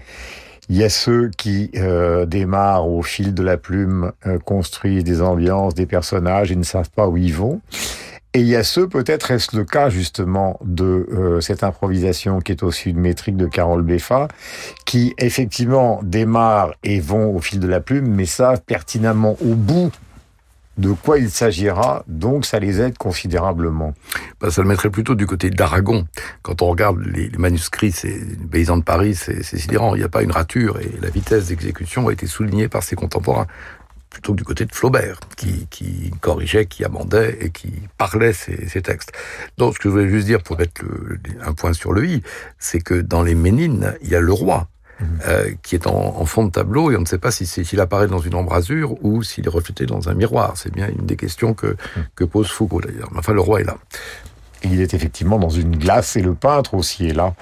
Il 0.68 0.76
y 0.76 0.84
a 0.84 0.88
ceux 0.88 1.30
qui 1.36 1.70
euh, 1.76 2.26
démarrent 2.26 2.88
au 2.88 3.02
fil 3.02 3.34
de 3.34 3.42
la 3.42 3.56
plume, 3.56 4.12
euh, 4.26 4.38
construisent 4.38 5.04
des 5.04 5.22
ambiances, 5.22 5.74
des 5.74 5.86
personnages, 5.86 6.50
ils 6.50 6.58
ne 6.58 6.64
savent 6.64 6.90
pas 6.90 7.08
où 7.08 7.16
ils 7.16 7.34
vont. 7.34 7.60
Et 8.32 8.40
il 8.40 8.46
y 8.46 8.54
a 8.54 8.62
ceux, 8.62 8.86
peut-être 8.86 9.32
est-ce 9.32 9.56
le 9.56 9.64
cas 9.64 9.88
justement 9.88 10.60
de 10.64 11.08
euh, 11.12 11.40
cette 11.40 11.64
improvisation 11.64 12.40
qui 12.40 12.52
est 12.52 12.62
aussi 12.62 12.90
une 12.90 13.00
métrique 13.00 13.36
de 13.36 13.46
Carole 13.46 13.82
Beffa, 13.82 14.28
qui 14.86 15.14
effectivement 15.18 15.98
démarrent 16.04 16.74
et 16.84 17.00
vont 17.00 17.34
au 17.34 17.40
fil 17.40 17.58
de 17.58 17.66
la 17.66 17.80
plume, 17.80 18.06
mais 18.06 18.26
savent 18.26 18.60
pertinemment 18.60 19.36
au 19.40 19.54
bout 19.54 19.90
de 20.78 20.92
quoi 20.92 21.18
il 21.18 21.30
s'agira, 21.30 22.04
donc 22.06 22.46
ça 22.46 22.58
les 22.58 22.80
aide 22.80 22.96
considérablement. 22.96 23.94
Ben, 24.40 24.50
ça 24.50 24.62
le 24.62 24.68
mettrait 24.68 24.90
plutôt 24.90 25.14
du 25.14 25.26
côté 25.26 25.50
d'Aragon. 25.50 26.06
Quand 26.42 26.62
on 26.62 26.68
regarde 26.68 27.00
les, 27.00 27.28
manuscrits, 27.36 27.92
c'est 27.92 28.18
paysans 28.50 28.78
de 28.78 28.82
Paris, 28.82 29.14
c'est 29.14 29.42
sidérant. 29.42 29.94
Il 29.94 29.98
n'y 29.98 30.04
a 30.04 30.08
pas 30.08 30.22
une 30.22 30.32
rature 30.32 30.78
et 30.80 30.90
la 31.02 31.10
vitesse 31.10 31.48
d'exécution 31.48 32.08
a 32.08 32.12
été 32.12 32.26
soulignée 32.26 32.68
par 32.68 32.82
ses 32.82 32.96
contemporains 32.96 33.46
plutôt 34.10 34.32
que 34.32 34.38
du 34.38 34.44
côté 34.44 34.66
de 34.66 34.74
Flaubert, 34.74 35.20
qui, 35.36 36.10
corrigeait, 36.20 36.66
qui 36.66 36.84
amendait 36.84 37.38
et 37.40 37.50
qui 37.50 37.72
parlait 37.96 38.32
ces, 38.32 38.82
textes. 38.82 39.12
Donc, 39.56 39.74
ce 39.74 39.78
que 39.78 39.88
je 39.88 39.90
voulais 39.90 40.08
juste 40.08 40.26
dire 40.26 40.42
pour 40.42 40.58
mettre 40.58 40.82
un 41.42 41.52
point 41.52 41.72
sur 41.72 41.92
le 41.92 42.04
i, 42.06 42.22
c'est 42.58 42.80
que 42.80 42.94
dans 42.94 43.22
les 43.22 43.36
Ménines, 43.36 43.94
il 44.02 44.08
y 44.08 44.16
a 44.16 44.20
le 44.20 44.32
roi, 44.32 44.68
euh, 45.26 45.50
qui 45.62 45.74
est 45.74 45.86
en, 45.86 46.16
en, 46.20 46.24
fond 46.26 46.44
de 46.44 46.50
tableau 46.50 46.90
et 46.90 46.96
on 46.96 47.00
ne 47.00 47.06
sait 47.06 47.18
pas 47.18 47.30
s'il 47.30 47.46
si, 47.46 47.64
si 47.64 47.80
apparaît 47.80 48.06
dans 48.06 48.18
une 48.18 48.34
embrasure 48.34 49.02
ou 49.04 49.22
s'il 49.22 49.46
est 49.46 49.50
reflété 49.50 49.86
dans 49.86 50.08
un 50.08 50.14
miroir. 50.14 50.54
C'est 50.56 50.72
bien 50.72 50.88
une 50.88 51.06
des 51.06 51.16
questions 51.16 51.54
que, 51.54 51.76
que 52.14 52.24
pose 52.24 52.48
Foucault 52.48 52.80
d'ailleurs. 52.80 53.10
Enfin, 53.16 53.32
le 53.32 53.40
roi 53.40 53.60
est 53.60 53.64
là. 53.64 53.76
Il 54.62 54.80
est 54.80 54.92
effectivement 54.92 55.38
dans 55.38 55.48
une 55.48 55.76
glace 55.76 56.16
et 56.16 56.22
le 56.22 56.34
peintre 56.34 56.74
aussi 56.74 57.08
est 57.08 57.14
là. 57.14 57.34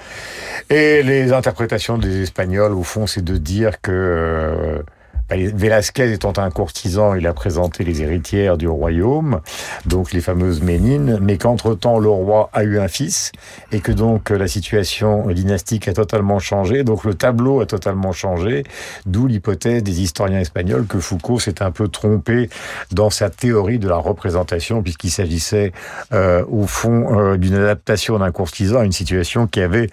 Et 0.69 1.03
les 1.03 1.33
interprétations 1.33 1.97
des 1.97 2.21
Espagnols, 2.21 2.71
au 2.73 2.83
fond, 2.83 3.07
c'est 3.07 3.23
de 3.23 3.37
dire 3.37 3.81
que 3.81 3.91
euh, 3.91 4.81
Velasquez 5.29 6.11
étant 6.11 6.33
un 6.37 6.49
courtisan, 6.49 7.13
il 7.15 7.27
a 7.27 7.33
présenté 7.33 7.83
les 7.83 8.01
héritières 8.01 8.57
du 8.57 8.67
royaume, 8.67 9.41
donc 9.85 10.11
les 10.11 10.21
fameuses 10.21 10.61
Ménines, 10.61 11.19
mais 11.21 11.37
qu'entre-temps 11.37 11.99
le 11.99 12.09
roi 12.09 12.49
a 12.53 12.63
eu 12.63 12.79
un 12.79 12.87
fils 12.87 13.31
et 13.71 13.79
que 13.79 13.91
donc 13.91 14.29
la 14.29 14.47
situation 14.47 15.27
dynastique 15.27 15.87
a 15.87 15.93
totalement 15.93 16.39
changé, 16.39 16.83
donc 16.83 17.03
le 17.03 17.13
tableau 17.13 17.61
a 17.61 17.65
totalement 17.65 18.11
changé, 18.11 18.63
d'où 19.05 19.27
l'hypothèse 19.27 19.83
des 19.83 20.01
historiens 20.01 20.39
espagnols 20.39 20.87
que 20.87 20.99
Foucault 20.99 21.39
s'est 21.39 21.61
un 21.61 21.71
peu 21.71 21.87
trompé 21.87 22.49
dans 22.91 23.09
sa 23.09 23.29
théorie 23.29 23.79
de 23.79 23.87
la 23.87 23.97
représentation 23.97 24.81
puisqu'il 24.81 25.11
s'agissait 25.11 25.73
euh, 26.13 26.43
au 26.49 26.65
fond 26.65 27.19
euh, 27.19 27.37
d'une 27.37 27.55
adaptation 27.55 28.19
d'un 28.19 28.31
courtisan 28.31 28.79
à 28.79 28.85
une 28.85 28.91
situation 28.91 29.47
qui 29.47 29.61
avait 29.61 29.89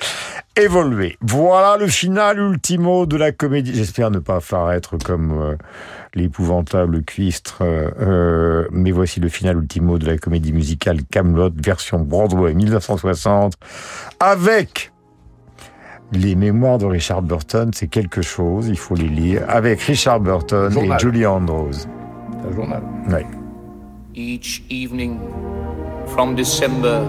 évolué. 0.56 1.16
Voilà 1.20 1.76
le 1.76 1.86
final 1.86 2.38
ultimo 2.38 3.06
de 3.06 3.16
la 3.16 3.32
comédie. 3.32 3.74
J'espère 3.74 4.10
ne 4.10 4.18
pas 4.18 4.40
paraître 4.40 4.96
comme 4.98 5.32
euh, 5.32 5.56
l'épouvantable 6.14 7.02
cuistre, 7.02 7.58
euh, 7.62 7.90
euh, 8.00 8.68
mais 8.70 8.90
voici 8.90 9.20
le 9.20 9.28
final 9.28 9.58
ultimo 9.58 9.98
de 9.98 10.06
la 10.06 10.18
comédie 10.18 10.52
musicale 10.52 10.98
Camelot 11.10 11.50
version 11.54 11.98
Broadway 12.00 12.54
1960 12.54 13.54
avec 14.20 14.92
les 16.12 16.36
mémoires 16.36 16.78
de 16.78 16.86
Richard 16.86 17.22
Burton, 17.22 17.70
c'est 17.74 17.88
quelque 17.88 18.22
chose, 18.22 18.68
il 18.68 18.78
faut 18.78 18.94
les 18.94 19.08
lire, 19.08 19.42
avec 19.48 19.80
Richard 19.82 20.20
Burton 20.20 20.70
Journal. 20.70 20.96
et 20.96 21.00
Julie 21.00 21.26
Andrews. 21.26 21.72
C'est 21.72 22.48
un 22.48 22.54
journal. 22.54 22.82
Ouais. 23.10 23.26
each 24.16 24.62
evening 24.70 25.20
from 26.06 26.34
December 26.34 27.04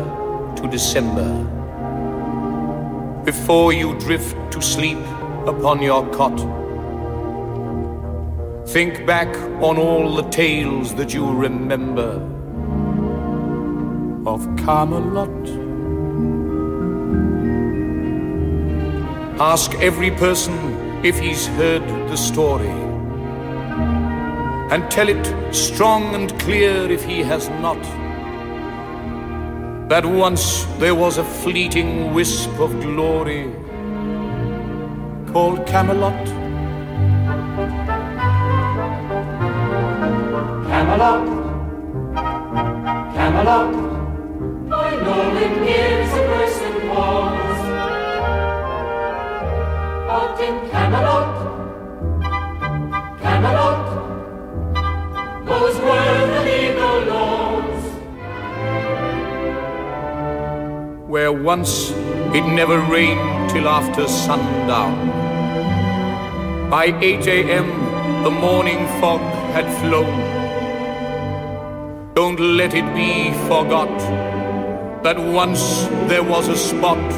to 0.58 0.68
December. 0.68 1.26
Before 3.28 3.74
you 3.74 3.94
drift 4.00 4.38
to 4.54 4.62
sleep 4.62 5.00
upon 5.48 5.82
your 5.82 6.10
cot, 6.12 6.38
think 8.70 9.06
back 9.06 9.28
on 9.62 9.78
all 9.78 10.16
the 10.16 10.22
tales 10.30 10.96
that 10.96 11.14
you 11.14 11.30
remember 11.34 12.26
of 14.26 14.48
Camelot. 14.56 15.44
Ask 19.42 19.76
every 19.82 20.12
person 20.12 20.56
if 21.06 21.20
he's 21.20 21.48
heard 21.48 21.86
the 22.10 22.16
story 22.16 22.78
and 24.72 24.90
tell 24.90 25.10
it 25.10 25.54
strong 25.54 26.16
and 26.16 26.40
clear 26.40 26.90
if 26.90 27.04
he 27.04 27.24
has 27.24 27.50
not. 27.50 28.07
That 29.88 30.06
once 30.06 30.66
there 30.80 30.94
was 30.94 31.18
a 31.18 31.24
fleeting 31.24 32.14
wisp 32.14 32.60
of 32.60 32.78
glory 32.82 33.54
called 35.32 35.66
Camelot. 35.66 36.26
Camelot, 40.68 41.26
Camelot. 43.16 43.74
I 44.74 44.90
know 45.06 45.38
in 45.46 45.54
years 45.64 46.12
a 46.12 46.24
person 46.36 46.74
was, 46.90 47.60
but 50.10 50.38
in 50.48 50.56
Camelot, 50.70 51.32
Camelot, 53.22 53.86
goes 55.46 55.78
where 55.80 56.07
where 61.18 61.34
once 61.34 61.90
it 62.38 62.46
never 62.46 62.80
rained 62.96 63.50
till 63.50 63.68
after 63.68 64.08
sundown. 64.08 64.94
By 66.70 66.86
8 67.02 67.26
a.m., 67.28 67.68
the 68.24 68.30
morning 68.30 68.86
fog 69.00 69.22
had 69.56 69.66
flown. 69.80 70.14
Don't 72.14 72.40
let 72.40 72.76
it 72.76 72.88
be 72.94 73.32
forgot 73.48 73.96
that 75.02 75.18
once 75.18 75.88
there 76.08 76.24
was 76.24 76.50
a 76.50 76.56
spot 76.56 77.12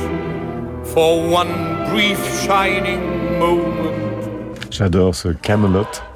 for 0.93 1.09
one 1.41 1.51
brief 1.89 2.21
shining 2.45 3.03
moment. 3.37 4.71
J'adore 4.71 5.13
ce 5.13 5.33
Camelot. 5.41 6.08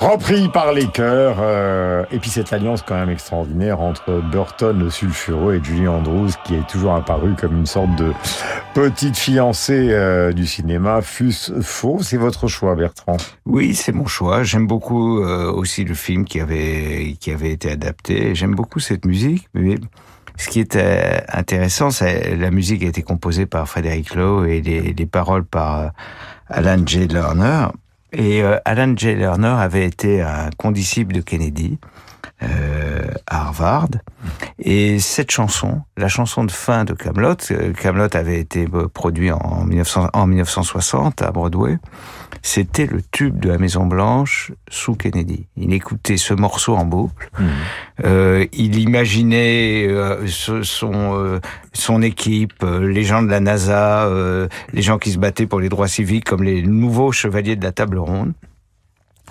Repris 0.00 0.48
par 0.48 0.72
les 0.72 0.86
chœurs, 0.86 1.36
euh, 1.40 2.04
et 2.10 2.18
puis 2.18 2.30
cette 2.30 2.54
alliance 2.54 2.82
quand 2.82 2.94
même 2.94 3.10
extraordinaire 3.10 3.82
entre 3.82 4.22
Burton 4.32 4.78
le 4.78 4.88
sulfureux 4.88 5.56
et 5.56 5.62
Julie 5.62 5.88
Andrews 5.88 6.30
qui 6.44 6.54
est 6.54 6.66
toujours 6.66 6.94
apparue 6.94 7.34
comme 7.38 7.58
une 7.58 7.66
sorte 7.66 7.94
de 7.96 8.12
petite 8.72 9.18
fiancée 9.18 9.88
euh, 9.90 10.32
du 10.32 10.46
cinéma, 10.46 11.02
fût-ce 11.02 11.60
faux? 11.60 11.98
C'est 12.00 12.16
votre 12.16 12.48
choix 12.48 12.74
Bertrand 12.74 13.18
Oui, 13.44 13.74
c'est 13.74 13.92
mon 13.92 14.06
choix. 14.06 14.42
J'aime 14.42 14.66
beaucoup 14.66 15.20
euh, 15.20 15.52
aussi 15.52 15.84
le 15.84 15.94
film 15.94 16.24
qui 16.24 16.40
avait 16.40 17.16
qui 17.20 17.30
avait 17.30 17.52
été 17.52 17.70
adapté. 17.70 18.34
J'aime 18.34 18.54
beaucoup 18.54 18.80
cette 18.80 19.04
musique, 19.04 19.48
mais 19.52 19.76
ce 20.40 20.48
qui 20.48 20.60
est 20.60 20.76
euh, 20.76 21.20
intéressant, 21.28 21.90
c'est 21.90 22.34
la 22.36 22.50
musique 22.50 22.82
a 22.82 22.86
été 22.86 23.02
composée 23.02 23.44
par 23.44 23.68
Frédéric 23.68 24.14
Lowe 24.14 24.46
et 24.46 24.62
les, 24.62 24.94
les 24.94 25.06
paroles 25.06 25.44
par 25.44 25.78
euh, 25.78 25.88
Alan 26.48 26.78
J. 26.86 27.06
Lerner. 27.06 27.66
Et 28.12 28.42
euh, 28.42 28.58
Alan 28.64 28.94
J. 28.96 29.14
Lerner 29.14 29.54
avait 29.58 29.86
été 29.86 30.20
un 30.20 30.50
condisciple 30.56 31.14
de 31.14 31.20
Kennedy 31.20 31.78
euh, 32.42 33.02
à 33.26 33.42
Harvard. 33.42 33.88
Et 34.58 34.98
cette 34.98 35.30
chanson, 35.30 35.82
la 35.96 36.08
chanson 36.08 36.44
de 36.44 36.50
fin 36.50 36.84
de 36.84 36.92
Camelot, 36.92 37.34
euh, 37.50 37.72
Camelot 37.72 38.14
avait 38.14 38.38
été 38.40 38.66
euh, 38.74 38.88
produit 38.88 39.30
en, 39.32 39.64
1900 39.64 40.08
en 40.12 40.26
1960 40.26 41.22
à 41.22 41.30
Broadway. 41.30 41.78
C'était 42.42 42.86
le 42.86 43.00
tube 43.02 43.38
de 43.38 43.48
la 43.50 43.58
Maison 43.58 43.84
Blanche 43.86 44.52
sous 44.68 44.94
Kennedy. 44.94 45.46
Il 45.56 45.72
écoutait 45.74 46.16
ce 46.16 46.32
morceau 46.32 46.74
en 46.76 46.84
boucle. 46.86 47.30
Euh, 48.04 48.46
il 48.52 48.78
imaginait 48.78 49.86
euh, 49.88 50.26
ce- 50.26 50.62
son 50.62 51.40
son 51.72 52.02
équipe, 52.02 52.64
les 52.64 53.04
gens 53.04 53.22
de 53.22 53.28
la 53.30 53.40
NASA, 53.40 54.08
les 54.72 54.82
gens 54.82 54.98
qui 54.98 55.10
se 55.12 55.18
battaient 55.18 55.46
pour 55.46 55.60
les 55.60 55.68
droits 55.68 55.88
civiques 55.88 56.24
comme 56.24 56.42
les 56.42 56.62
nouveaux 56.62 57.12
chevaliers 57.12 57.56
de 57.56 57.64
la 57.64 57.72
table 57.72 57.98
ronde. 57.98 58.32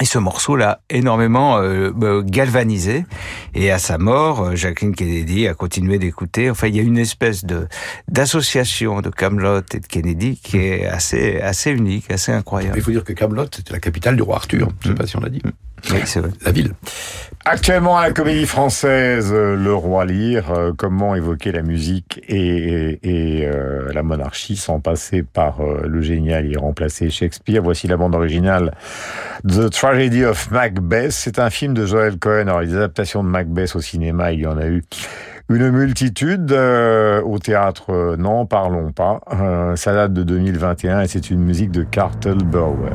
Et 0.02 0.06
ce 0.06 0.18
morceau 0.18 0.56
l'a 0.56 0.82
énormément 0.89 1.58
euh, 1.58 1.91
euh, 2.02 2.22
galvanisé. 2.24 3.06
Et 3.54 3.70
à 3.72 3.80
sa 3.80 3.97
mort, 3.97 4.41
euh, 4.41 4.56
Jacqueline 4.56 4.95
Kennedy 4.95 5.47
a 5.47 5.54
continué 5.54 6.00
d'écouter. 6.00 6.50
Enfin, 6.50 6.68
il 6.68 6.76
y 6.76 6.80
a 6.80 6.84
une 6.84 6.97
espèce 6.97 7.43
de 7.43 7.68
d'association 8.08 9.02
de 9.02 9.10
Camelot 9.10 9.62
et 9.74 9.80
de 9.80 9.88
Kennedy 9.88 10.39
qui 10.41 10.58
est 10.58 10.86
assez 10.86 11.41
assez 11.41 11.72
unique, 11.72 12.10
assez 12.12 12.32
incroyable. 12.32 12.78
Il 12.78 12.84
faut 12.84 12.91
dire 12.91 13.04
que 13.04 13.14
Camelot, 13.14 13.47
c'était 13.54 13.74
la 13.74 13.80
capitale 13.80 14.16
du 14.16 14.22
roi 14.22 14.38
Arthur. 14.38 14.70
Je 14.82 14.89
ne 14.89 14.93
sais 14.93 14.97
pas 14.97 15.08
si 15.08 15.18
on 15.18 15.22
l'a 15.22 15.30
dit. 15.30 15.41
Oui, 15.91 16.00
c'est 16.06 16.20
vrai. 16.20 16.32
La 16.45 16.52
ville. 16.52 16.74
Actuellement 17.45 17.97
à 17.97 18.04
la 18.04 18.12
comédie 18.12 18.45
française 18.45 19.34
Le 19.34 19.74
Roi 19.74 20.06
Lear, 20.06 20.52
euh, 20.52 20.72
comment 20.78 21.16
évoquer 21.16 21.52
la 21.52 21.62
musique 21.62 22.22
et, 22.28 23.00
et, 23.02 23.45
euh, 23.45 23.91
la 23.93 24.04
monarchie 24.04 24.58
sans 24.58 24.80
passer 24.80 25.24
par 25.24 25.62
euh, 25.62 25.86
le 25.88 26.02
génial 26.02 26.52
et 26.52 26.58
remplacer 26.58 27.10
Shakespeare? 27.10 27.64
Voici 27.64 27.88
la 27.88 27.97
bande 27.97 28.14
originale 28.14 28.74
The 29.47 29.74
Tragedy 29.92 30.24
of 30.24 30.52
Macbeth. 30.52 31.12
C'est 31.14 31.40
un 31.40 31.50
film 31.50 31.74
de 31.74 31.88
Joel 31.88 32.20
Cohen. 32.20 32.42
Alors 32.42 32.62
les 32.62 32.76
adaptations 32.76 33.24
de 33.24 33.28
Macbeth 33.28 33.76
au 33.76 33.82
cinéma, 33.82 34.32
il 34.32 34.42
y 34.42 34.46
en 34.46 34.60
a 34.60 34.68
eu 34.68 34.84
une 35.50 35.72
multitude. 35.72 36.52
Euh, 36.52 37.24
au 37.24 37.40
théâtre, 37.40 37.92
euh, 37.92 38.16
n'en 38.16 38.46
parlons 38.46 38.92
pas. 38.92 39.20
Euh, 39.34 39.76
ça 39.76 39.96
date 39.96 40.14
de 40.14 40.22
2021 40.22 41.02
et 41.02 41.08
c'est 41.08 41.32
une 41.32 41.40
musique 41.40 41.72
de 41.72 41.82
Cartel 41.82 42.38
Burwell. 42.38 42.94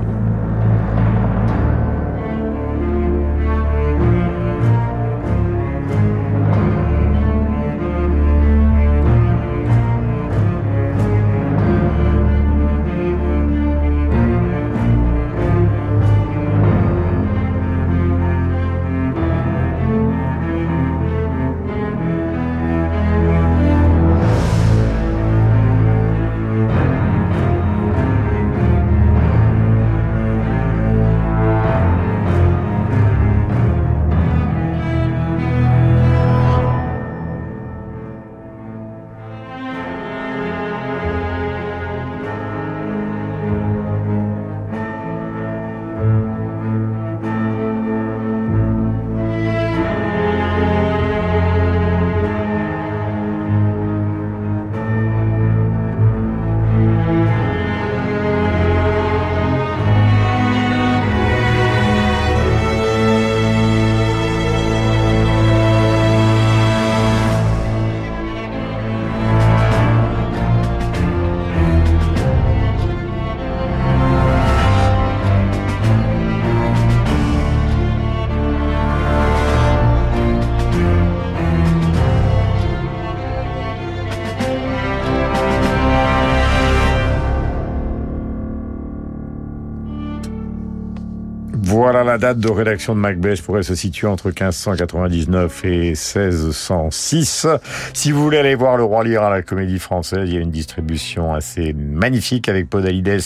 La 92.15 92.19
date 92.19 92.39
de 92.39 92.49
rédaction 92.49 92.95
de 92.95 93.01
Macbeth 93.01 93.43
pourrait 93.43 93.65
se 93.65 93.75
situer 93.75 94.07
entre 94.07 94.29
1599 94.29 95.65
et 95.65 95.95
1606. 95.95 97.49
Si 97.93 98.13
vous 98.13 98.23
voulez 98.23 98.39
aller 98.39 98.55
voir 98.55 98.77
le 98.77 98.85
roi 98.85 99.03
lire 99.03 99.25
à 99.25 99.31
la 99.31 99.43
comédie 99.43 99.81
française, 99.81 100.29
il 100.29 100.35
y 100.35 100.37
a 100.37 100.41
une 100.41 100.53
distribution 100.53 101.35
assez 101.35 101.73
magnifique 101.73 102.49
avec 102.49 102.71
Podalides 102.71 103.21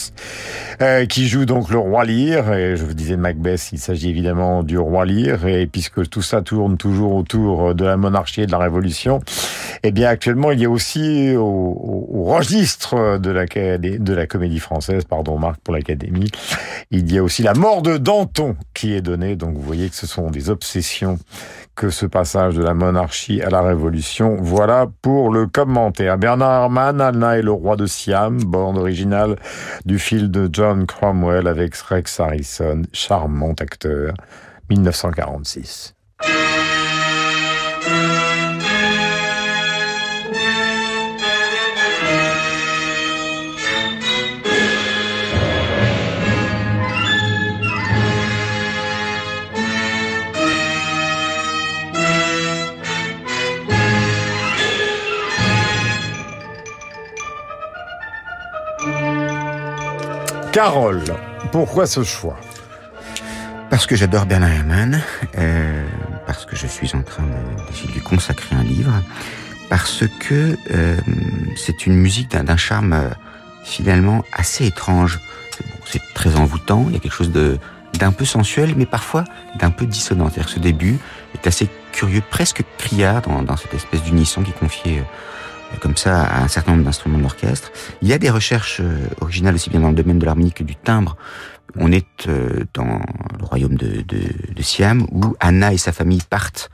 euh, 0.81 1.05
qui 1.05 1.27
joue 1.27 1.45
donc 1.45 1.69
le 1.69 1.77
roi 1.77 2.03
lire. 2.03 2.51
Et 2.51 2.77
je 2.77 2.83
vous 2.83 2.95
disais 2.95 3.15
de 3.15 3.21
Macbeth, 3.21 3.69
il 3.73 3.77
s'agit 3.77 4.09
évidemment 4.09 4.63
du 4.63 4.79
roi 4.79 5.05
lire. 5.05 5.45
Et 5.45 5.67
puisque 5.67 6.09
tout 6.09 6.23
ça 6.23 6.41
tourne 6.41 6.75
toujours 6.77 7.13
autour 7.13 7.75
de 7.75 7.85
la 7.85 7.95
monarchie 7.95 8.41
et 8.41 8.47
de 8.47 8.51
la 8.51 8.57
révolution, 8.57 9.21
eh 9.83 9.91
bien 9.91 10.09
actuellement 10.09 10.51
il 10.51 10.59
y 10.59 10.65
a 10.65 10.69
aussi 10.69 11.35
au, 11.35 12.23
registre 12.25 13.17
de 13.17 13.31
la, 13.31 13.45
de 13.45 14.13
la 14.13 14.27
comédie 14.27 14.59
française, 14.59 15.03
pardon 15.05 15.37
Marc 15.37 15.59
pour 15.61 15.73
l'Académie, 15.73 16.29
il 16.91 17.11
y 17.11 17.17
a 17.17 17.23
aussi 17.23 17.43
la 17.43 17.53
mort 17.53 17.81
de 17.81 17.97
Danton 17.97 18.55
qui 18.73 18.93
est 18.93 19.01
donnée. 19.01 19.35
Donc 19.35 19.55
vous 19.55 19.61
voyez 19.61 19.89
que 19.89 19.95
ce 19.95 20.07
sont 20.07 20.29
des 20.29 20.49
obsessions 20.49 21.17
que 21.75 21.89
ce 21.89 22.05
passage 22.05 22.55
de 22.55 22.63
la 22.63 22.73
monarchie 22.73 23.41
à 23.41 23.49
la 23.49 23.61
révolution. 23.61 24.35
Voilà 24.39 24.87
pour 25.01 25.31
le 25.31 25.47
commentaire. 25.47 26.17
Bernard 26.17 26.63
Herrmann, 26.63 26.99
Anna 26.99 27.37
et 27.37 27.41
le 27.41 27.51
roi 27.51 27.77
de 27.77 27.85
Siam, 27.85 28.43
bande 28.43 28.77
originale 28.77 29.37
du 29.85 29.97
film 29.97 30.27
de 30.27 30.49
John 30.51 30.85
Cromwell 30.85 31.47
avec 31.47 31.75
Rex 31.75 32.19
Harrison, 32.19 32.81
charmant 32.91 33.53
acteur, 33.59 34.13
1946. 34.69 35.95
Carole, 60.61 61.05
pourquoi 61.53 61.87
ce 61.87 62.03
choix? 62.03 62.37
Parce 63.69 63.85
que 63.85 63.95
j'adore 63.95 64.25
Bernard 64.25 64.51
Herrmann, 64.51 65.01
euh, 65.37 65.87
parce 66.27 66.45
que 66.45 66.57
je 66.57 66.67
suis 66.67 66.93
en 66.97 67.01
train 67.01 67.23
de- 67.23 67.93
lui 67.93 68.01
consacrer 68.01 68.57
un 68.57 68.63
livre, 68.63 68.91
parce 69.69 70.03
que 70.19 70.57
euh, 70.71 70.97
c'est 71.55 71.85
une 71.85 71.95
musique 71.95 72.31
d'un 72.31 72.57
charme 72.57 72.91
euh, 72.91 73.09
finalement 73.63 74.25
assez 74.33 74.65
étrange. 74.65 75.21
C'est 75.85 76.01
très 76.13 76.35
envoûtant, 76.35 76.87
il 76.89 76.93
y 76.93 76.97
a 76.97 76.99
quelque 76.99 77.15
chose 77.15 77.31
d'un 77.31 78.11
peu 78.11 78.25
sensuel, 78.25 78.73
mais 78.75 78.85
parfois 78.85 79.23
d'un 79.57 79.71
peu 79.71 79.85
dissonant. 79.85 80.25
C'est-à-dire 80.25 80.47
que 80.47 80.55
ce 80.55 80.59
début 80.59 80.97
est 81.35 81.47
assez 81.47 81.69
curieux, 81.93 82.21
presque 82.29 82.63
criard 82.77 83.21
dans, 83.21 83.55
cette 83.55 83.73
espèce 83.73 84.03
d'unisson 84.03 84.43
qui 84.43 84.51
euh, 84.87 85.03
comme 85.81 85.97
ça 85.97 86.23
à 86.23 86.43
un 86.43 86.47
certain 86.47 86.71
nombre 86.71 86.85
d'instruments 86.85 87.17
de 87.17 87.23
l'orchestre. 87.23 87.71
Il 88.01 88.07
y 88.07 88.13
a 88.13 88.17
des 88.17 88.29
recherches 88.29 88.81
euh, 88.81 89.07
originales 89.21 89.55
aussi 89.55 89.69
bien 89.69 89.79
dans 89.79 89.89
le 89.89 89.95
domaine 89.95 90.19
de 90.19 90.25
l'harmonie 90.25 90.51
que 90.51 90.63
du 90.63 90.75
timbre. 90.75 91.17
On 91.75 91.91
est 91.91 92.27
euh, 92.27 92.65
dans 92.73 93.01
le 93.37 93.45
royaume 93.45 93.75
de, 93.75 94.01
de, 94.01 94.21
de 94.53 94.61
Siam 94.61 95.05
où 95.11 95.35
Anna 95.39 95.73
et 95.73 95.77
sa 95.77 95.91
famille 95.91 96.21
partent 96.27 96.69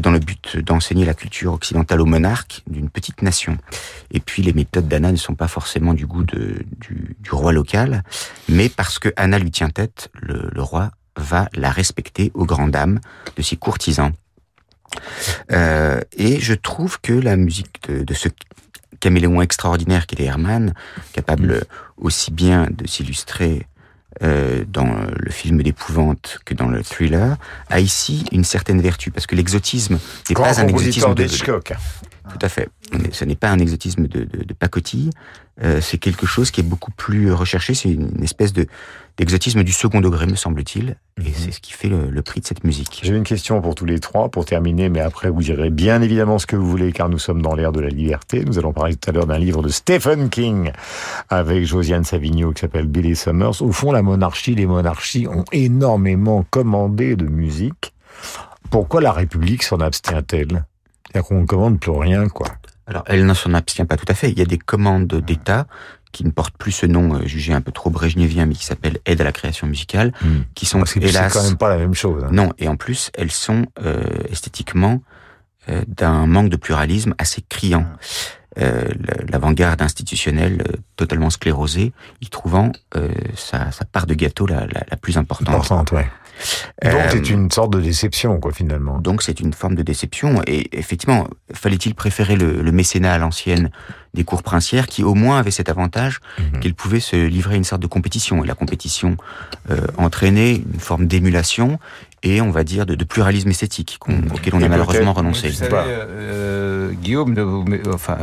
dans 0.00 0.10
le 0.10 0.18
but 0.18 0.58
d'enseigner 0.58 1.04
la 1.04 1.14
culture 1.14 1.52
occidentale 1.52 2.00
aux 2.00 2.06
monarques 2.06 2.62
d'une 2.66 2.90
petite 2.90 3.22
nation. 3.22 3.58
Et 4.10 4.20
puis 4.20 4.42
les 4.42 4.52
méthodes 4.52 4.86
d'Anna 4.86 5.10
ne 5.10 5.16
sont 5.16 5.34
pas 5.34 5.48
forcément 5.48 5.94
du 5.94 6.06
goût 6.06 6.24
de, 6.24 6.64
du, 6.78 7.16
du 7.18 7.30
roi 7.30 7.52
local, 7.52 8.04
mais 8.48 8.68
parce 8.68 8.98
que 8.98 9.08
Anna 9.16 9.38
lui 9.38 9.50
tient 9.50 9.70
tête, 9.70 10.10
le, 10.14 10.48
le 10.52 10.62
roi 10.62 10.90
va 11.16 11.48
la 11.54 11.70
respecter 11.70 12.30
aux 12.34 12.44
grandes 12.44 12.70
dames 12.70 13.00
de 13.36 13.42
ses 13.42 13.56
courtisans. 13.56 14.12
Euh, 15.52 16.00
et 16.16 16.40
je 16.40 16.54
trouve 16.54 17.00
que 17.00 17.12
la 17.12 17.36
musique 17.36 17.88
de, 17.88 18.02
de 18.04 18.14
ce 18.14 18.28
caméléon 19.00 19.40
extraordinaire 19.42 20.06
qu'est 20.06 20.22
Herman, 20.22 20.74
capable 21.12 21.64
aussi 21.96 22.30
bien 22.30 22.66
de 22.70 22.86
s'illustrer 22.86 23.66
euh, 24.22 24.64
dans 24.66 24.92
le 25.14 25.30
film 25.30 25.62
d'épouvante 25.62 26.40
que 26.44 26.54
dans 26.54 26.66
le 26.66 26.82
thriller, 26.82 27.36
a 27.70 27.80
ici 27.80 28.24
une 28.32 28.44
certaine 28.44 28.80
vertu, 28.80 29.10
parce 29.10 29.26
que 29.26 29.36
l'exotisme 29.36 29.98
n'est 30.28 30.34
pas 30.34 30.60
un 30.60 30.66
exotisme 30.66 31.14
de... 31.14 31.24
d'Hitchcock. 31.24 31.74
Tout 32.28 32.38
à 32.42 32.48
fait. 32.48 32.68
Ce 33.12 33.24
n'est 33.24 33.36
pas 33.36 33.50
un 33.50 33.58
exotisme 33.58 34.06
de, 34.06 34.20
de, 34.24 34.44
de 34.44 34.54
pacotille, 34.54 35.10
euh, 35.62 35.80
c'est 35.80 35.98
quelque 35.98 36.26
chose 36.26 36.50
qui 36.50 36.60
est 36.60 36.64
beaucoup 36.64 36.90
plus 36.90 37.32
recherché, 37.32 37.74
c'est 37.74 37.90
une 37.90 38.22
espèce 38.22 38.52
de 38.52 38.66
d'exotisme 39.18 39.64
du 39.64 39.72
second 39.72 40.00
degré, 40.00 40.26
me 40.26 40.36
semble-t-il, 40.36 40.96
et 41.20 41.32
c'est 41.34 41.50
ce 41.50 41.60
qui 41.60 41.72
fait 41.72 41.88
le, 41.88 42.08
le 42.08 42.22
prix 42.22 42.40
de 42.40 42.46
cette 42.46 42.62
musique. 42.62 43.00
J'ai 43.02 43.16
une 43.16 43.24
question 43.24 43.60
pour 43.60 43.74
tous 43.74 43.84
les 43.84 43.98
trois, 43.98 44.28
pour 44.28 44.44
terminer, 44.44 44.88
mais 44.88 45.00
après 45.00 45.28
vous 45.28 45.42
direz 45.42 45.70
bien 45.70 46.00
évidemment 46.02 46.38
ce 46.38 46.46
que 46.46 46.54
vous 46.54 46.70
voulez, 46.70 46.92
car 46.92 47.08
nous 47.08 47.18
sommes 47.18 47.42
dans 47.42 47.56
l'ère 47.56 47.72
de 47.72 47.80
la 47.80 47.88
liberté. 47.88 48.44
Nous 48.44 48.60
allons 48.60 48.72
parler 48.72 48.94
tout 48.94 49.10
à 49.10 49.12
l'heure 49.12 49.26
d'un 49.26 49.38
livre 49.38 49.60
de 49.60 49.70
Stephen 49.70 50.30
King 50.30 50.70
avec 51.30 51.64
Josiane 51.64 52.04
Savigno 52.04 52.52
qui 52.52 52.60
s'appelle 52.60 52.86
Billy 52.86 53.16
Summers. 53.16 53.60
Au 53.60 53.72
fond, 53.72 53.90
la 53.90 54.02
monarchie, 54.02 54.54
les 54.54 54.66
monarchies 54.66 55.26
ont 55.26 55.44
énormément 55.50 56.46
commandé 56.48 57.16
de 57.16 57.26
musique. 57.26 57.92
Pourquoi 58.70 59.00
la 59.00 59.10
République 59.10 59.64
s'en 59.64 59.80
abstient-elle? 59.80 60.64
C'est-à-dire 61.10 61.28
qu'on 61.28 61.40
ne 61.40 61.46
commande 61.46 61.80
plus 61.80 61.90
rien, 61.90 62.28
quoi. 62.28 62.46
Alors, 62.88 63.04
elle 63.06 63.24
ne 63.26 63.34
s'en 63.34 63.54
abstient 63.54 63.84
pas 63.86 63.96
tout 63.96 64.06
à 64.08 64.14
fait. 64.14 64.30
Il 64.30 64.38
y 64.38 64.42
a 64.42 64.46
des 64.46 64.58
commandes 64.58 65.06
d'État 65.06 65.66
qui 66.10 66.24
ne 66.24 66.30
portent 66.30 66.56
plus 66.56 66.72
ce 66.72 66.86
nom 66.86 67.14
euh, 67.16 67.26
jugé 67.26 67.52
un 67.52 67.60
peu 67.60 67.70
trop 67.70 67.90
brejnevien, 67.90 68.46
mais 68.46 68.54
qui 68.54 68.64
s'appelle 68.64 68.98
aide 69.04 69.20
à 69.20 69.24
la 69.24 69.32
création 69.32 69.66
musicale, 69.66 70.12
qui 70.54 70.64
sont 70.64 70.78
Parce 70.78 70.94
que 70.94 71.06
c'est 71.06 71.28
quand 71.30 71.44
même 71.44 71.58
pas 71.58 71.68
la 71.68 71.76
même 71.76 71.94
chose. 71.94 72.24
hein. 72.24 72.30
non. 72.32 72.50
Et 72.58 72.66
en 72.66 72.76
plus, 72.76 73.10
elles 73.14 73.30
sont 73.30 73.66
euh, 73.84 74.02
esthétiquement 74.30 75.02
euh, 75.68 75.82
d'un 75.86 76.26
manque 76.26 76.48
de 76.48 76.56
pluralisme 76.56 77.14
assez 77.18 77.42
criant. 77.46 77.86
Euh, 78.58 78.88
L'avant-garde 79.28 79.82
institutionnelle 79.82 80.64
euh, 80.68 80.72
totalement 80.96 81.30
sclérosée, 81.30 81.92
y 82.22 82.28
trouvant 82.28 82.72
euh, 82.96 83.10
sa, 83.36 83.70
sa 83.70 83.84
part 83.84 84.06
de 84.06 84.14
gâteau 84.14 84.46
la, 84.46 84.66
la, 84.66 84.82
la 84.90 84.96
plus 84.96 85.16
importante. 85.18 85.54
Importante, 85.54 85.92
ouais. 85.92 86.08
Donc 86.84 86.94
Euh, 86.94 87.08
c'est 87.10 87.30
une 87.30 87.50
sorte 87.50 87.72
de 87.72 87.80
déception, 87.80 88.38
quoi, 88.40 88.52
finalement. 88.52 88.98
donc 89.00 89.22
c'est 89.22 89.40
une 89.40 89.52
forme 89.52 89.74
de 89.74 89.82
déception. 89.82 90.40
Et 90.46 90.68
effectivement, 90.78 91.26
fallait-il 91.52 91.94
préférer 91.94 92.36
le, 92.36 92.62
le 92.62 92.72
mécénat 92.72 93.12
à 93.14 93.18
l'ancienne 93.18 93.70
des 94.14 94.24
cours 94.24 94.42
princières 94.42 94.86
qui 94.86 95.02
au 95.04 95.14
moins 95.14 95.38
avaient 95.38 95.50
cet 95.50 95.68
avantage 95.68 96.20
Mhm. 96.38 96.60
qu'ils 96.60 96.74
pouvaient 96.74 97.00
se 97.00 97.16
livrer 97.16 97.54
à 97.54 97.56
une 97.58 97.64
sorte 97.64 97.82
de 97.82 97.86
compétition. 97.86 98.42
Et 98.44 98.46
la 98.46 98.54
compétition 98.54 99.16
euh, 99.70 99.80
entraînait 99.98 100.56
une 100.56 100.80
forme 100.80 101.06
d'émulation 101.06 101.78
et 102.24 102.40
on 102.40 102.50
va 102.50 102.64
dire 102.64 102.84
de, 102.86 102.94
de 102.96 103.04
pluralisme 103.04 103.50
esthétique 103.50 103.96
qu'on- 104.00 104.22
auquel 104.34 104.54
on 104.54 104.60
Et 104.60 104.64
a 104.64 104.68
malheureusement 104.68 105.12
renoncé. 105.12 105.48
Vous 105.48 105.54
savez, 105.54 105.72
euh, 105.86 106.90
Guillaume, 106.92 107.34
de 107.34 107.42
vous, 107.42 107.64
mais, 107.64 107.80
enfin. 107.92 108.16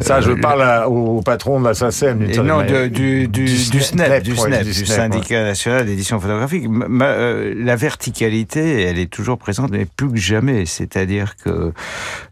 Ça, 0.00 0.20
je 0.20 0.30
euh, 0.30 0.36
parle 0.36 0.62
à- 0.62 0.88
au 0.88 1.20
patron 1.22 1.60
de 1.60 1.66
la 1.66 1.74
SACEM. 1.74 2.22
Et 2.22 2.36
non, 2.38 2.62
de- 2.62 2.86
du, 2.88 3.28
du, 3.28 3.44
du, 3.44 3.48
SNEP, 3.48 3.82
SNEP, 3.82 4.22
du 4.22 4.36
SNEP, 4.36 4.58
du 4.62 4.64
du 4.68 4.74
SNEP, 4.74 4.86
Syndicat 4.86 5.42
national 5.42 5.86
d'édition 5.86 6.20
photographique. 6.20 6.66
Ma- 6.68 7.06
euh, 7.06 7.54
la 7.56 7.76
verticalité, 7.76 8.82
elle 8.82 8.98
est 8.98 9.10
toujours 9.10 9.38
présente, 9.38 9.70
mais 9.70 9.86
plus 9.96 10.10
que 10.10 10.16
jamais. 10.16 10.66
C'est-à-dire 10.66 11.34
que 11.36 11.72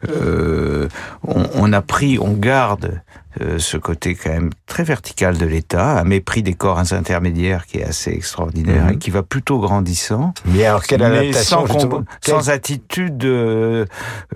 euh, 0.08 0.88
on, 1.26 1.42
on 1.54 1.72
a 1.72 1.82
pris, 1.82 2.18
on 2.20 2.32
garde 2.32 3.00
euh, 3.40 3.58
ce 3.58 3.76
côté 3.76 4.14
quand 4.14 4.30
même 4.30 4.50
très 4.66 4.84
vertical 4.84 5.36
de 5.38 5.46
l'État, 5.46 5.96
à 5.98 6.04
mépris 6.04 6.42
des 6.42 6.54
corps 6.54 6.78
intermédiaires 6.92 7.66
qui 7.66 7.78
est 7.78 7.84
assez 7.84 8.10
extraordinaire 8.12 8.84
Mhm. 8.86 8.92
et 8.92 8.96
qui 8.98 9.10
va 9.10 9.22
plutôt 9.22 9.58
grandissant. 9.58 10.32
Mais 10.46 10.64
alors, 10.64 10.82
quelle 10.84 11.00
Mais 11.00 11.06
adaptation, 11.06 11.58
sans, 11.58 11.66
justement, 11.66 11.96
com- 11.96 12.04
quelle- 12.22 12.34
sans 12.34 12.50
attitude, 12.50 13.24
euh, 13.24 13.84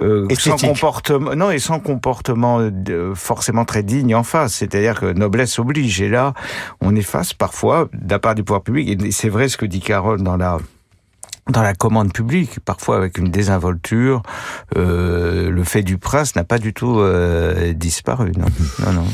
euh, 0.03 0.27
sans 0.39 0.57
comportement, 0.57 1.35
non, 1.35 1.51
et 1.51 1.59
sans 1.59 1.81
comportement 1.81 2.59
euh, 2.61 3.15
forcément 3.15 3.65
très 3.65 3.83
digne 3.83 4.15
en 4.15 4.23
face. 4.23 4.55
C'est-à-dire 4.55 5.01
que 5.01 5.13
noblesse 5.13 5.59
oblige. 5.59 6.01
Et 6.01 6.09
là, 6.09 6.35
on 6.81 6.95
est 6.97 7.03
face 7.03 7.33
parfois, 7.35 7.89
de 7.93 8.11
la 8.11 8.19
part 8.19 8.35
du 8.35 8.43
pouvoir 8.45 8.63
public, 8.63 9.01
et 9.05 9.11
c'est 9.13 9.29
vrai 9.29 9.49
ce 9.49 9.57
que 9.57 9.67
dit 9.67 9.81
Carole 9.81 10.23
dans 10.23 10.37
la 10.37 10.59
dans 11.51 11.63
la 11.63 11.75
commande 11.75 12.13
publique, 12.13 12.61
parfois 12.61 12.97
avec 12.97 13.19
une 13.19 13.31
désinvolture, 13.31 14.23
euh, 14.77 15.51
le 15.51 15.65
fait 15.65 15.83
du 15.83 15.99
prince 15.99 16.37
n'a 16.37 16.45
pas 16.45 16.59
du 16.59 16.73
tout 16.73 17.01
euh, 17.01 17.73
disparu. 17.73 18.33
Non, 18.37 18.47
non, 18.85 18.93
non. 18.93 19.07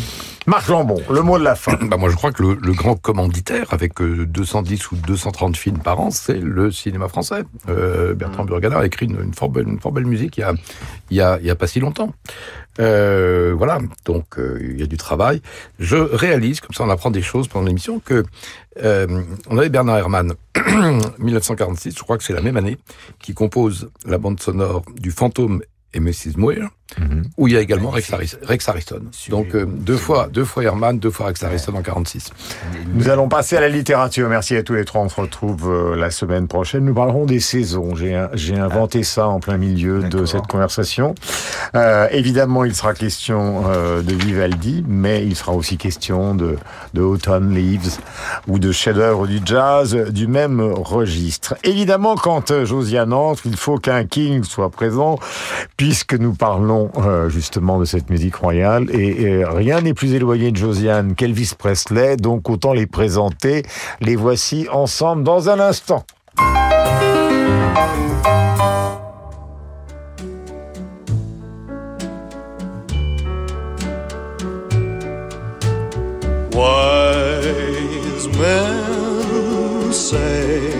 Marc 0.46 0.68
Lambon, 0.68 1.02
le 1.10 1.22
mot 1.22 1.38
de 1.38 1.44
la 1.44 1.56
fin. 1.56 1.76
Bah 1.82 1.96
moi, 1.96 2.08
je 2.08 2.14
crois 2.14 2.30
que 2.30 2.40
le, 2.40 2.54
le 2.54 2.72
grand 2.72 2.94
commanditaire, 2.94 3.72
avec 3.72 4.00
euh, 4.00 4.26
210 4.26 4.92
ou 4.92 4.96
230 4.96 5.56
films 5.56 5.78
par 5.78 5.98
an, 6.00 6.12
c'est 6.12 6.38
le 6.38 6.70
cinéma 6.70 7.08
français. 7.08 7.42
Euh, 7.68 8.14
Bertrand 8.14 8.44
Burgala 8.44 8.78
a 8.78 8.86
écrit 8.86 9.06
une, 9.06 9.20
une, 9.20 9.34
fort 9.34 9.48
belle, 9.48 9.66
une 9.66 9.80
fort 9.80 9.90
belle 9.90 10.06
musique 10.06 10.36
il 10.36 10.40
y 10.40 10.44
a, 10.44 10.54
il 11.10 11.16
y 11.16 11.20
a, 11.20 11.38
il 11.40 11.46
y 11.46 11.50
a 11.50 11.56
pas 11.56 11.66
si 11.66 11.80
longtemps. 11.80 12.12
Euh, 12.78 13.54
voilà, 13.56 13.80
donc 14.04 14.38
euh, 14.38 14.58
il 14.60 14.78
y 14.78 14.82
a 14.82 14.86
du 14.86 14.96
travail. 14.96 15.40
Je 15.78 15.96
réalise, 15.96 16.60
comme 16.60 16.74
ça 16.74 16.84
on 16.84 16.90
apprend 16.90 17.10
des 17.10 17.22
choses 17.22 17.48
pendant 17.48 17.66
l'émission, 17.66 17.98
que 17.98 18.24
euh, 18.82 19.22
on 19.48 19.58
avait 19.58 19.68
Bernard 19.68 19.98
Herrmann, 19.98 20.34
1946, 21.18 21.96
je 21.96 22.02
crois 22.02 22.18
que 22.18 22.24
c'est 22.24 22.34
la 22.34 22.42
même 22.42 22.56
année, 22.56 22.76
qui 23.18 23.34
compose 23.34 23.90
la 24.04 24.18
bande 24.18 24.40
sonore 24.40 24.82
du 24.94 25.10
Fantôme 25.10 25.62
et 25.94 26.00
Mrs. 26.00 26.36
Muir, 26.36 26.68
où 27.36 27.48
il 27.48 27.54
y 27.54 27.56
a 27.56 27.60
également 27.60 27.90
Rex, 27.90 28.12
Harris- 28.12 28.36
Rex 28.42 28.68
Harrison. 28.68 29.00
Donc 29.30 29.54
euh, 29.54 29.66
deux 29.66 29.96
fois, 29.96 30.28
deux 30.32 30.44
fois 30.44 30.62
Herman, 30.64 30.98
deux 30.98 31.10
fois 31.10 31.26
Rex 31.26 31.42
Harrison 31.42 31.74
en 31.74 31.82
46. 31.82 32.30
Nous 32.94 33.08
allons 33.08 33.28
passer 33.28 33.56
à 33.56 33.60
la 33.60 33.68
littérature. 33.68 34.28
Merci 34.28 34.56
à 34.56 34.62
tous 34.62 34.74
les 34.74 34.84
trois. 34.84 35.00
On 35.02 35.08
se 35.08 35.20
retrouve 35.20 35.68
euh, 35.70 35.96
la 35.96 36.10
semaine 36.10 36.46
prochaine. 36.48 36.84
Nous 36.84 36.94
parlerons 36.94 37.26
des 37.26 37.40
saisons. 37.40 37.94
J'ai 37.96 38.26
j'ai 38.34 38.56
inventé 38.58 39.02
ça 39.02 39.26
en 39.28 39.40
plein 39.40 39.56
milieu 39.56 40.02
de 40.04 40.24
cette 40.26 40.46
conversation. 40.46 41.14
Euh, 41.74 42.06
évidemment, 42.10 42.64
il 42.64 42.74
sera 42.74 42.94
question 42.94 43.64
euh, 43.68 44.02
de 44.02 44.14
Vivaldi, 44.14 44.84
mais 44.86 45.24
il 45.26 45.34
sera 45.36 45.52
aussi 45.52 45.76
question 45.76 46.34
de, 46.34 46.56
de 46.94 47.02
Autumn 47.02 47.54
Leaves 47.54 47.98
ou 48.48 48.58
de 48.58 48.72
chefs-d'œuvre 48.72 49.26
du 49.26 49.40
jazz 49.44 49.94
du 49.94 50.26
même 50.26 50.60
registre. 50.60 51.54
Évidemment, 51.64 52.14
quand 52.16 52.64
Josiane 52.64 53.12
entre, 53.12 53.42
il 53.46 53.56
faut 53.56 53.78
qu'un 53.78 54.04
king 54.04 54.44
soit 54.44 54.70
présent, 54.70 55.18
puisque 55.76 56.14
nous 56.14 56.32
parlons 56.34 56.75
euh, 56.96 57.28
justement 57.28 57.78
de 57.78 57.84
cette 57.84 58.10
musique 58.10 58.36
royale. 58.36 58.90
Et, 58.90 59.44
rien 59.44 59.80
n'est 59.80 59.94
plus 59.94 60.14
éloigné 60.14 60.50
de 60.50 60.56
Josiane 60.56 61.14
qu'Elvis 61.14 61.52
Presley, 61.56 62.16
donc 62.16 62.48
autant 62.50 62.72
les 62.72 62.86
présenter. 62.86 63.62
Les 64.00 64.16
voici 64.16 64.68
ensemble 64.70 65.22
dans 65.22 65.48
un 65.48 65.60
instant. 65.60 66.04
Wise 76.54 78.28
men 78.38 79.92
say 79.92 80.76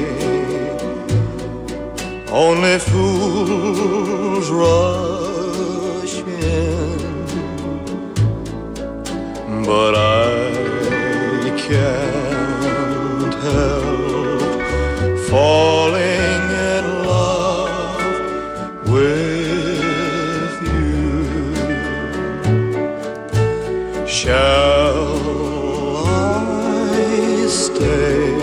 but 9.66 9.94
I 9.96 11.50
can't 11.58 13.34
help 13.34 14.40
falling 15.28 16.42
in 16.70 16.84
love 17.04 18.00
with 18.88 20.54
you. 20.62 21.26
Shall 24.06 25.16
I 26.06 27.46
stay? 27.48 28.36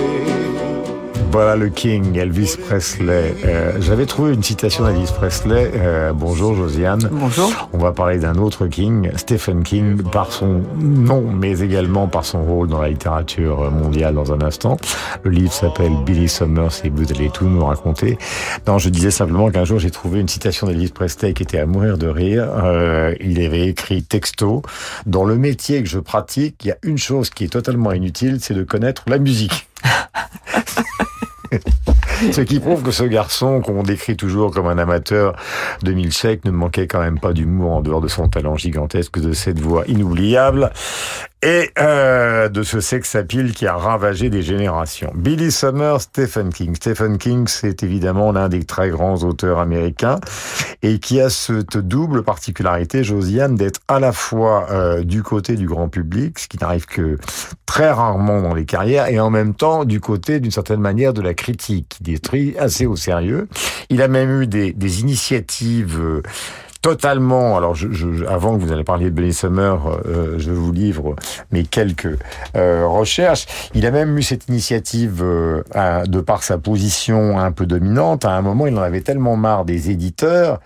Voilà 1.54 1.66
le 1.66 1.70
King, 1.70 2.18
Elvis 2.18 2.58
Presley. 2.58 3.36
Euh, 3.46 3.74
J'avais 3.80 4.08
trouvé 4.08 4.34
une 4.34 4.42
citation 4.42 4.86
d'Elvis 4.86 5.12
Presley. 5.16 5.70
Euh, 5.76 6.12
bonjour 6.12 6.56
Josiane. 6.56 7.08
Bonjour. 7.12 7.70
On 7.74 7.78
va 7.78 7.92
parler 7.92 8.18
d'un 8.18 8.38
autre 8.38 8.66
King, 8.66 9.12
Stephen 9.18 9.62
King, 9.62 10.02
par 10.02 10.32
son 10.32 10.64
nom, 10.80 11.22
mais 11.22 11.60
également 11.60 12.08
par 12.08 12.26
son 12.26 12.44
rôle 12.44 12.70
dans 12.70 12.82
la 12.82 12.90
littérature 12.90 13.70
mondiale 13.70 14.16
dans 14.16 14.34
un 14.34 14.42
instant. 14.42 14.78
Le 15.22 15.30
livre 15.30 15.54
s'appelle 15.54 15.92
Billy 16.04 16.28
Summers 16.28 16.84
et 16.86 16.90
vous 16.90 17.12
allez 17.12 17.30
tout 17.30 17.46
nous 17.46 17.64
raconter. 17.64 18.18
Non, 18.66 18.80
je 18.80 18.90
disais 18.90 19.12
simplement 19.12 19.52
qu'un 19.52 19.64
jour 19.64 19.78
j'ai 19.78 19.92
trouvé 19.92 20.22
une 20.22 20.30
citation 20.30 20.66
d'Elvis 20.66 20.90
Presley 20.90 21.36
qui 21.36 21.44
était 21.44 21.60
à 21.60 21.68
mourir 21.68 22.00
de 22.00 22.08
rire. 22.08 22.48
Euh, 22.64 23.14
il 23.22 23.40
avait 23.46 23.68
écrit 23.68 24.02
texto, 24.02 24.64
dans 25.06 25.24
le 25.24 25.36
métier 25.36 25.84
que 25.84 25.90
je 25.90 26.00
pratique, 26.00 26.66
il 26.66 26.70
y 26.70 26.72
a 26.72 26.78
une 26.82 26.98
chose 26.98 27.30
qui 27.30 27.44
est 27.44 27.54
totalement 27.54 27.92
inutile, 27.92 28.40
c'est 28.42 28.56
de 28.56 28.64
connaître 28.64 29.04
la 29.06 29.20
musique. 29.20 29.68
Ce 32.32 32.42
qui 32.42 32.60
prouve 32.60 32.84
que 32.84 32.92
ce 32.92 33.04
garçon, 33.04 33.62
qu'on 33.62 33.84
décrit 33.84 34.16
toujours 34.16 34.52
comme 34.52 34.68
un 34.68 34.78
amateur 34.78 35.36
de 35.82 35.92
mille 35.94 36.14
siècles, 36.14 36.48
ne 36.48 36.52
manquait 36.52 36.88
quand 36.88 37.02
même 37.02 37.20
pas 37.20 37.34
d'humour 37.34 37.72
en 37.72 37.82
dehors 37.82 38.02
de 38.02 38.08
son 38.08 38.28
talent 38.28 38.56
gigantesque, 38.56 39.20
de 39.20 39.34
cette 39.34 39.60
voix 39.60 39.84
inoubliable 39.88 40.72
et 41.44 41.72
euh, 41.78 42.48
de 42.48 42.64
ce 42.64 42.80
sex 42.80 43.16
appeal 43.16 43.52
qui 43.52 43.68
a 43.68 43.76
ravagé 43.76 44.30
des 44.30 44.42
générations. 44.42 45.12
Billy 45.14 45.52
Summers, 45.52 46.02
Stephen 46.02 46.54
King. 46.54 46.74
Stephen 46.76 47.18
King, 47.18 47.48
c'est 47.48 47.84
évidemment 47.84 48.32
l'un 48.32 48.48
des 48.48 48.64
très 48.64 48.90
grands 48.90 49.18
auteurs 49.24 49.60
américains 49.60 50.20
et 50.84 51.00
qui 51.00 51.20
a 51.20 51.30
cette 51.30 51.78
double 51.78 52.24
particularité, 52.24 53.04
Josiane, 53.04 53.56
d'être 53.56 53.82
à 53.90 54.00
la 54.00 54.14
fois 54.14 54.68
euh, 54.72 55.04
du 55.04 55.22
côté 55.22 55.56
du 55.56 55.68
grand 55.68 55.90
public, 55.90 56.40
ce 56.40 56.48
qui 56.48 56.58
n'arrive 56.58 56.86
que 56.86 57.18
très 57.66 57.92
rarement 57.92 58.42
dans 58.42 58.54
les 58.54 58.66
carrières, 58.66 59.08
et 59.08 59.20
en 59.20 59.30
même 59.30 59.54
temps 59.54 59.84
du 59.84 60.00
côté 60.00 60.40
d'une 60.40 60.52
certaine 60.52 60.80
manière 60.80 61.14
de 61.14 61.22
la 61.22 61.34
critique, 61.34 61.88
qui 61.90 62.04
détruit 62.04 62.56
assez 62.58 62.86
au 62.86 62.96
sérieux. 62.96 63.50
Il 63.90 64.02
a 64.02 64.08
même 64.08 64.42
eu 64.42 64.48
des, 64.48 64.72
des 64.72 65.02
initiatives 65.02 66.00
euh, 66.00 66.22
totalement. 66.84 67.58
Alors, 67.58 67.76
je, 67.76 67.92
je, 67.92 68.26
avant 68.26 68.56
que 68.56 68.62
vous 68.62 68.72
allez 68.72 68.84
parler 68.84 69.06
de 69.06 69.16
Benny 69.16 69.34
Summer, 69.34 70.02
euh, 70.06 70.36
je 70.38 70.52
vous 70.52 70.74
livre 70.74 71.16
mes 71.52 71.64
quelques 71.64 72.20
euh, 72.58 72.86
recherches. 72.86 73.46
Il 73.74 73.86
a 73.86 73.92
même 73.92 74.16
eu 74.18 74.22
cette 74.22 74.50
initiative 74.50 75.24
euh, 75.24 75.64
de 76.06 76.20
par 76.20 76.44
sa 76.44 76.58
position 76.58 77.40
un 77.40 77.54
peu 77.54 77.66
dominante. 77.66 78.26
À 78.26 78.32
un 78.32 78.42
moment, 78.42 78.68
il 78.68 78.78
en 78.78 78.82
avait 78.82 79.00
tellement 79.00 79.38
marre 79.38 79.64
des 79.64 79.92
éditeurs 79.92 80.60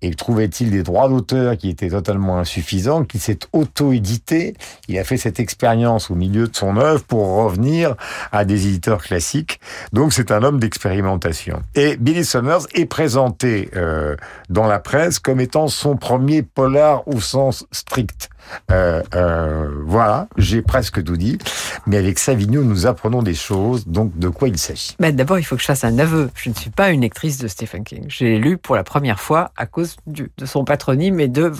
et 0.00 0.14
trouvait-il 0.14 0.70
des 0.70 0.84
droits 0.84 1.08
d'auteur 1.08 1.56
qui 1.56 1.70
étaient 1.70 1.90
totalement 1.90 2.38
insuffisants 2.38 3.02
qu'il 3.02 3.20
s'est 3.20 3.40
auto-édité. 3.52 4.54
Il 4.86 4.96
a 4.96 5.02
fait 5.02 5.16
cette 5.16 5.40
expérience 5.40 6.08
au 6.08 6.14
milieu 6.14 6.46
de 6.46 6.54
son 6.54 6.76
œuvre 6.76 7.02
pour 7.02 7.26
revenir 7.34 7.96
à 8.30 8.44
des 8.44 8.68
éditeurs 8.68 9.02
classiques. 9.02 9.58
Donc, 9.92 10.12
c'est 10.12 10.30
un 10.30 10.44
homme 10.44 10.60
d'expérimentation. 10.60 11.62
Et 11.74 11.96
Billy 11.96 12.24
Summers 12.24 12.68
est 12.74 12.86
présenté 12.86 13.70
euh, 13.74 14.14
dans 14.50 14.68
la 14.68 14.78
presse 14.78 15.18
comme 15.18 15.40
étant 15.40 15.63
son 15.68 15.96
premier 15.96 16.42
polar 16.42 17.06
au 17.08 17.20
sens 17.20 17.66
strict. 17.72 18.30
Euh, 18.70 19.02
euh, 19.14 19.68
voilà, 19.86 20.28
j'ai 20.36 20.60
presque 20.62 21.02
tout 21.02 21.16
dit. 21.16 21.38
Mais 21.86 21.96
avec 21.96 22.18
Savigno, 22.18 22.62
nous 22.62 22.86
apprenons 22.86 23.22
des 23.22 23.34
choses. 23.34 23.86
Donc, 23.86 24.18
de 24.18 24.28
quoi 24.28 24.48
il 24.48 24.58
s'agit 24.58 24.96
Bah, 25.00 25.12
D'abord, 25.12 25.38
il 25.38 25.44
faut 25.44 25.56
que 25.56 25.62
je 25.62 25.66
fasse 25.66 25.84
un 25.84 25.98
aveu. 25.98 26.30
Je 26.34 26.50
ne 26.50 26.54
suis 26.54 26.70
pas 26.70 26.90
une 26.90 27.00
lectrice 27.02 27.38
de 27.38 27.48
Stephen 27.48 27.84
King. 27.84 28.04
J'ai 28.08 28.38
lu 28.38 28.58
pour 28.58 28.76
la 28.76 28.84
première 28.84 29.20
fois 29.20 29.50
à 29.56 29.66
cause 29.66 29.96
du- 30.06 30.30
de 30.36 30.46
son 30.46 30.64
patronyme 30.64 31.20
et 31.20 31.28
de, 31.28 31.50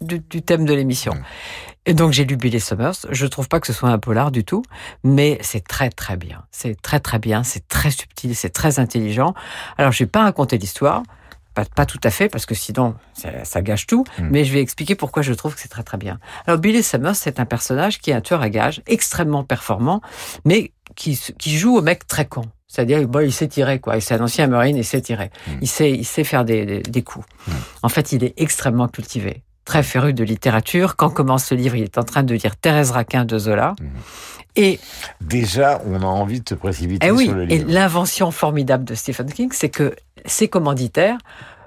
du, 0.00 0.18
du 0.20 0.42
thème 0.42 0.64
de 0.64 0.72
l'émission. 0.74 1.14
Et 1.86 1.94
donc, 1.94 2.12
j'ai 2.12 2.24
lu 2.24 2.36
Billy 2.36 2.60
Summers. 2.60 2.92
Je 3.10 3.26
trouve 3.26 3.48
pas 3.48 3.58
que 3.60 3.66
ce 3.66 3.72
soit 3.72 3.88
un 3.90 3.98
polar 3.98 4.30
du 4.30 4.44
tout, 4.44 4.62
mais 5.04 5.38
c'est 5.42 5.66
très, 5.66 5.90
très 5.90 6.16
bien. 6.16 6.42
C'est 6.50 6.80
très, 6.80 7.00
très 7.00 7.18
bien. 7.18 7.42
C'est 7.42 7.66
très 7.68 7.90
subtil. 7.90 8.34
C'est 8.36 8.50
très 8.50 8.78
intelligent. 8.78 9.34
Alors, 9.78 9.92
je 9.92 10.04
vais 10.04 10.08
pas 10.08 10.22
raconter 10.22 10.56
l'histoire. 10.58 11.02
Pas, 11.54 11.64
pas 11.64 11.84
tout 11.86 11.98
à 12.04 12.10
fait, 12.10 12.28
parce 12.28 12.46
que 12.46 12.54
sinon, 12.54 12.94
ça, 13.12 13.44
ça 13.44 13.60
gâche 13.60 13.86
tout. 13.86 14.04
Mais 14.20 14.44
je 14.44 14.52
vais 14.52 14.60
expliquer 14.60 14.94
pourquoi 14.94 15.22
je 15.22 15.32
trouve 15.32 15.54
que 15.54 15.60
c'est 15.60 15.68
très, 15.68 15.82
très 15.82 15.98
bien. 15.98 16.18
Alors, 16.46 16.60
Billy 16.60 16.82
Summers, 16.82 17.16
c'est 17.16 17.40
un 17.40 17.44
personnage 17.44 17.98
qui 17.98 18.10
est 18.10 18.14
un 18.14 18.20
tueur 18.20 18.40
à 18.42 18.48
gages 18.50 18.82
extrêmement 18.86 19.42
performant, 19.42 20.00
mais 20.44 20.72
qui, 20.94 21.18
qui 21.38 21.56
joue 21.58 21.76
au 21.76 21.82
mec 21.82 22.06
très 22.06 22.26
con. 22.26 22.42
C'est-à-dire, 22.68 23.06
bon, 23.08 23.18
il 23.18 23.32
sait 23.32 23.48
tirer, 23.48 23.80
quoi. 23.80 24.00
C'est 24.00 24.14
un 24.14 24.20
ancien 24.22 24.46
marine, 24.46 24.76
il 24.76 24.84
sait 24.84 25.00
tirer. 25.00 25.30
Il 25.60 25.66
sait, 25.66 25.90
il 25.90 26.04
sait 26.04 26.22
faire 26.22 26.44
des, 26.44 26.64
des, 26.64 26.82
des 26.82 27.02
coups. 27.02 27.26
En 27.82 27.88
fait, 27.88 28.12
il 28.12 28.22
est 28.22 28.34
extrêmement 28.36 28.86
cultivé. 28.86 29.42
Très 29.64 29.82
féru 29.82 30.14
de 30.14 30.22
littérature. 30.22 30.94
Quand 30.94 31.10
commence 31.10 31.46
ce 31.46 31.54
livre, 31.56 31.74
il 31.74 31.82
est 31.82 31.98
en 31.98 32.04
train 32.04 32.22
de 32.22 32.34
lire 32.34 32.54
Thérèse 32.56 32.92
Raquin 32.92 33.24
de 33.24 33.38
Zola. 33.38 33.74
Et 34.56 34.80
déjà, 35.20 35.80
on 35.86 36.00
a 36.02 36.06
envie 36.06 36.40
de 36.40 36.48
se 36.48 36.54
précipiter 36.54 37.06
eh 37.06 37.10
oui, 37.12 37.26
sur 37.26 37.34
le 37.34 37.44
et 37.44 37.58
livre. 37.58 37.70
l'invention 37.70 38.30
formidable 38.30 38.84
de 38.84 38.94
Stephen 38.94 39.32
King, 39.32 39.50
c'est 39.52 39.68
que 39.68 39.94
ses 40.26 40.48
commanditaires 40.48 41.18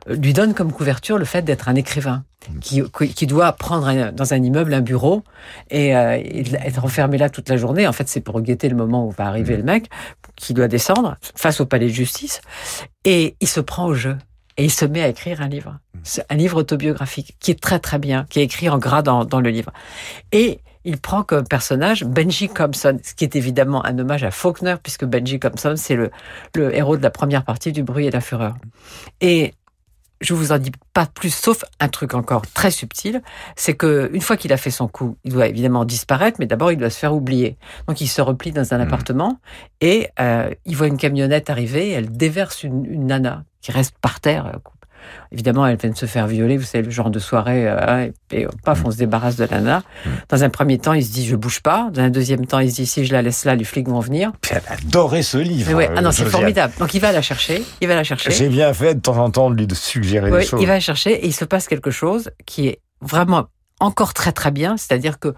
euh, 0.10 0.16
lui 0.16 0.34
donnent 0.34 0.54
comme 0.54 0.72
couverture 0.72 1.18
le 1.18 1.26
fait 1.26 1.42
d'être 1.42 1.70
un 1.70 1.76
écrivain 1.76 2.24
qui, 2.60 2.84
qui 3.16 3.26
doit 3.26 3.54
prendre 3.54 3.88
un- 3.88 4.12
dans 4.12 4.34
un 4.34 4.44
immeuble 4.44 4.74
un 4.74 4.82
bureau 4.82 5.24
et, 5.70 5.96
euh, 5.96 6.18
et 6.18 6.44
être 6.66 6.84
enfermé 6.84 7.18
là 7.18 7.30
toute 7.30 7.48
la 7.50 7.56
journée. 7.58 7.88
En 7.88 7.94
fait, 7.94 8.10
c'est 8.10 8.20
pour 8.20 8.42
guetter 8.42 8.68
le 8.70 8.76
moment 8.76 9.08
où 9.08 9.12
va 9.12 9.26
arriver 9.28 9.56
le 9.56 9.64
mec 9.64 9.90
qui 10.36 10.54
doit 10.54 10.68
descendre 10.68 11.16
face 11.36 11.62
au 11.62 11.66
palais 11.66 11.88
de 11.88 11.94
justice. 11.94 12.42
Et 13.06 13.36
il 13.40 13.48
se 13.48 13.62
prend 13.62 13.86
au 13.86 13.94
jeu 13.94 14.18
et 14.58 14.66
il 14.66 14.72
se 14.72 14.84
met 14.86 15.02
à 15.02 15.08
écrire 15.08 15.42
un 15.42 15.48
livre, 15.48 15.80
C'est 16.04 16.26
un 16.30 16.36
livre 16.36 16.58
autobiographique 16.58 17.36
qui 17.40 17.52
est 17.52 17.60
très 17.60 17.80
très 17.80 17.98
bien, 17.98 18.26
qui 18.30 18.40
est 18.40 18.44
écrit 18.44 18.70
en 18.70 18.78
gras 18.78 19.02
dans, 19.04 19.24
dans 19.26 19.40
le 19.40 19.50
livre. 19.50 19.72
Et 20.34 20.60
il 20.86 20.98
prend 20.98 21.24
comme 21.24 21.48
personnage 21.48 22.04
Benji 22.04 22.50
Compson, 22.50 23.00
ce 23.04 23.14
qui 23.14 23.24
est 23.24 23.36
évidemment 23.36 23.86
un 23.86 23.98
hommage 24.00 24.24
à 24.24 24.32
Faulkner, 24.32 24.76
puisque 24.82 25.06
Benji 25.06 25.40
Compson, 25.40 25.76
c'est 25.78 25.96
le, 25.96 26.12
le 26.56 26.76
héros 26.76 26.98
de 26.98 27.04
la 27.04 27.12
première 27.12 27.44
partie 27.44 27.72
du 27.72 27.84
bruit 27.84 28.06
et 28.08 28.12
la 28.12 28.22
fureur. 28.22 28.56
Et 29.22 29.54
je 30.24 30.34
vous 30.34 30.52
en 30.52 30.58
dis 30.58 30.72
pas 30.94 31.06
plus, 31.06 31.34
sauf 31.34 31.64
un 31.80 31.90
truc 31.90 32.14
encore 32.14 32.44
très 32.48 32.72
subtil, 32.72 33.22
c'est 33.56 33.76
que 33.76 34.10
une 34.14 34.22
fois 34.22 34.38
qu'il 34.38 34.54
a 34.54 34.58
fait 34.58 34.72
son 34.72 34.88
coup, 34.88 35.18
il 35.24 35.34
doit 35.34 35.48
évidemment 35.48 35.86
disparaître, 35.86 36.38
mais 36.40 36.46
d'abord 36.46 36.72
il 36.72 36.78
doit 36.78 36.90
se 36.90 36.98
faire 36.98 37.14
oublier. 37.14 37.58
Donc 37.88 38.00
il 38.02 38.08
se 38.08 38.22
replie 38.22 38.52
dans 38.52 38.74
un 38.74 38.80
appartement 38.80 39.40
et 39.82 40.08
euh, 40.20 40.50
il 40.66 40.78
voit 40.78 40.88
une 40.88 40.98
camionnette 40.98 41.50
arriver, 41.50 41.90
et 41.90 41.92
elle 41.92 42.10
déverse 42.10 42.64
une, 42.64 42.86
une 42.86 43.08
nana 43.08 43.44
qui 43.62 43.72
reste 43.72 43.96
par 44.00 44.20
terre, 44.22 44.48
euh, 44.48 44.60
Évidemment, 45.32 45.66
elle 45.66 45.78
vient 45.78 45.90
de 45.90 45.98
se 45.98 46.06
faire 46.06 46.28
violer, 46.28 46.58
vous 46.58 46.64
savez, 46.64 46.84
le 46.84 46.92
genre 46.92 47.10
de 47.10 47.20
soirée, 47.20 47.68
euh, 47.68 48.10
et, 48.32 48.42
et 48.42 48.48
paf, 48.64 48.84
on 48.86 48.92
se 48.92 48.98
débarrasse 48.98 49.36
de 49.36 49.46
la 49.46 49.60
nana. 49.60 49.84
Dans 50.30 50.44
un 50.44 50.50
premier 50.50 50.78
temps, 50.78 50.94
il 50.94 51.04
se 51.04 51.12
dit, 51.12 51.26
je 51.26 51.36
bouge 51.36 51.62
pas. 51.62 51.90
Dans 51.92 52.02
un 52.02 52.10
deuxième 52.10 52.46
temps, 52.46 52.60
il 52.60 52.70
se 52.70 52.76
dit, 52.76 52.86
si 52.86 53.06
je 53.06 53.14
la 53.14 53.22
laisse 53.22 53.46
là, 53.46 53.56
les 53.56 53.64
flics 53.64 53.88
vont 53.88 54.00
venir. 54.00 54.32
Puis 54.42 54.54
elle 54.56 54.64
adorait 54.68 55.24
ce 55.24 55.38
livre. 55.38 55.74
Ouais, 55.74 55.90
ah 55.96 56.02
non, 56.02 56.10
euh, 56.10 56.12
c'est 56.12 56.26
formidable. 56.26 56.74
Donc 56.80 56.94
il 56.94 57.00
va 57.00 57.12
la 57.12 57.22
chercher, 57.22 57.64
il 57.82 57.88
va 57.88 57.96
la 57.96 58.04
chercher. 58.04 58.32
J'ai 58.32 58.50
bien 58.50 58.74
fait 58.74 58.96
de 58.96 59.00
temps 59.00 59.18
en 59.18 59.30
temps 59.30 59.50
de 59.50 59.56
lui 59.56 59.68
suggérer 59.76 60.32
des 60.32 60.46
choses. 60.46 60.62
il 60.62 60.68
va 60.68 60.74
la 60.74 60.80
chercher 60.80 61.12
et 61.12 61.26
il 61.26 61.34
se 61.34 61.46
passe 61.46 61.68
quelque 61.68 61.92
chose 61.92 62.30
qui 62.46 62.68
est 62.68 62.80
vraiment 63.02 63.46
encore 63.80 64.14
très 64.14 64.32
très 64.32 64.52
bien, 64.52 64.78
c'est-à-dire 64.78 65.20
que 65.20 65.34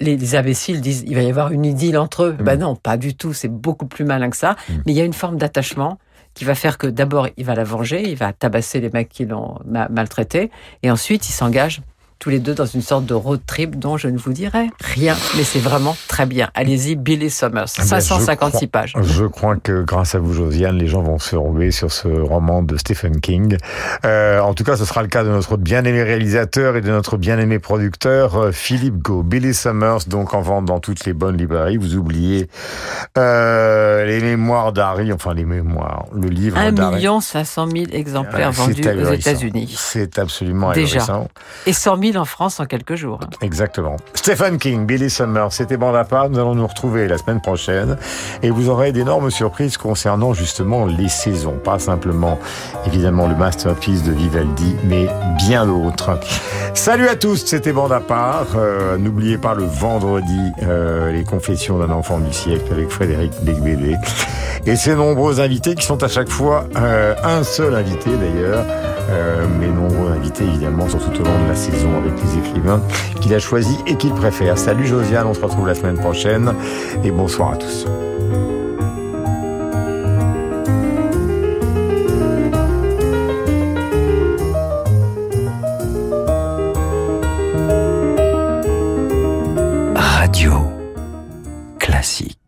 les, 0.00 0.16
les 0.16 0.34
imbéciles 0.34 0.80
disent 0.80 1.04
il 1.06 1.14
va 1.14 1.22
y 1.22 1.30
avoir 1.30 1.52
une 1.52 1.64
idylle 1.64 1.96
entre 1.96 2.24
eux. 2.24 2.36
Ben 2.38 2.58
non, 2.58 2.76
pas 2.76 2.96
du 2.96 3.14
tout, 3.14 3.32
c'est 3.32 3.48
beaucoup 3.48 3.86
plus 3.86 4.04
malin 4.04 4.30
que 4.30 4.36
ça. 4.36 4.56
Mais 4.84 4.92
il 4.92 4.96
y 4.96 5.00
a 5.00 5.04
une 5.04 5.12
forme 5.14 5.36
d'attachement 5.36 5.98
qui 6.34 6.44
va 6.44 6.54
faire 6.54 6.78
que 6.78 6.86
d'abord 6.86 7.28
il 7.36 7.44
va 7.44 7.54
la 7.54 7.64
venger, 7.64 8.02
il 8.08 8.16
va 8.16 8.32
tabasser 8.32 8.80
les 8.80 8.90
mecs 8.90 9.08
qui 9.08 9.24
l'ont 9.26 9.58
ma- 9.64 9.88
maltraité, 9.88 10.50
et 10.82 10.90
ensuite 10.90 11.28
ils 11.28 11.32
s'engagent 11.32 11.82
tous 12.22 12.30
les 12.30 12.38
deux 12.38 12.54
dans 12.54 12.66
une 12.66 12.82
sorte 12.82 13.04
de 13.04 13.14
road 13.14 13.40
trip 13.48 13.80
dont 13.80 13.96
je 13.96 14.06
ne 14.06 14.16
vous 14.16 14.32
dirai 14.32 14.70
rien, 14.80 15.16
mais 15.36 15.42
c'est 15.42 15.58
vraiment 15.58 15.96
très 16.06 16.24
bien. 16.24 16.50
Allez-y, 16.54 16.94
Billy 16.94 17.28
Summers, 17.30 17.64
Eh 17.76 17.80
ben, 17.80 17.84
je 17.84 17.88
556 17.88 18.68
crois- 18.68 18.68
pages. 18.70 18.92
Je 19.02 19.24
crois 19.24 19.56
que 19.56 19.82
grâce 19.82 20.14
à 20.14 20.20
vous, 20.20 20.32
Josiane, 20.32 20.76
les 20.78 20.86
gens 20.86 21.02
vont 21.02 21.18
se 21.18 21.34
ruer 21.34 21.72
sur 21.72 21.90
ce 21.90 22.06
roman 22.06 22.62
de 22.62 22.76
Stephen 22.76 23.20
King. 23.20 23.56
Euh, 24.04 24.38
en 24.38 24.54
tout 24.54 24.62
cas, 24.62 24.76
ce 24.76 24.84
sera 24.84 25.02
le 25.02 25.08
cas 25.08 25.24
de 25.24 25.30
notre 25.30 25.56
bien-aimé 25.56 26.00
réalisateur 26.04 26.76
et 26.76 26.80
de 26.80 26.90
notre 26.90 27.16
bien-aimé 27.16 27.58
producteur, 27.58 28.36
euh, 28.36 28.52
Philippe 28.52 28.98
Go. 29.02 29.24
Billy 29.24 29.52
Summers, 29.52 30.04
donc 30.06 30.32
en 30.32 30.42
vente 30.42 30.66
dans 30.66 30.78
toutes 30.78 31.04
les 31.04 31.14
bonnes 31.14 31.36
librairies. 31.36 31.76
Vous 31.76 31.96
oubliez 31.96 32.48
euh, 33.18 34.04
les 34.04 34.20
mémoires 34.20 34.72
d'Harry, 34.72 35.12
enfin 35.12 35.34
les 35.34 35.44
mémoires, 35.44 36.06
le 36.14 36.28
livre 36.28 36.56
1 36.58 36.70
d'Harry. 36.72 36.94
million 36.96 37.20
500 37.20 37.66
000 37.68 37.86
exemplaires 37.92 38.50
c'est 38.54 38.60
vendus 38.62 38.88
aux. 39.08 39.12
États-Unis. 39.12 39.74
C'est 39.76 40.20
absolument 40.20 40.70
Déjà. 40.72 41.00
Et 41.66 41.72
100 41.72 42.00
000 42.00 42.11
en 42.16 42.24
France 42.24 42.60
en 42.60 42.66
quelques 42.66 42.94
jours. 42.94 43.20
Exactement. 43.40 43.96
Stephen 44.14 44.58
King, 44.58 44.86
Billy 44.86 45.10
Summers, 45.10 45.52
c'était 45.52 45.76
bon 45.76 45.94
à 45.94 46.04
part. 46.04 46.30
Nous 46.30 46.38
allons 46.38 46.54
nous 46.54 46.66
retrouver 46.66 47.08
la 47.08 47.18
semaine 47.18 47.40
prochaine 47.40 47.96
et 48.42 48.50
vous 48.50 48.68
aurez 48.68 48.92
d'énormes 48.92 49.30
surprises 49.30 49.76
concernant 49.76 50.34
justement 50.34 50.86
les 50.86 51.08
saisons. 51.08 51.58
Pas 51.62 51.78
simplement, 51.78 52.38
évidemment, 52.86 53.26
le 53.26 53.36
masterpiece 53.36 54.02
de 54.02 54.12
Vivaldi, 54.12 54.76
mais 54.84 55.08
bien 55.38 55.66
d'autres. 55.66 56.18
Salut 56.74 57.08
à 57.08 57.16
tous, 57.16 57.44
c'était 57.44 57.72
bon 57.72 57.90
à 57.90 58.00
part. 58.00 58.46
Euh, 58.56 58.96
N'oubliez 58.96 59.38
pas 59.38 59.54
le 59.54 59.64
vendredi, 59.64 60.52
euh, 60.62 61.12
les 61.12 61.24
confessions 61.24 61.78
d'un 61.78 61.90
enfant 61.90 62.18
du 62.18 62.32
siècle 62.32 62.72
avec 62.72 62.88
Frédéric 62.90 63.32
Becbédé. 63.42 63.96
Et 64.66 64.76
ses 64.76 64.94
nombreux 64.94 65.40
invités 65.40 65.74
qui 65.74 65.84
sont 65.84 66.02
à 66.02 66.08
chaque 66.08 66.28
fois 66.28 66.66
euh, 66.76 67.14
un 67.24 67.42
seul 67.42 67.74
invité 67.74 68.10
d'ailleurs 68.16 68.64
euh, 69.10 69.46
nombreux 69.72 70.12
invités 70.12 70.44
évidemment 70.44 70.88
sur 70.88 70.98
tout 70.98 71.20
au 71.20 71.24
long 71.24 71.44
de 71.44 71.48
la 71.48 71.54
saison 71.54 71.96
avec 71.96 72.12
les 72.22 72.38
écrivains 72.38 72.80
qu'il 73.20 73.34
a 73.34 73.38
choisis 73.38 73.78
et 73.86 73.96
qu'il 73.96 74.12
préfère. 74.12 74.58
Salut 74.58 74.86
Josiane, 74.86 75.26
on 75.26 75.34
se 75.34 75.40
retrouve 75.40 75.66
la 75.66 75.74
semaine 75.74 75.98
prochaine 75.98 76.54
et 77.02 77.10
bonsoir 77.10 77.52
à 77.52 77.56
tous. 77.56 77.86
Radio 89.94 90.52
classique. 91.78 92.41